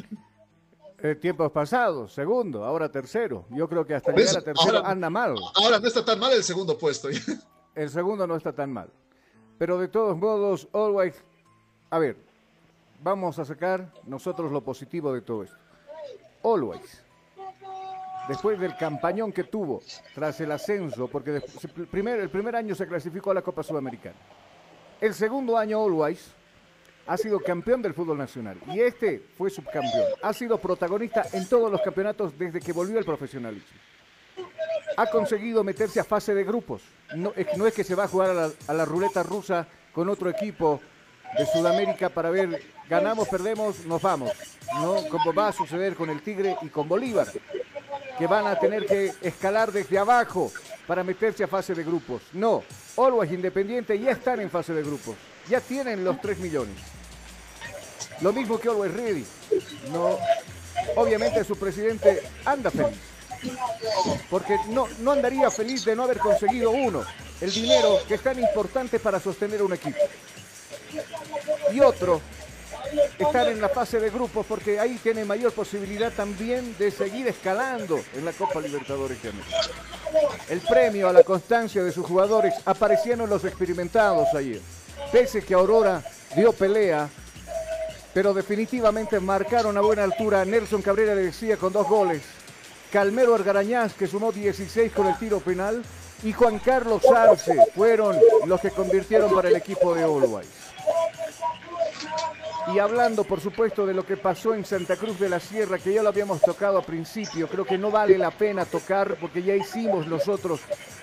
Eh, 0.99 1.15
tiempos 1.15 1.53
pasados, 1.53 2.13
segundo, 2.13 2.65
ahora 2.65 2.91
tercero. 2.91 3.45
Yo 3.51 3.69
creo 3.69 3.87
que 3.87 3.95
hasta 3.95 4.11
llegar 4.11 4.39
a 4.39 4.41
tercero 4.41 4.85
anda 4.85 5.09
mal. 5.09 5.37
Ahora 5.55 5.79
no 5.79 5.87
está 5.87 6.05
tan 6.05 6.19
mal 6.19 6.33
el 6.33 6.43
segundo 6.43 6.77
puesto. 6.77 7.09
el 7.77 7.89
segundo 7.89 8.27
no 8.27 8.35
está 8.35 8.53
tan 8.53 8.73
mal. 8.73 8.89
Pero 9.59 9.79
de 9.79 9.87
todos 9.87 10.17
modos, 10.17 10.67
Always, 10.73 11.15
a 11.89 12.01
ver, 12.01 12.17
vamos 13.01 13.39
a 13.39 13.45
sacar 13.45 13.93
nosotros 14.09 14.51
lo 14.51 14.61
positivo 14.61 15.13
de 15.13 15.21
todo 15.21 15.45
esto. 15.45 15.57
Always, 16.43 17.01
después 18.27 18.59
del 18.59 18.77
campañón 18.77 19.31
que 19.31 19.45
tuvo 19.45 19.83
tras 20.17 20.41
el 20.41 20.51
ascenso, 20.51 21.07
porque 21.07 21.37
el 21.37 21.87
primer, 21.87 22.19
el 22.19 22.29
primer 22.29 22.57
año 22.57 22.75
se 22.75 22.89
clasificó 22.89 23.31
a 23.31 23.35
la 23.35 23.43
Copa 23.43 23.63
Sudamericana 23.63 24.17
el 25.01 25.15
segundo 25.15 25.57
año 25.59 25.81
Always 25.85 26.33
ha 27.07 27.17
sido 27.17 27.41
campeón 27.41 27.83
del 27.83 27.95
fútbol 27.95 28.19
nacional 28.19 28.59
y 28.73 28.81
este 28.81 29.23
fue 29.37 29.51
subcampeón. 29.51 30.07
Ha 30.23 30.33
sido 30.33 30.59
protagonista 30.59 31.25
en 31.33 31.49
todos 31.49 31.71
los 31.71 31.81
campeonatos 31.83 32.39
desde 32.39 32.61
que 32.61 32.73
volvió 32.73 32.99
al 32.99 33.05
profesionalismo. 33.05 33.69
Ha 34.97 35.07
conseguido 35.07 35.63
meterse 35.65 36.01
a 36.01 36.05
fase 36.05 36.35
de 36.35 36.45
grupos. 36.45 36.83
No, 37.15 37.33
es 37.35 37.75
que 37.75 37.85
se 37.85 37.95
va 37.95 38.05
a 38.05 38.09
jugar 38.09 38.53
a 38.69 38.73
la, 38.73 38.85
ruleta 38.85 39.23
rusa 39.23 39.67
con 39.93 40.09
otro 40.09 40.31
equipo 40.31 40.81
de 41.37 41.47
Sudamérica 41.47 42.09
para 42.09 42.31
ver, 42.31 42.63
ganamos, 42.89 43.29
perdemos, 43.29 43.85
nos 43.87 44.01
vamos. 44.01 44.31
¿no? 44.81 44.97
Como 45.09 45.35
va 45.35 45.49
a 45.49 45.53
suceder 45.53 45.95
con 45.95 46.11
el 46.11 46.23
Tigre 46.23 46.57
y 46.63 46.69
con 46.69 46.89
Bolívar, 46.89 47.27
que 48.19 48.27
van 48.27 48.47
a 48.47 48.59
tener 48.59 48.87
que 48.87 49.13
escalar 49.21 49.73
desde 49.73 49.99
abajo 49.99 50.51
para 50.87 51.03
meterse 51.03 51.45
a 51.45 51.49
fase 51.49 51.75
de 51.75 51.83
grupos. 51.83 52.23
No, 52.33 52.63
Always 52.97 53.33
Independiente 53.33 53.99
ya 53.99 54.13
están 54.13 54.41
en 54.41 54.51
fase 54.51 54.73
de 54.73 54.83
grupos. 54.83 55.17
Ya 55.49 55.61
tienen 55.61 56.05
los 56.05 56.21
3 56.21 56.39
millones. 56.39 56.94
Lo 58.21 58.33
mismo 58.33 58.59
que 58.59 58.69
Always 58.69 58.93
Ready. 58.93 59.27
No, 59.93 60.19
obviamente 60.97 61.45
su 61.45 61.57
presidente 61.57 62.23
anda 62.45 62.71
feliz. 62.71 62.99
Porque 64.31 64.57
no, 64.69 64.89
no 65.01 65.13
andaría 65.13 65.51
feliz 65.51 65.85
de 65.85 65.95
no 65.95 66.05
haber 66.05 66.19
conseguido 66.19 66.71
uno, 66.71 67.05
el 67.41 67.53
dinero 67.53 67.99
que 68.09 68.15
es 68.15 68.23
tan 68.23 68.39
importante 68.39 68.99
para 68.99 69.21
sostener 69.21 69.63
un 69.63 69.75
equipo. 69.75 69.99
Y 71.73 71.81
otro, 71.81 72.21
estar 73.19 73.49
en 73.49 73.61
la 73.61 73.69
fase 73.69 74.01
de 74.01 74.11
grupos 74.11 74.47
porque 74.47 74.79
ahí 74.81 74.99
tiene 75.03 75.25
mayor 75.25 75.53
posibilidad 75.53 76.13
también 76.13 76.77
de 76.79 76.91
seguir 76.91 77.27
escalando 77.29 78.01
en 78.15 78.25
la 78.25 78.33
Copa 78.33 78.61
Libertadores. 78.61 79.19
El 80.49 80.61
premio 80.61 81.09
a 81.09 81.13
la 81.13 81.23
constancia 81.23 81.83
de 81.83 81.93
sus 81.93 82.07
jugadores 82.07 82.55
aparecieron 82.65 83.29
los 83.29 83.45
experimentados 83.45 84.29
ayer. 84.35 84.61
Pese 85.11 85.43
que 85.43 85.55
Aurora 85.55 86.03
dio 86.35 86.53
pelea, 86.53 87.09
pero 88.15 88.33
definitivamente 88.33 89.19
marcaron 89.19 89.77
a 89.77 89.81
buena 89.81 90.05
altura. 90.05 90.45
Nelson 90.45 90.81
Cabrera 90.81 91.15
le 91.15 91.25
decía 91.25 91.57
con 91.57 91.73
dos 91.73 91.89
goles. 91.89 92.23
Calmero 92.93 93.35
Argarañaz 93.35 93.93
que 93.95 94.07
sumó 94.07 94.31
16 94.31 94.93
con 94.93 95.09
el 95.09 95.19
tiro 95.19 95.41
penal 95.41 95.83
y 96.23 96.33
Juan 96.33 96.61
Carlos 96.61 97.05
Arce 97.07 97.57
fueron 97.75 98.17
los 98.47 98.61
que 98.61 98.71
convirtieron 98.71 99.35
para 99.35 99.49
el 99.49 99.57
equipo 99.57 99.95
de 99.95 100.07
Uruguay. 100.07 100.47
Y 102.73 102.79
hablando, 102.79 103.25
por 103.25 103.41
supuesto, 103.41 103.85
de 103.85 103.93
lo 103.93 104.07
que 104.07 104.17
pasó 104.17 104.55
en 104.55 104.65
Santa 104.65 104.97
Cruz 104.97 105.19
de 105.19 105.29
la 105.29 105.39
Sierra, 105.39 105.79
que 105.79 105.93
ya 105.93 106.03
lo 106.03 106.09
habíamos 106.09 106.41
tocado 106.41 106.79
a 106.79 106.83
principio, 106.83 107.47
creo 107.47 107.67
que 107.67 107.77
no 107.77 107.91
vale 107.91 108.17
la 108.17 108.31
pena 108.31 108.65
tocar 108.65 109.17
porque 109.21 109.43
ya 109.43 109.55
hicimos 109.55 110.07
nosotros 110.07 110.61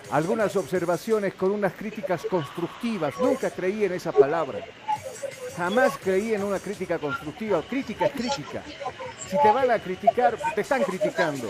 algunas 0.09 0.55
observaciones 0.55 1.35
con 1.35 1.51
unas 1.51 1.73
críticas 1.73 2.25
constructivas. 2.25 3.13
Nunca 3.19 3.51
creí 3.51 3.83
en 3.83 3.93
esa 3.93 4.11
palabra. 4.11 4.59
Jamás 5.57 5.93
creí 6.01 6.33
en 6.33 6.43
una 6.43 6.59
crítica 6.59 6.97
constructiva. 6.97 7.61
Crítica 7.61 8.05
es 8.05 8.13
crítica. 8.13 8.63
Si 9.29 9.37
te 9.41 9.51
van 9.51 9.69
a 9.71 9.79
criticar, 9.79 10.37
te 10.55 10.61
están 10.61 10.83
criticando. 10.83 11.49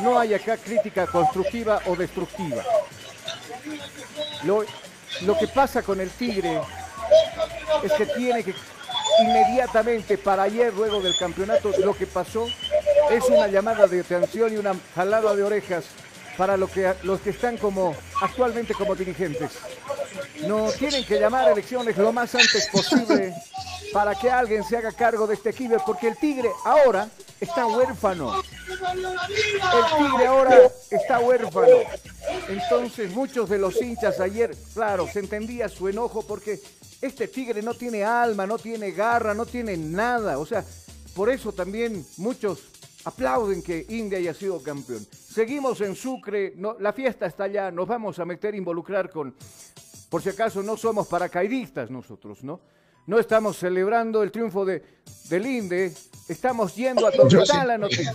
No 0.00 0.18
hay 0.18 0.34
acá 0.34 0.56
crítica 0.56 1.06
constructiva 1.06 1.80
o 1.86 1.96
destructiva. 1.96 2.62
Lo, 4.44 4.64
lo 5.22 5.38
que 5.38 5.48
pasa 5.48 5.82
con 5.82 6.00
el 6.00 6.10
Tigre 6.10 6.60
es 7.82 7.92
que 7.92 8.06
tiene 8.06 8.42
que 8.42 8.54
inmediatamente 9.20 10.16
para 10.18 10.44
ayer, 10.44 10.72
luego 10.72 11.00
del 11.00 11.16
campeonato, 11.16 11.72
lo 11.78 11.94
que 11.94 12.06
pasó 12.06 12.46
es 13.10 13.24
una 13.28 13.48
llamada 13.48 13.86
de 13.86 14.00
atención 14.00 14.52
y 14.52 14.56
una 14.56 14.74
jalada 14.94 15.34
de 15.34 15.42
orejas 15.42 15.84
para 16.36 16.56
lo 16.56 16.68
que, 16.68 16.92
los 17.02 17.20
que 17.20 17.30
están 17.30 17.56
como 17.56 17.94
actualmente 18.20 18.74
como 18.74 18.94
dirigentes. 18.94 19.52
No 20.46 20.70
tienen 20.72 21.04
que 21.04 21.18
llamar 21.18 21.48
a 21.48 21.52
elecciones 21.52 21.96
lo 21.96 22.12
más 22.12 22.34
antes 22.34 22.68
posible 22.70 23.34
para 23.92 24.14
que 24.14 24.30
alguien 24.30 24.64
se 24.64 24.76
haga 24.76 24.92
cargo 24.92 25.26
de 25.26 25.34
este 25.34 25.50
equipo, 25.50 25.76
porque 25.84 26.08
el 26.08 26.16
Tigre 26.16 26.50
ahora 26.64 27.08
está 27.40 27.66
huérfano. 27.66 28.40
El 28.68 29.98
Tigre 29.98 30.26
ahora 30.26 30.70
está 30.90 31.18
huérfano. 31.20 31.76
Entonces 32.48 33.10
muchos 33.10 33.48
de 33.48 33.58
los 33.58 33.80
hinchas 33.80 34.20
ayer, 34.20 34.56
claro, 34.74 35.08
se 35.12 35.20
entendía 35.20 35.68
su 35.68 35.88
enojo 35.88 36.22
porque 36.26 36.60
este 37.00 37.28
Tigre 37.28 37.62
no 37.62 37.74
tiene 37.74 38.04
alma, 38.04 38.46
no 38.46 38.58
tiene 38.58 38.92
garra, 38.92 39.34
no 39.34 39.46
tiene 39.46 39.76
nada. 39.76 40.38
O 40.38 40.46
sea, 40.46 40.64
por 41.14 41.30
eso 41.30 41.52
también 41.52 42.04
muchos 42.16 42.69
aplauden 43.04 43.62
que 43.62 43.86
India 43.88 44.18
haya 44.18 44.34
sido 44.34 44.62
campeón. 44.62 45.06
Seguimos 45.10 45.80
en 45.80 45.94
Sucre, 45.94 46.54
no, 46.56 46.76
la 46.78 46.92
fiesta 46.92 47.26
está 47.26 47.44
allá, 47.44 47.70
nos 47.70 47.88
vamos 47.88 48.18
a 48.18 48.24
meter, 48.24 48.54
involucrar 48.54 49.10
con, 49.10 49.34
por 50.08 50.22
si 50.22 50.28
acaso 50.28 50.62
no 50.62 50.76
somos 50.76 51.06
paracaidistas 51.08 51.90
nosotros, 51.90 52.42
¿no? 52.42 52.60
No 53.06 53.18
estamos 53.18 53.56
celebrando 53.56 54.22
el 54.22 54.30
triunfo 54.30 54.64
de, 54.64 54.82
del 55.28 55.46
INDE, 55.46 55.92
estamos 56.28 56.76
yendo 56.76 57.06
a 57.06 57.10
donde 57.10 57.42
está 57.42 57.64
la 57.64 57.78
noticia. 57.78 58.14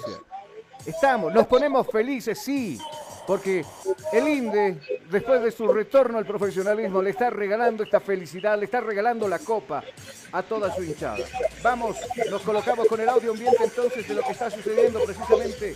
Estamos, 0.85 1.33
nos 1.33 1.47
ponemos 1.47 1.87
felices, 1.87 2.39
sí, 2.39 2.77
porque 3.27 3.65
el 4.13 4.27
INDE, 4.27 4.79
después 5.09 5.41
de 5.41 5.51
su 5.51 5.67
retorno 5.67 6.17
al 6.17 6.25
profesionalismo, 6.25 7.01
le 7.01 7.11
está 7.11 7.29
regalando 7.29 7.83
esta 7.83 7.99
felicidad, 7.99 8.57
le 8.57 8.65
está 8.65 8.81
regalando 8.81 9.27
la 9.27 9.39
copa 9.39 9.83
a 10.31 10.43
toda 10.43 10.73
su 10.75 10.83
hinchada. 10.83 11.25
Vamos, 11.63 11.97
nos 12.29 12.41
colocamos 12.41 12.87
con 12.87 12.99
el 12.99 13.09
audio 13.09 13.31
ambiente 13.31 13.63
entonces 13.63 14.07
de 14.07 14.13
lo 14.13 14.21
que 14.21 14.31
está 14.31 14.51
sucediendo 14.51 15.03
precisamente 15.03 15.75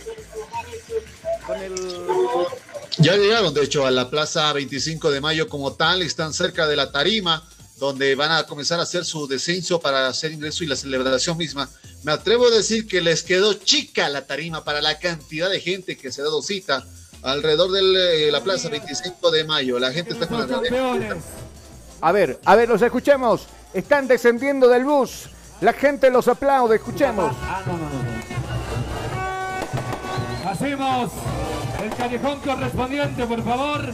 con 1.46 1.60
el... 1.60 1.74
Ya 2.98 3.16
llegaron, 3.16 3.54
de 3.54 3.62
hecho, 3.62 3.86
a 3.86 3.90
la 3.90 4.10
Plaza 4.10 4.52
25 4.52 5.10
de 5.10 5.20
Mayo 5.20 5.48
como 5.48 5.74
tal, 5.74 6.02
están 6.02 6.32
cerca 6.32 6.66
de 6.66 6.76
la 6.76 6.92
tarima 6.92 7.46
donde 7.78 8.14
van 8.14 8.30
a 8.30 8.44
comenzar 8.44 8.78
a 8.78 8.82
hacer 8.82 9.06
su 9.06 9.26
descenso 9.26 9.80
para 9.80 10.06
hacer 10.06 10.32
ingreso 10.32 10.62
y 10.62 10.66
la 10.66 10.76
celebración 10.76 11.38
misma. 11.38 11.68
Me 12.02 12.12
atrevo 12.12 12.46
a 12.46 12.50
decir 12.50 12.86
que 12.86 13.00
les 13.00 13.22
quedó 13.22 13.54
chica 13.54 14.08
la 14.10 14.26
tarima 14.26 14.64
para 14.64 14.82
la 14.82 14.98
cantidad 14.98 15.48
de 15.48 15.60
gente 15.60 15.96
que 15.96 16.12
se 16.12 16.20
ha 16.20 16.24
dado 16.24 16.42
cita 16.42 16.86
alrededor 17.22 17.70
de 17.70 18.28
eh, 18.28 18.32
la 18.32 18.40
plaza 18.40 18.68
25 18.68 19.30
de 19.30 19.44
mayo. 19.44 19.78
La 19.78 19.92
gente 19.92 20.12
está 20.12 20.26
con 20.26 20.38
la 20.48 21.16
A 22.00 22.12
ver, 22.12 22.38
a 22.44 22.56
ver, 22.56 22.68
los 22.68 22.82
escuchemos. 22.82 23.46
Están 23.72 24.08
descendiendo 24.08 24.68
del 24.68 24.84
bus. 24.84 25.28
La 25.60 25.72
gente 25.72 26.10
los 26.10 26.26
aplaude, 26.28 26.76
escuchemos. 26.76 27.32
Ah, 27.42 27.62
Hacemos 30.50 31.10
el 31.82 31.90
callejón 31.96 32.40
correspondiente, 32.40 33.26
por 33.26 33.42
favor. 33.44 33.92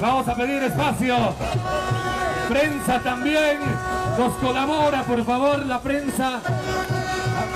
Vamos 0.00 0.28
a 0.28 0.34
pedir 0.34 0.62
espacio. 0.62 1.34
Prensa 2.48 3.02
también 3.02 3.58
nos 4.18 4.34
colabora, 4.36 5.04
por 5.04 5.24
favor, 5.24 5.64
la 5.66 5.80
prensa. 5.80 6.40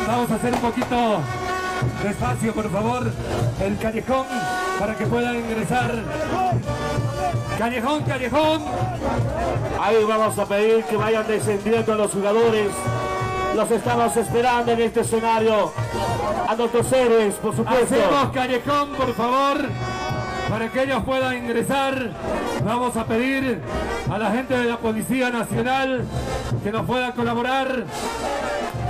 Vamos 0.07 0.31
a 0.31 0.35
hacer 0.35 0.53
un 0.53 0.61
poquito 0.61 1.21
de 2.03 2.11
espacio, 2.11 2.53
por 2.55 2.71
favor. 2.71 3.11
El 3.61 3.79
callejón 3.79 4.27
para 4.83 4.97
que 4.97 5.07
puedan 5.07 5.37
ingresar. 5.37 5.95
Callejón, 7.57 8.03
callejón. 8.03 8.63
Ahí 9.81 10.05
vamos 10.09 10.37
a 10.37 10.45
pedir 10.45 10.83
que 10.83 10.97
vayan 10.97 11.25
descendiendo 11.25 11.95
los 11.95 12.11
jugadores. 12.11 12.73
Los 13.55 13.71
estamos 13.71 14.17
esperando 14.17 14.73
en 14.73 14.81
este 14.81 15.03
escenario. 15.03 15.73
A 16.49 16.57
nuestros 16.57 16.93
héroes, 16.93 17.35
por 17.37 17.55
supuesto. 17.55 17.95
Hacemos 17.95 18.33
callejón, 18.33 18.89
por 18.97 19.15
favor 19.15 19.59
para 20.51 20.69
que 20.71 20.83
ellos 20.83 21.03
puedan 21.05 21.35
ingresar. 21.35 22.11
Vamos 22.63 22.95
a 22.97 23.07
pedir 23.07 23.63
a 24.11 24.19
la 24.19 24.33
gente 24.33 24.55
de 24.55 24.65
la 24.65 24.77
Policía 24.77 25.31
Nacional 25.31 26.05
que 26.63 26.71
nos 26.71 26.85
pueda 26.85 27.13
colaborar 27.13 27.85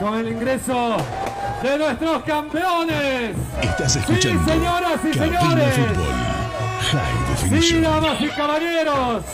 con 0.00 0.18
el 0.18 0.32
ingreso 0.32 0.96
de 1.62 1.78
nuestros 1.78 2.22
campeones. 2.24 3.36
Estás 3.60 3.96
escuchando. 3.96 4.44
Sí, 4.44 4.50
señoras 4.50 5.00
y 5.04 5.12
señores. 5.12 5.74
Sí, 7.60 7.80
damas 7.80 8.20
y 8.20 8.28
caballeros. 8.28 9.24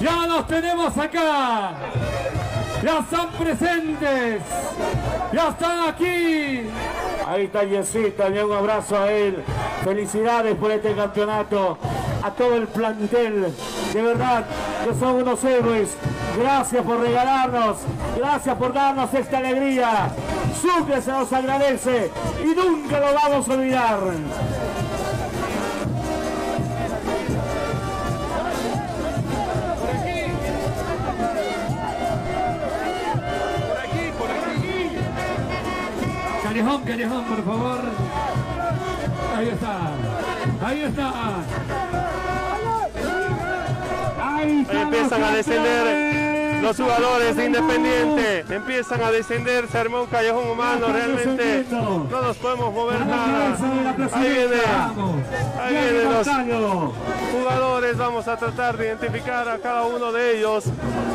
Ya 0.00 0.26
los 0.26 0.46
tenemos 0.46 0.96
acá. 0.96 1.72
Ya 2.82 2.98
están 2.98 3.28
presentes. 3.30 4.42
Ya 5.32 5.48
están 5.48 5.88
aquí. 5.88 6.62
Ahí 7.26 7.44
está 7.44 7.64
Yesita, 7.64 8.26
un 8.26 8.52
abrazo 8.52 8.96
a 8.96 9.10
él. 9.10 9.42
Felicidades 9.84 10.54
por 10.54 10.70
este 10.70 10.94
campeonato. 10.94 11.76
A 12.22 12.30
todo 12.30 12.56
el 12.56 12.68
plantel. 12.68 13.52
De 13.92 14.02
verdad, 14.02 14.44
que 14.84 14.94
son 14.98 15.22
unos 15.22 15.42
héroes. 15.44 15.90
Gracias 16.40 16.84
por 16.84 17.00
regalarnos. 17.00 17.78
Gracias 18.16 18.56
por 18.56 18.72
darnos 18.72 19.12
esta 19.12 19.38
alegría. 19.38 20.10
Sucre 20.54 21.02
se 21.02 21.10
nos 21.12 21.32
agradece 21.32 22.10
y 22.42 22.54
nunca 22.54 23.00
lo 23.00 23.14
vamos 23.14 23.48
a 23.48 23.52
olvidar. 23.52 24.00
Callejón, 36.42 36.82
callejón, 36.82 37.24
por 37.24 37.44
favor. 37.44 37.80
Ahí 39.36 39.48
está. 39.48 39.78
Ahí 40.66 40.82
está. 40.82 41.12
Ahí, 44.20 44.66
empiezan 44.70 45.24
a 45.24 45.30
descender 45.32 46.07
los 46.62 46.76
jugadores 46.76 47.36
de 47.36 47.46
Independiente. 47.46 48.44
Empiezan 48.48 49.02
a 49.02 49.10
descender. 49.10 49.68
Se 49.68 49.78
armó 49.78 50.02
un 50.02 50.06
callejón 50.06 50.48
humano. 50.50 50.88
Realmente 50.88 51.66
no 51.70 52.06
nos 52.08 52.36
podemos 52.36 52.72
mover 52.72 53.00
nada. 53.06 53.56
Ahí 54.12 54.28
viene. 54.28 54.56
Ahí 55.60 55.72
vienen 55.72 56.12
los 56.12 56.28
jugadores. 57.32 57.96
Vamos 57.96 58.28
a 58.28 58.36
tratar 58.36 58.76
de 58.76 58.86
identificar 58.86 59.48
a 59.48 59.58
cada 59.58 59.84
uno 59.84 60.12
de 60.12 60.38
ellos. 60.38 60.64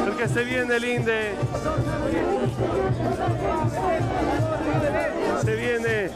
El 0.08 0.14
que 0.16 0.28
se 0.28 0.44
viene 0.44 0.76
el 0.76 0.86
Inde 0.86 1.34
se 5.44 5.56
viene, 5.56 6.10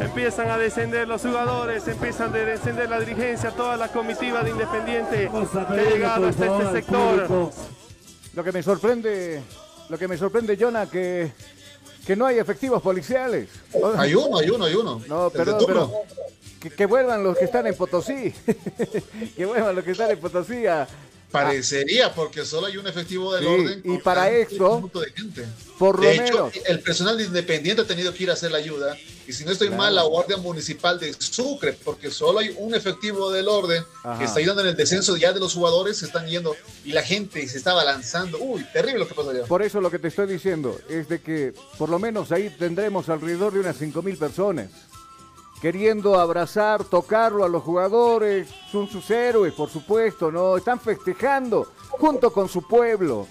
empiezan 0.00 0.50
a 0.50 0.56
descender 0.56 1.06
los 1.06 1.22
jugadores, 1.22 1.86
empiezan 1.88 2.34
a 2.34 2.38
descender 2.38 2.88
la 2.88 3.00
dirigencia, 3.00 3.50
toda 3.50 3.76
la 3.76 3.88
comitiva 3.88 4.42
de 4.42 4.50
Independiente 4.50 5.30
que 5.30 5.80
ha 5.80 5.90
llegado 5.90 6.28
hasta 6.28 6.46
este 6.46 6.72
sector. 6.72 7.50
Lo 8.36 8.44
que 8.44 8.52
me 8.52 8.62
sorprende, 8.62 9.42
lo 9.88 9.98
que 9.98 10.06
me 10.06 10.18
sorprende, 10.18 10.58
Jonah, 10.60 10.88
que, 10.88 11.32
que 12.06 12.14
no 12.14 12.26
hay 12.26 12.38
efectivos 12.38 12.82
policiales. 12.82 13.48
Hay 13.96 14.14
uno, 14.14 14.38
hay 14.38 14.50
uno, 14.50 14.66
hay 14.66 14.74
uno. 14.74 15.02
No, 15.08 15.30
perdón, 15.30 15.64
pero 15.66 15.92
que, 16.60 16.68
que, 16.70 16.86
vuelvan 16.86 17.24
los 17.24 17.38
que 17.38 17.46
están 17.46 17.66
en 17.66 17.74
Potosí. 17.74 18.34
que 19.36 19.46
vuelvan 19.46 19.74
los 19.74 19.82
que 19.82 19.92
están 19.92 20.10
en 20.10 20.20
Potosí 20.20 20.66
a, 20.66 20.86
Parecería, 21.30 22.14
porque 22.14 22.44
solo 22.44 22.66
hay 22.66 22.76
un 22.76 22.86
efectivo 22.86 23.34
del 23.34 23.46
orden. 23.46 23.82
Y 23.84 23.98
para 23.98 24.30
eso, 24.30 24.90
por 25.78 26.02
lo 26.02 26.08
menos. 26.08 26.52
el 26.66 26.80
personal 26.80 27.20
independiente 27.20 27.82
ha 27.82 27.86
tenido 27.86 28.12
que 28.12 28.22
ir 28.24 28.30
a 28.30 28.34
hacer 28.34 28.52
la 28.52 28.58
ayuda. 28.58 28.96
Y 29.26 29.32
si 29.32 29.44
no 29.44 29.50
estoy 29.50 29.70
mal, 29.70 29.94
la 29.94 30.04
Guardia 30.04 30.36
Municipal 30.36 31.00
de 31.00 31.12
Sucre, 31.18 31.72
porque 31.72 32.10
solo 32.10 32.38
hay 32.38 32.54
un 32.58 32.74
efectivo 32.74 33.30
del 33.30 33.48
orden 33.48 33.82
que 34.18 34.24
está 34.24 34.38
ayudando 34.38 34.62
en 34.62 34.68
el 34.68 34.76
descenso 34.76 35.16
ya 35.16 35.32
de 35.32 35.40
los 35.40 35.54
jugadores, 35.54 35.98
se 35.98 36.06
están 36.06 36.26
yendo 36.26 36.54
y 36.84 36.92
la 36.92 37.02
gente 37.02 37.46
se 37.48 37.58
está 37.58 37.74
balanzando. 37.74 38.38
Uy, 38.38 38.64
terrible 38.72 39.00
lo 39.00 39.08
que 39.08 39.14
pasó 39.14 39.30
allá. 39.30 39.44
Por 39.44 39.62
eso 39.62 39.80
lo 39.80 39.90
que 39.90 39.98
te 39.98 40.08
estoy 40.08 40.26
diciendo 40.26 40.78
es 40.88 41.08
de 41.08 41.20
que 41.20 41.54
por 41.78 41.88
lo 41.88 41.98
menos 41.98 42.30
ahí 42.30 42.50
tendremos 42.50 43.08
alrededor 43.08 43.52
de 43.52 43.60
unas 43.60 43.76
5 43.76 44.02
mil 44.02 44.16
personas 44.16 44.70
queriendo 45.60 46.20
abrazar, 46.20 46.84
tocarlo 46.84 47.44
a 47.44 47.48
los 47.48 47.62
jugadores, 47.62 48.48
son 48.70 48.88
sus 48.88 49.10
héroes, 49.10 49.54
por 49.54 49.70
supuesto, 49.70 50.30
¿no? 50.30 50.56
Están 50.56 50.78
festejando 50.78 51.72
junto 51.88 52.32
con 52.32 52.48
su 52.48 52.62
pueblo. 52.66 53.26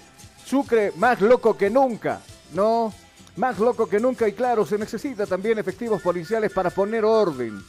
Sucre 0.45 0.91
más 0.97 1.21
loco 1.21 1.57
que 1.57 1.69
nunca, 1.69 2.21
¿no? 2.53 2.93
Más 3.37 3.59
loco 3.59 3.87
que 3.87 3.99
nunca 3.99 4.27
y 4.27 4.33
claro, 4.33 4.65
se 4.65 4.77
necesita 4.77 5.25
también 5.25 5.57
efectivos 5.59 6.01
policiales 6.01 6.51
para 6.53 6.69
poner 6.69 7.03
orden. 7.03 7.61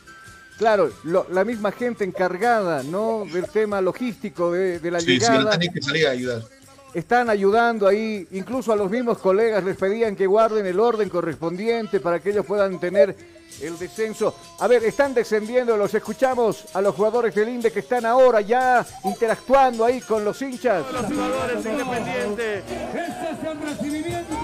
Claro, 0.58 0.90
la 1.04 1.44
misma 1.44 1.70
gente 1.70 2.04
encargada, 2.04 2.82
¿no? 2.82 3.24
Del 3.30 3.46
tema 3.48 3.80
logístico 3.80 4.52
de, 4.52 4.80
la 4.90 5.00
llegada. 5.00 5.58
que 5.58 5.82
salir 5.82 6.06
a 6.06 6.10
ayudar. 6.12 6.42
Están 6.96 7.28
ayudando 7.28 7.86
ahí, 7.86 8.26
incluso 8.30 8.72
a 8.72 8.76
los 8.76 8.90
mismos 8.90 9.18
colegas 9.18 9.62
les 9.62 9.76
pedían 9.76 10.16
que 10.16 10.26
guarden 10.26 10.64
el 10.64 10.80
orden 10.80 11.10
correspondiente 11.10 12.00
para 12.00 12.20
que 12.20 12.30
ellos 12.30 12.46
puedan 12.46 12.80
tener 12.80 13.14
el 13.60 13.78
descenso. 13.78 14.34
A 14.60 14.66
ver, 14.66 14.82
están 14.82 15.12
descendiendo, 15.12 15.76
los 15.76 15.92
escuchamos 15.92 16.64
a 16.72 16.80
los 16.80 16.94
jugadores 16.94 17.34
del 17.34 17.50
INDE 17.50 17.70
que 17.70 17.80
están 17.80 18.06
ahora 18.06 18.40
ya 18.40 18.82
interactuando 19.04 19.84
ahí 19.84 20.00
con 20.00 20.24
los 20.24 20.40
hinchas. 20.40 20.90
Los 20.90 21.04
jugadores 21.04 21.66
independientes. 21.66 22.64
Este 22.64 23.30
es 23.30 23.44
el 23.44 23.60
recibimiento 23.60 24.34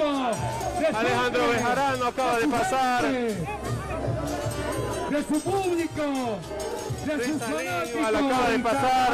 Alejandro 0.93 1.49
Bejarano 1.49 2.05
acaba 2.05 2.39
de 2.39 2.49
pasar. 2.49 3.11
De 5.11 5.23
su 5.27 5.41
público. 5.41 6.39
Fanáticos. 7.03 8.05
acaba 8.09 8.51
de 8.51 8.59
pasar. 8.59 9.11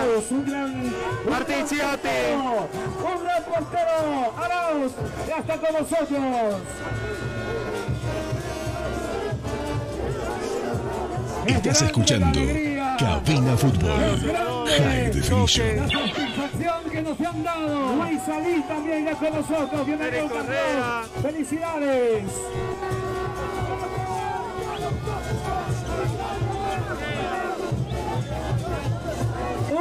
Martín 1.28 1.66
Ciotti. 1.66 2.08
Un 2.34 3.24
gran 3.24 3.44
portero. 3.44 4.32
Arauz. 4.36 4.92
Ya 5.26 5.38
está 5.38 5.56
con 5.56 5.72
nosotros. 5.72 6.60
Estás 11.46 11.82
escuchando 11.82 12.40
Cabina 12.98 13.56
Fútbol 13.56 14.66
High 14.66 15.10
Definition. 15.12 15.76
La 15.76 15.88
satisfacción 15.88 16.90
que 16.90 17.02
nos 17.02 17.20
han 17.20 17.42
dado. 17.42 17.96
Luis 17.96 18.22
Salí 18.26 18.62
también 18.68 19.04
ya 19.06 19.14
con 19.14 19.34
nosotros. 19.34 19.86
Bienvenido. 19.86 20.28
Felicidades. 21.22 22.24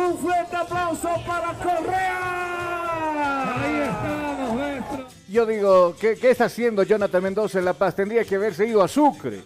Un 0.07 0.17
fuerte 0.19 0.55
aplauso 0.55 1.09
para 1.25 1.53
Correa. 1.53 3.61
Ahí 3.61 3.81
estamos, 3.81 4.55
maestro. 4.55 5.07
Yo 5.27 5.45
digo, 5.45 5.95
¿qué, 5.99 6.15
¿qué 6.15 6.31
está 6.31 6.45
haciendo 6.45 6.83
Jonathan 6.83 7.23
Mendoza 7.23 7.59
en 7.59 7.65
La 7.65 7.73
Paz? 7.73 7.95
Tendría 7.95 8.23
que 8.23 8.35
haberse 8.35 8.65
ido 8.65 8.81
a 8.81 8.87
Sucre 8.87 9.43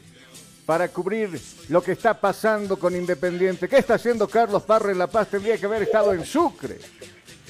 para 0.65 0.87
cubrir 0.89 1.41
lo 1.69 1.81
que 1.81 1.93
está 1.93 2.13
pasando 2.13 2.77
con 2.77 2.95
Independiente. 2.95 3.67
¿Qué 3.67 3.77
está 3.77 3.95
haciendo 3.95 4.27
Carlos 4.27 4.61
Parra 4.61 4.91
en 4.91 4.99
La 4.99 5.07
Paz? 5.07 5.29
Tendría 5.29 5.57
que 5.57 5.65
haber 5.65 5.81
estado 5.81 6.13
en 6.13 6.23
Sucre. 6.23 6.77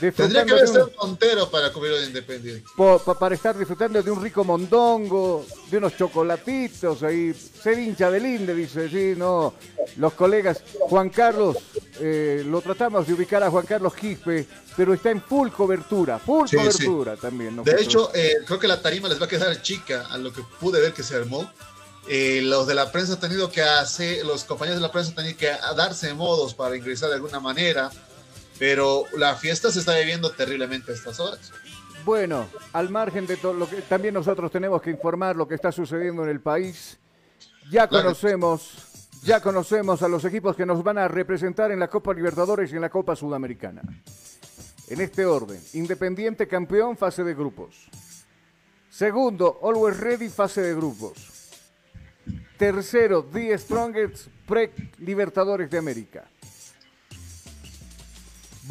Tendría 0.09 0.45
que 0.45 0.51
haber 0.53 0.63
estado 0.63 0.91
Montero 0.99 1.49
para 1.51 1.71
cubrir 1.71 1.93
el 1.93 2.05
Independiente. 2.05 2.63
Po- 2.75 2.97
pa- 2.99 3.19
para 3.19 3.35
estar 3.35 3.57
disfrutando 3.57 4.01
de 4.01 4.09
un 4.09 4.21
rico 4.23 4.43
mondongo, 4.43 5.45
de 5.69 5.77
unos 5.77 5.95
chocolatitos 5.95 7.03
ahí. 7.03 7.33
Ser 7.33 7.77
hincha 7.77 8.09
del 8.09 8.25
Inde, 8.25 8.55
dice, 8.55 8.89
sí, 8.89 9.13
no. 9.17 9.53
Los 9.97 10.13
colegas, 10.13 10.63
Juan 10.79 11.09
Carlos, 11.09 11.57
eh, 11.99 12.43
lo 12.45 12.61
tratamos 12.61 13.05
de 13.05 13.13
ubicar 13.13 13.43
a 13.43 13.51
Juan 13.51 13.65
Carlos 13.65 13.93
Quispe, 13.93 14.47
pero 14.77 14.93
está 14.93 15.11
en 15.11 15.21
full 15.21 15.49
cobertura, 15.49 16.17
full 16.17 16.47
Sí, 16.47 16.57
sí. 16.57 16.85
cobertura 16.85 17.15
también. 17.17 17.55
¿no? 17.57 17.63
De 17.63 17.81
hecho, 17.81 18.09
eh, 18.15 18.37
creo 18.45 18.57
que 18.57 18.67
la 18.67 18.81
tarima 18.81 19.09
les 19.09 19.21
va 19.21 19.25
a 19.25 19.29
quedar 19.29 19.61
chica 19.61 20.07
a 20.09 20.17
lo 20.17 20.31
que 20.33 20.41
pude 20.59 20.79
ver 20.81 20.93
que 20.93 21.03
se 21.03 21.15
armó. 21.15 21.51
Eh, 22.07 22.41
los 22.43 22.65
de 22.65 22.73
la 22.73 22.91
prensa 22.91 23.13
han 23.13 23.19
tenido 23.19 23.51
que 23.51 23.61
hacer, 23.61 24.25
los 24.25 24.43
compañeros 24.45 24.79
de 24.81 24.87
la 24.87 24.91
prensa 24.91 25.11
han 25.11 25.15
tenido 25.17 25.37
que 25.37 25.51
darse 25.75 26.13
modos 26.15 26.53
para 26.55 26.75
ingresar 26.75 27.09
de 27.09 27.15
alguna 27.15 27.39
manera, 27.39 27.91
pero 28.61 29.05
la 29.17 29.35
fiesta 29.35 29.71
se 29.71 29.79
está 29.79 29.97
viviendo 29.97 30.29
terriblemente 30.33 30.91
a 30.91 30.93
estas 30.93 31.19
horas. 31.19 31.51
Bueno, 32.05 32.45
al 32.73 32.91
margen 32.91 33.25
de 33.25 33.35
todo 33.35 33.53
lo 33.53 33.67
que 33.67 33.81
también 33.81 34.13
nosotros 34.13 34.51
tenemos 34.51 34.83
que 34.83 34.91
informar 34.91 35.35
lo 35.35 35.47
que 35.47 35.55
está 35.55 35.71
sucediendo 35.71 36.23
en 36.23 36.29
el 36.29 36.41
país. 36.41 36.99
Ya 37.71 37.87
conocemos, 37.87 39.09
ya 39.23 39.41
conocemos 39.41 40.03
a 40.03 40.07
los 40.07 40.23
equipos 40.25 40.55
que 40.55 40.67
nos 40.67 40.83
van 40.83 40.99
a 40.99 41.07
representar 41.07 41.71
en 41.71 41.79
la 41.79 41.87
Copa 41.87 42.13
Libertadores 42.13 42.71
y 42.71 42.75
en 42.75 42.81
la 42.81 42.91
Copa 42.91 43.15
Sudamericana. 43.15 43.81
En 44.89 45.01
este 45.01 45.25
orden, 45.25 45.59
Independiente 45.73 46.47
campeón, 46.47 46.95
fase 46.95 47.23
de 47.23 47.33
grupos. 47.33 47.89
Segundo, 48.91 49.59
Always 49.63 49.99
Ready, 49.99 50.29
fase 50.29 50.61
de 50.61 50.75
grupos. 50.75 51.49
Tercero, 52.59 53.23
The 53.23 53.57
Strongest, 53.57 54.27
pre-Libertadores 54.45 55.67
de 55.67 55.79
América. 55.79 56.29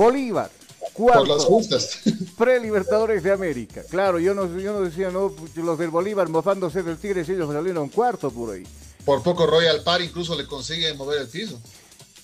Bolívar, 0.00 0.50
cuarto. 0.94 1.26
Por 1.26 1.28
las 1.28 1.44
justas. 1.44 1.98
Pre-Libertadores 2.38 3.22
de 3.22 3.32
América. 3.32 3.82
Claro, 3.90 4.18
yo 4.18 4.32
no, 4.32 4.58
yo 4.58 4.72
no 4.72 4.80
decía, 4.80 5.10
no, 5.10 5.30
los 5.56 5.78
del 5.78 5.90
Bolívar 5.90 6.26
mofándose 6.30 6.82
del 6.82 6.96
Tigres, 6.96 7.28
ellos 7.28 7.52
salieron 7.52 7.90
cuarto 7.90 8.30
por 8.30 8.54
ahí. 8.54 8.62
Por 9.04 9.22
poco 9.22 9.46
Royal 9.46 9.82
Par 9.82 10.00
incluso 10.00 10.34
le 10.36 10.46
consigue 10.46 10.94
mover 10.94 11.20
el 11.20 11.28
piso. 11.28 11.60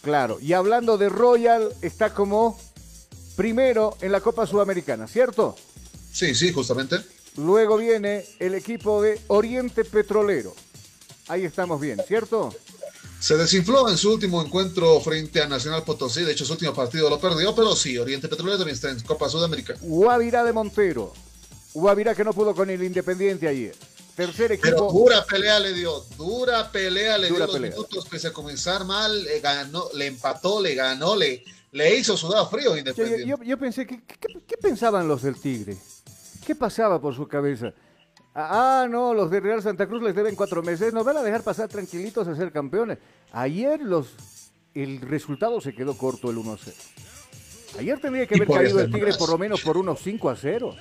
Claro, 0.01 0.39
y 0.41 0.55
hablando 0.55 0.97
de 0.97 1.11
Royal, 1.11 1.71
está 1.83 2.15
como 2.15 2.59
primero 3.37 3.95
en 4.01 4.11
la 4.11 4.23
Copa 4.23 4.47
Sudamericana, 4.47 5.07
¿cierto? 5.07 5.55
Sí, 6.11 6.35
sí, 6.35 6.55
justamente. 6.55 6.97
Luego 7.37 7.77
viene 7.77 8.25
el 8.39 8.55
equipo 8.55 9.03
de 9.03 9.21
Oriente 9.27 9.85
Petrolero. 9.85 10.55
Ahí 11.29 11.45
estamos 11.45 11.79
bien, 11.79 12.01
¿cierto? 12.09 12.55
Se 13.21 13.37
desinfló 13.37 13.89
en 13.89 13.97
su 13.97 14.13
último 14.13 14.43
encuentro 14.43 15.01
frente 15.01 15.41
a 15.43 15.49
Nacional 15.49 15.83
Potosí. 15.83 16.23
De 16.23 16.33
hecho, 16.33 16.45
su 16.45 16.53
último 16.53 16.73
partido 16.75 17.11
lo 17.11 17.19
perdió, 17.19 17.55
pero 17.55 17.75
sí, 17.75 17.97
Oriente 17.99 18.29
Petrolero 18.29 18.59
también 18.59 18.75
está 18.75 18.91
en 18.91 19.01
Copa 19.01 19.29
Sudamericana. 19.29 19.79
Guavirá 19.83 20.45
de 20.45 20.53
Montero. 20.53 21.13
Guavirá 21.75 22.15
que 22.15 22.25
no 22.25 22.33
pudo 22.33 22.55
con 22.55 22.71
el 22.71 22.83
Independiente 22.83 23.49
ayer. 23.49 23.75
Tercer 24.15 24.53
equipo. 24.53 24.69
Pero 24.71 24.93
dura 24.93 25.25
pelea 25.25 25.59
le 25.61 25.75
dio, 25.75 26.03
dura 26.17 26.71
pelea 26.71 27.19
le 27.19 27.29
Dura 27.29 27.39
dio 27.41 27.47
los 27.47 27.55
pelea. 27.57 27.71
minutos, 27.73 28.07
pese 28.09 28.29
a 28.29 28.33
comenzar 28.33 28.85
mal, 28.85 29.25
le 29.25 29.41
ganó, 29.41 29.89
le 29.93 30.07
empató, 30.07 30.61
le 30.63 30.75
ganó, 30.75 31.17
le, 31.17 31.45
le 31.73 31.97
hizo 31.99 32.17
sudado 32.17 32.49
frío 32.49 32.71
Yo, 32.71 32.77
Independiente. 32.79 33.27
yo- 33.27 33.43
yo 33.43 33.59
pensé, 33.59 33.87
¿qué, 33.87 34.01
qué, 34.07 34.17
qué 34.47 34.57
pensaban 34.57 35.07
los 35.07 35.23
del 35.23 35.39
Tigre? 35.39 35.77
¿Qué 36.47 36.55
pasaba 36.55 36.99
por 37.01 37.15
su 37.15 37.27
cabeza? 37.29 37.75
Ah, 38.39 38.83
ah, 38.83 38.87
no, 38.87 39.15
los 39.15 39.31
de 39.31 39.41
Real 39.41 39.63
Santa 39.63 39.87
Cruz 39.87 40.03
les 40.03 40.15
deben 40.15 40.37
cuatro 40.37 40.63
meses, 40.63 40.93
nos 40.93 41.07
van 41.07 41.17
a 41.17 41.23
dejar 41.23 41.43
pasar 41.43 41.71
tranquilitos 41.71 42.29
a 42.29 42.37
ser 42.37 42.53
campeones. 42.53 42.99
Ayer 43.33 43.81
los, 43.81 44.15
el 44.75 45.01
resultado 45.01 45.59
se 45.63 45.75
quedó 45.75 45.97
corto 45.97 46.31
el 46.31 46.37
1 46.37 46.59
0. 46.63 46.77
Ayer 47.79 47.99
tendría 47.99 48.27
que 48.27 48.35
haber 48.35 48.49
caído 48.49 48.81
el 48.81 48.93
Tigre 48.93 49.15
por 49.15 49.31
lo 49.31 49.39
menos 49.39 49.63
por 49.63 49.79
unos 49.79 50.01
5 50.01 50.29
a 50.29 50.37
0. 50.37 50.77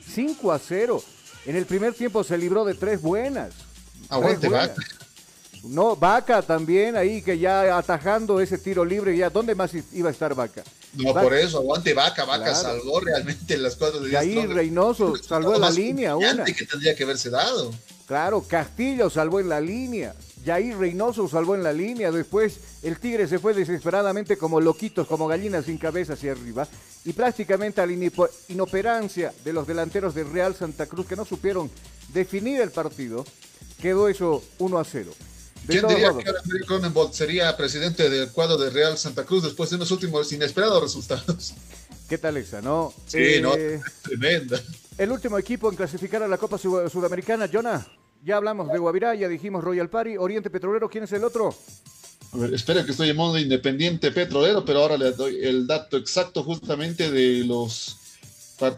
5 0.00 0.52
a 0.52 0.58
0. 0.58 1.02
En 1.44 1.56
el 1.56 1.66
primer 1.66 1.92
tiempo 1.92 2.24
se 2.24 2.38
libró 2.38 2.64
de 2.64 2.72
tres 2.72 3.02
buenas. 3.02 3.52
Aguante, 4.08 4.48
Tres 4.48 4.50
buenas. 4.50 5.03
No, 5.64 5.96
Vaca 5.96 6.42
también 6.42 6.96
ahí 6.96 7.22
que 7.22 7.38
ya 7.38 7.76
atajando 7.78 8.40
ese 8.40 8.58
tiro 8.58 8.84
libre, 8.84 9.16
ya, 9.16 9.30
¿dónde 9.30 9.54
más 9.54 9.70
iba 9.92 10.08
a 10.08 10.12
estar 10.12 10.34
Vaca? 10.34 10.62
No, 10.94 11.12
Vaca- 11.14 11.22
por 11.22 11.34
eso, 11.34 11.58
aguante 11.58 11.94
Vaca, 11.94 12.24
Vaca 12.24 12.44
Claro. 12.44 12.58
salvó 12.60 13.00
realmente 13.00 13.56
las 13.56 13.74
cosas 13.76 14.02
de 14.02 14.10
Y 14.10 14.16
ahí. 14.16 14.46
Reynoso 14.46 15.16
salvó 15.16 15.54
en 15.54 15.60
la 15.62 15.70
línea 15.70 16.16
una. 16.16 16.44
que 16.44 16.52
tendría 16.66 16.94
que 16.94 17.04
haberse 17.04 17.30
dado. 17.30 17.72
Claro, 18.06 18.42
Castillo 18.42 19.08
salvó 19.08 19.40
en 19.40 19.48
la 19.48 19.60
línea. 19.60 20.14
Yair 20.44 20.76
Reynoso 20.76 21.26
salvó 21.26 21.54
en 21.54 21.62
la 21.62 21.72
línea. 21.72 22.12
Después 22.12 22.58
el 22.82 22.98
Tigre 22.98 23.26
se 23.26 23.38
fue 23.38 23.54
desesperadamente 23.54 24.36
como 24.36 24.60
loquitos, 24.60 25.06
como 25.06 25.26
gallinas 25.26 25.64
sin 25.64 25.78
cabeza 25.78 26.12
hacia 26.12 26.32
arriba. 26.32 26.68
Y 27.06 27.14
prácticamente 27.14 27.80
a 27.80 27.86
la 27.86 27.94
inoperancia 28.48 29.32
de 29.42 29.52
los 29.54 29.66
delanteros 29.66 30.14
de 30.14 30.24
Real 30.24 30.54
Santa 30.54 30.84
Cruz 30.86 31.06
que 31.06 31.16
no 31.16 31.24
supieron 31.24 31.70
definir 32.12 32.60
el 32.60 32.70
partido, 32.70 33.24
quedó 33.80 34.08
eso 34.08 34.42
1 34.58 34.78
a 34.78 34.84
0. 34.84 35.12
¿Quién 35.66 35.86
diría 35.88 36.10
modos, 36.10 36.22
que 36.24 36.30
ahora 36.30 36.42
Mario 36.44 36.66
Cronenbold 36.66 37.12
sería 37.12 37.56
presidente 37.56 38.08
del 38.10 38.30
cuadro 38.30 38.56
de 38.58 38.70
Real 38.70 38.96
Santa 38.98 39.24
Cruz 39.24 39.42
después 39.44 39.70
de 39.70 39.76
unos 39.76 39.90
últimos 39.90 40.30
inesperados 40.32 40.82
resultados? 40.82 41.54
¿qué 42.08 42.18
tal 42.18 42.36
esa, 42.36 42.60
no? 42.60 42.92
Sí, 43.06 43.18
Eh, 43.18 43.40
no, 43.40 43.52
tremenda. 44.02 44.60
El 44.98 45.10
último 45.10 45.38
equipo 45.38 45.70
en 45.70 45.76
clasificar 45.76 46.22
a 46.22 46.28
la 46.28 46.36
Copa 46.38 46.58
Sud- 46.58 46.88
Sudamericana, 46.90 47.48
Jonah. 47.52 47.86
Ya 48.24 48.36
hablamos 48.36 48.70
de 48.72 48.78
Guavirá, 48.78 49.14
ya 49.14 49.28
dijimos 49.28 49.62
Royal 49.64 49.88
Party, 49.90 50.16
Oriente 50.16 50.48
Petrolero, 50.50 50.88
¿quién 50.88 51.04
es 51.04 51.12
el 51.12 51.24
otro? 51.24 51.54
A 52.32 52.36
ver, 52.36 52.54
espera 52.54 52.84
que 52.84 52.90
estoy 52.92 53.10
en 53.10 53.16
modo 53.16 53.38
independiente 53.38 54.10
petrolero, 54.12 54.64
pero 54.64 54.80
ahora 54.80 54.96
le 54.96 55.12
doy 55.12 55.44
el 55.44 55.66
dato 55.66 55.96
exacto 55.96 56.42
justamente 56.42 57.10
de 57.10 57.44
los... 57.44 57.96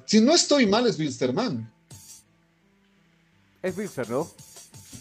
Si 0.06 0.20
no 0.20 0.34
estoy 0.34 0.66
mal, 0.66 0.86
es 0.86 0.98
Wilstermann. 0.98 1.70
Es 3.62 3.76
Wilster, 3.76 4.08
¿no? 4.10 4.30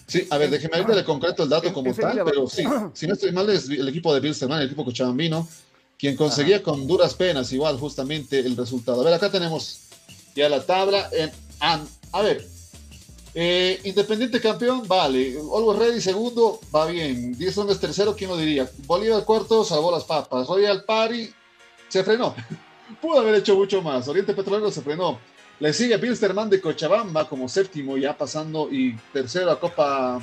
Sí, 0.08 0.28
a 0.30 0.38
ver, 0.38 0.49
déjeme 0.51 0.78
ahorita 0.78 0.95
le 0.95 1.03
concreto 1.03 1.43
el 1.43 1.49
dato 1.49 1.74
como 1.74 1.93
tal, 1.93 2.22
pero 2.24 2.47
sí, 2.47 2.64
si 2.93 3.08
no 3.08 3.14
estoy 3.14 3.32
mal, 3.32 3.49
es 3.49 3.68
el 3.70 3.88
equipo 3.88 4.14
de 4.14 4.20
Wilstermann, 4.20 4.60
el 4.60 4.68
equipo 4.68 4.86
cochabambino, 4.86 5.47
quien 5.97 6.16
conseguía 6.16 6.62
con 6.62 6.86
duras 6.86 7.16
penas 7.16 7.51
igual 7.51 7.80
justamente 7.80 8.39
el 8.39 8.56
resultado. 8.56 9.01
A 9.01 9.06
ver, 9.06 9.14
acá 9.14 9.32
tenemos 9.32 9.80
ya 10.36 10.47
la 10.47 10.64
tabla. 10.64 11.10
En, 11.12 11.32
a 11.60 12.22
ver, 12.22 12.45
eh, 13.38 13.82
Independiente 13.84 14.39
campeón, 14.39 14.88
vale. 14.88 15.38
Always 15.38 15.78
Ready 15.78 16.01
segundo, 16.01 16.62
va 16.74 16.86
bien. 16.86 17.38
10 17.38 17.58
hombres 17.58 17.80
tercero, 17.82 18.16
¿quién 18.16 18.30
lo 18.30 18.38
diría? 18.38 18.70
Bolívar 18.88 19.26
cuarto, 19.26 19.66
salvó 19.66 19.91
las 19.91 20.06
papas. 20.06 20.47
Royal 20.47 20.86
Party 20.86 21.30
se 21.89 22.03
frenó. 22.03 22.34
Pudo 23.01 23.20
haber 23.20 23.36
hecho 23.36 23.56
mucho 23.58 23.82
más. 23.82 24.08
Oriente 24.08 24.34
Petrolero 24.34 24.72
se 24.72 24.82
frenó. 24.82 25.20
Le 25.60 25.72
sigue 25.72 25.97
Pilsterman 25.97 26.49
de 26.49 26.60
Cochabamba 26.60 27.30
como 27.30 27.47
séptimo, 27.47 27.97
ya 27.97 28.18
pasando 28.18 28.68
y 28.70 28.93
tercero 29.14 29.51
a 29.51 29.60
Copa, 29.60 30.20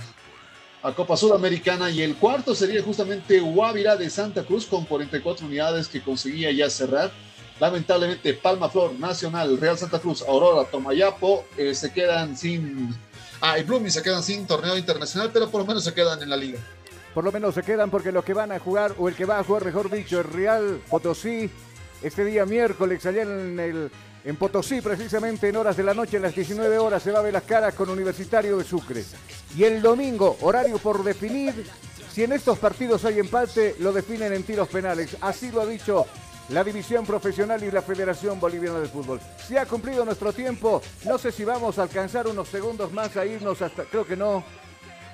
a 0.82 0.92
Copa 0.94 1.16
Sudamericana. 1.16 1.88
Y 1.90 2.02
el 2.02 2.16
cuarto 2.16 2.54
sería 2.54 2.82
justamente 2.82 3.40
Guavirá 3.40 3.96
de 3.96 4.10
Santa 4.10 4.44
Cruz 4.44 4.66
con 4.66 4.84
44 4.84 5.46
unidades 5.46 5.88
que 5.88 6.02
conseguía 6.02 6.52
ya 6.52 6.68
cerrar. 6.68 7.10
Lamentablemente, 7.58 8.34
Palma 8.34 8.68
Flor, 8.68 8.92
Nacional, 8.98 9.56
Real 9.58 9.78
Santa 9.78 10.00
Cruz, 10.00 10.22
Aurora, 10.22 10.68
Tomayapo 10.68 11.46
eh, 11.56 11.74
se 11.74 11.92
quedan 11.92 12.36
sin. 12.36 12.94
Ah, 13.40 13.58
y 13.58 13.62
Blooming 13.62 13.90
se 13.90 14.02
quedan 14.02 14.22
sin 14.22 14.46
torneo 14.46 14.76
internacional, 14.76 15.30
pero 15.32 15.48
por 15.48 15.62
lo 15.62 15.66
menos 15.66 15.82
se 15.82 15.94
quedan 15.94 16.22
en 16.22 16.28
la 16.28 16.36
liga. 16.36 16.58
Por 17.14 17.24
lo 17.24 17.32
menos 17.32 17.54
se 17.54 17.62
quedan 17.62 17.90
porque 17.90 18.12
los 18.12 18.24
que 18.24 18.34
van 18.34 18.52
a 18.52 18.58
jugar, 18.58 18.94
o 18.98 19.08
el 19.08 19.14
que 19.14 19.24
va 19.24 19.38
a 19.38 19.44
jugar, 19.44 19.64
mejor 19.64 19.90
dicho, 19.90 20.20
el 20.20 20.24
Real 20.24 20.80
Potosí, 20.90 21.50
este 22.02 22.24
día 22.24 22.44
miércoles, 22.44 23.04
allá 23.06 23.22
en 23.22 23.58
el 23.60 23.90
En 24.24 24.36
Potosí, 24.36 24.80
precisamente 24.80 25.48
en 25.48 25.56
horas 25.56 25.76
de 25.76 25.82
la 25.82 25.94
noche, 25.94 26.16
en 26.16 26.22
las 26.22 26.34
19 26.34 26.78
horas, 26.78 27.02
se 27.02 27.10
va 27.10 27.18
a 27.18 27.22
ver 27.22 27.32
las 27.32 27.42
caras 27.42 27.74
con 27.74 27.90
Universitario 27.90 28.56
de 28.56 28.64
Sucre. 28.64 29.04
Y 29.56 29.64
el 29.64 29.82
domingo, 29.82 30.36
horario 30.42 30.78
por 30.78 31.02
definir. 31.02 31.66
Si 32.12 32.22
en 32.22 32.32
estos 32.32 32.58
partidos 32.58 33.04
hay 33.04 33.18
empate, 33.18 33.76
lo 33.80 33.92
definen 33.92 34.32
en 34.32 34.44
tiros 34.44 34.68
penales. 34.68 35.16
Así 35.20 35.50
lo 35.50 35.62
ha 35.62 35.66
dicho 35.66 36.06
la 36.50 36.62
división 36.62 37.04
profesional 37.04 37.64
y 37.64 37.70
la 37.70 37.82
Federación 37.82 38.38
Boliviana 38.38 38.78
de 38.78 38.88
Fútbol. 38.88 39.20
Se 39.44 39.58
ha 39.58 39.66
cumplido 39.66 40.04
nuestro 40.04 40.32
tiempo. 40.32 40.80
No 41.04 41.18
sé 41.18 41.32
si 41.32 41.44
vamos 41.44 41.78
a 41.78 41.82
alcanzar 41.82 42.28
unos 42.28 42.48
segundos 42.48 42.92
más 42.92 43.16
a 43.16 43.26
irnos 43.26 43.60
hasta, 43.60 43.84
creo 43.84 44.06
que 44.06 44.16
no, 44.16 44.44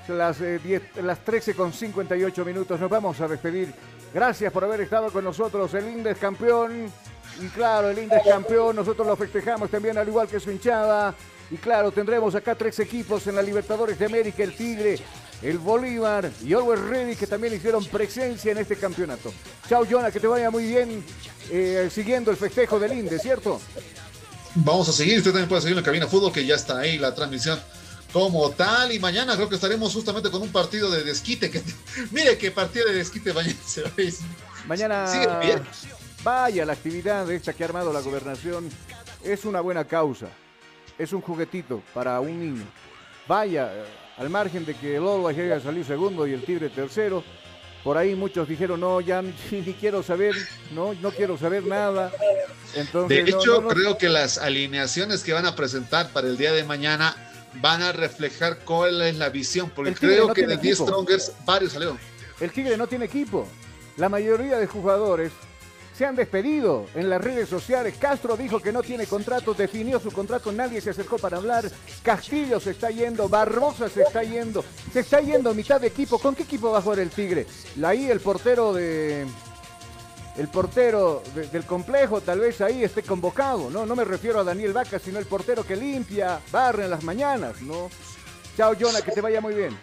las, 0.09 0.41
eh, 0.41 0.83
las 1.03 1.25
13 1.25 1.55
con 1.55 1.73
58 1.73 2.45
minutos. 2.45 2.79
Nos 2.79 2.91
vamos 2.91 3.21
a 3.21 3.29
despedir. 3.29 3.73
Gracias 4.13 4.53
por 4.53 4.65
haber 4.65 4.83
estado 4.83 5.11
con 5.11 5.25
nosotros. 5.25 5.73
El 5.75 5.89
Indes 5.89 6.19
campeón. 6.19 6.91
Y 7.41 7.49
claro, 7.49 7.91
el 7.91 7.99
Indes 7.99 8.23
campeón. 8.25 8.77
Nosotros 8.77 9.07
lo 9.07 9.17
festejamos 9.17 9.71
también, 9.71 9.97
al 9.99 10.09
igual 10.09 10.29
que 10.29 10.41
su 10.41 10.51
hinchada. 10.51 11.15
Y 11.51 11.57
claro, 11.57 11.91
tendremos 11.91 12.35
acá 12.35 12.55
tres 12.55 12.79
equipos 12.81 13.27
en 13.27 13.37
la 13.37 13.43
Libertadores 13.43 13.99
de 13.99 14.07
América: 14.07 14.43
el 14.43 14.57
Tigre, 14.57 14.99
el 15.43 15.59
Bolívar 15.59 16.31
y 16.45 16.53
Always 16.53 16.81
Ready, 16.81 17.17
que 17.17 17.27
también 17.27 17.55
hicieron 17.55 17.85
presencia 17.87 18.53
en 18.53 18.59
este 18.59 18.77
campeonato. 18.77 19.33
Chao, 19.69 19.87
Jonah, 19.89 20.11
que 20.11 20.21
te 20.21 20.27
vaya 20.27 20.51
muy 20.51 20.67
bien 20.67 21.03
eh, 21.51 21.89
siguiendo 21.93 22.31
el 22.31 22.37
festejo 22.37 22.79
del 22.79 22.93
Indes, 22.93 23.23
¿cierto? 23.23 23.61
Vamos 24.55 24.89
a 24.89 24.93
seguir. 24.93 25.19
Usted 25.19 25.31
también 25.31 25.49
puede 25.49 25.63
seguir 25.63 25.77
en 25.77 25.83
la 25.83 25.87
cabina 25.87 26.07
fútbol, 26.07 26.33
que 26.33 26.45
ya 26.45 26.57
está 26.57 26.79
ahí 26.79 26.99
la 26.99 27.15
transmisión 27.15 27.59
como 28.13 28.51
tal. 28.51 28.93
Y 28.93 28.99
mañana 28.99 29.37
creo 29.37 29.49
que 29.49 29.55
estaremos 29.55 29.93
justamente 29.95 30.31
con 30.31 30.43
un 30.43 30.51
partido 30.51 30.91
de 30.91 31.05
desquite. 31.05 31.51
Que, 31.51 31.63
mire 32.11 32.37
qué 32.37 32.51
partido 32.51 32.87
de 32.89 32.95
desquite 32.95 33.33
mañana 33.33 33.59
se 33.65 33.83
va 33.83 33.91
Mañana 34.67 35.07
vaya 36.23 36.65
la 36.65 36.73
actividad 36.73 37.27
de 37.27 37.37
esta 37.37 37.53
que 37.53 37.65
ha 37.65 37.67
armado 37.67 37.93
la 37.93 38.01
gobernación. 38.01 38.69
Es 39.25 39.45
una 39.45 39.61
buena 39.61 39.85
causa. 39.85 40.29
Es 40.99 41.13
un 41.13 41.21
juguetito 41.21 41.83
para 41.95 42.21
un 42.21 42.39
niño. 42.41 42.65
Vaya, 43.27 43.71
eh, 43.73 43.85
al 44.17 44.31
margen 44.31 44.65
de 44.65 44.75
que 44.75 44.97
el 44.97 45.03
Always 45.03 45.37
llegue 45.37 45.53
a 45.53 45.61
salir 45.61 45.85
segundo 45.85 46.27
y 46.27 46.33
el 46.33 46.43
Tigre 46.45 46.71
tercero. 46.71 47.23
Por 47.85 47.97
ahí 47.97 48.15
muchos 48.15 48.49
dijeron, 48.49 48.81
no, 48.81 49.01
ya 49.01 49.23
ni, 49.51 49.75
quiero 49.75 50.03
saber, 50.03 50.35
no, 50.73 50.95
no 50.95 51.11
quiero 51.11 51.39
saber 51.39 51.65
nada. 51.65 52.11
Entonces, 52.75 53.25
de 53.25 53.31
hecho, 53.31 53.67
creo 53.69 53.97
que 53.97 54.09
las 54.09 54.39
alineaciones 54.39 55.23
que 55.23 55.33
van 55.33 55.47
a 55.47 55.55
presentar 55.55 56.11
para 56.13 56.27
el 56.27 56.37
día 56.37 56.53
de 56.53 56.65
mañana 56.65 57.17
van 57.61 57.83
a 57.83 57.93
reflejar 57.93 58.59
cuál 58.65 59.01
es 59.03 59.17
la 59.17 59.31
visión, 59.31 59.71
porque 59.71 59.95
creo 59.95 60.33
que 60.33 60.47
de 60.47 60.57
10 60.57 60.79
Strongers 60.79 61.33
varios 61.45 61.73
salieron. 61.73 61.99
El 62.41 62.51
Tigre 62.51 62.77
no 62.77 62.87
tiene 62.87 63.07
equipo. 63.07 63.49
La 63.97 64.09
mayoría 64.09 64.59
de 64.59 64.67
jugadores 64.67 65.33
se 65.99 66.07
han 66.07 66.15
despedido 66.15 66.87
en 66.95 67.11
las 67.11 67.21
redes 67.21 67.49
sociales. 67.49 67.97
Castro 67.99 68.37
dijo 68.37 68.61
que 68.61 68.71
no 68.71 68.85
tiene 68.85 69.09
contrato, 69.09 69.53
definió 69.53 69.99
su 69.99 70.13
contrato, 70.13 70.53
nadie 70.53 70.81
se 70.81 70.91
acercó 70.91 71.19
para 71.19 71.39
hablar. 71.39 71.69
Castillo 72.05 72.61
se 72.61 72.71
está 72.71 72.91
yendo, 72.91 73.29
Barbosa 73.29 73.89
se 73.89 74.03
está 74.03 74.23
yendo, 74.23 74.65
se 74.93 75.01
está 75.01 75.21
yendo 75.21 75.53
mitad 75.55 75.81
de 75.81 75.89
equipo. 75.89 76.21
¿Con 76.21 76.37
qué 76.37 76.45
equipo 76.45 76.71
va 76.71 76.79
a 76.79 76.83
jugar 76.83 77.01
el 77.01 77.11
Tigre? 77.11 77.49
Ahí 77.83 78.09
el 78.09 78.21
portero 78.21 78.73
de, 78.73 79.27
el 80.37 80.49
portero 80.49 81.21
del 81.35 81.65
complejo 81.65 82.21
tal 82.21 82.39
vez 82.41 82.61
ahí 82.61 82.85
esté 82.85 83.03
convocado, 83.03 83.69
¿no? 83.69 83.85
No 83.85 83.97
me 83.97 84.05
refiero 84.05 84.39
a 84.39 84.45
Daniel 84.45 84.73
Vaca, 84.73 85.01
sino 85.01 85.19
el 85.19 85.27
portero 85.27 85.65
que 85.65 85.75
limpia, 85.75 86.39
barre 86.53 86.85
en 86.85 86.91
las 86.91 87.03
mañanas, 87.03 87.61
¿no? 87.61 87.91
Chao, 88.57 88.73
Jonah, 88.79 89.03
que 89.03 89.11
te 89.11 89.21
vaya 89.21 89.41
muy 89.41 89.55
bien. 89.55 89.77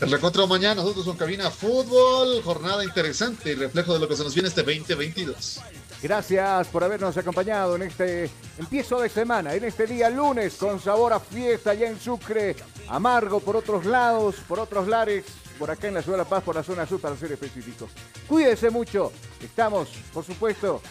El 0.00 0.10
reencuentro 0.10 0.46
mañana, 0.46 0.76
nosotros 0.76 1.06
con 1.06 1.16
Cabina 1.16 1.50
Fútbol, 1.50 2.42
jornada 2.42 2.84
interesante 2.84 3.52
y 3.52 3.54
reflejo 3.54 3.94
de 3.94 4.00
lo 4.00 4.08
que 4.08 4.16
se 4.16 4.24
nos 4.24 4.34
viene 4.34 4.48
este 4.48 4.62
2022. 4.62 5.60
Gracias 6.02 6.68
por 6.68 6.84
habernos 6.84 7.16
acompañado 7.16 7.76
en 7.76 7.82
este 7.82 8.30
empiezo 8.58 9.00
de 9.00 9.08
semana, 9.08 9.54
en 9.54 9.64
este 9.64 9.86
día 9.86 10.10
lunes 10.10 10.54
con 10.54 10.78
sabor 10.78 11.14
a 11.14 11.20
fiesta 11.20 11.70
allá 11.70 11.88
en 11.88 11.98
Sucre, 11.98 12.56
amargo 12.88 13.40
por 13.40 13.56
otros 13.56 13.86
lados, 13.86 14.36
por 14.46 14.60
otros 14.60 14.86
lares, 14.86 15.24
por 15.58 15.70
acá 15.70 15.88
en 15.88 15.94
la 15.94 16.02
Ciudad 16.02 16.18
de 16.18 16.24
La 16.24 16.28
Paz, 16.28 16.42
por 16.42 16.56
la 16.56 16.62
zona 16.62 16.86
sur 16.86 17.00
para 17.00 17.16
ser 17.16 17.32
específicos. 17.32 17.90
Cuídense 18.28 18.68
mucho, 18.68 19.12
estamos, 19.40 19.88
por 20.12 20.24
supuesto, 20.24 20.82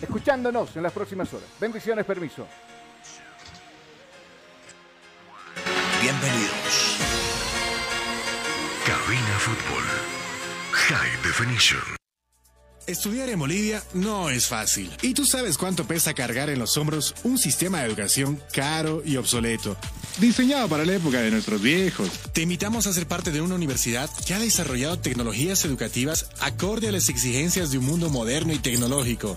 escuchándonos 0.00 0.76
en 0.76 0.82
las 0.84 0.92
próximas 0.92 1.32
horas. 1.32 1.48
Bendiciones, 1.58 2.04
permiso. 2.04 2.46
Bienvenidos. 6.00 7.15
Cabina 8.86 9.38
Fútbol. 9.40 9.82
High 10.70 11.22
Definition. 11.24 11.80
Estudiar 12.86 13.28
en 13.30 13.40
Bolivia 13.40 13.82
no 13.94 14.30
es 14.30 14.46
fácil. 14.46 14.92
Y 15.02 15.12
tú 15.12 15.26
sabes 15.26 15.58
cuánto 15.58 15.88
pesa 15.88 16.14
cargar 16.14 16.50
en 16.50 16.60
los 16.60 16.76
hombros 16.76 17.16
un 17.24 17.36
sistema 17.36 17.80
de 17.80 17.86
educación 17.88 18.40
caro 18.52 19.02
y 19.04 19.16
obsoleto. 19.16 19.76
Diseñado 20.20 20.68
para 20.68 20.84
la 20.84 20.94
época 20.94 21.20
de 21.20 21.32
nuestros 21.32 21.60
viejos. 21.60 22.08
Te 22.32 22.42
invitamos 22.42 22.86
a 22.86 22.92
ser 22.92 23.08
parte 23.08 23.32
de 23.32 23.40
una 23.40 23.56
universidad 23.56 24.08
que 24.24 24.34
ha 24.34 24.38
desarrollado 24.38 25.00
tecnologías 25.00 25.64
educativas 25.64 26.30
acorde 26.38 26.86
a 26.86 26.92
las 26.92 27.08
exigencias 27.08 27.72
de 27.72 27.78
un 27.78 27.86
mundo 27.86 28.08
moderno 28.08 28.52
y 28.52 28.60
tecnológico. 28.60 29.36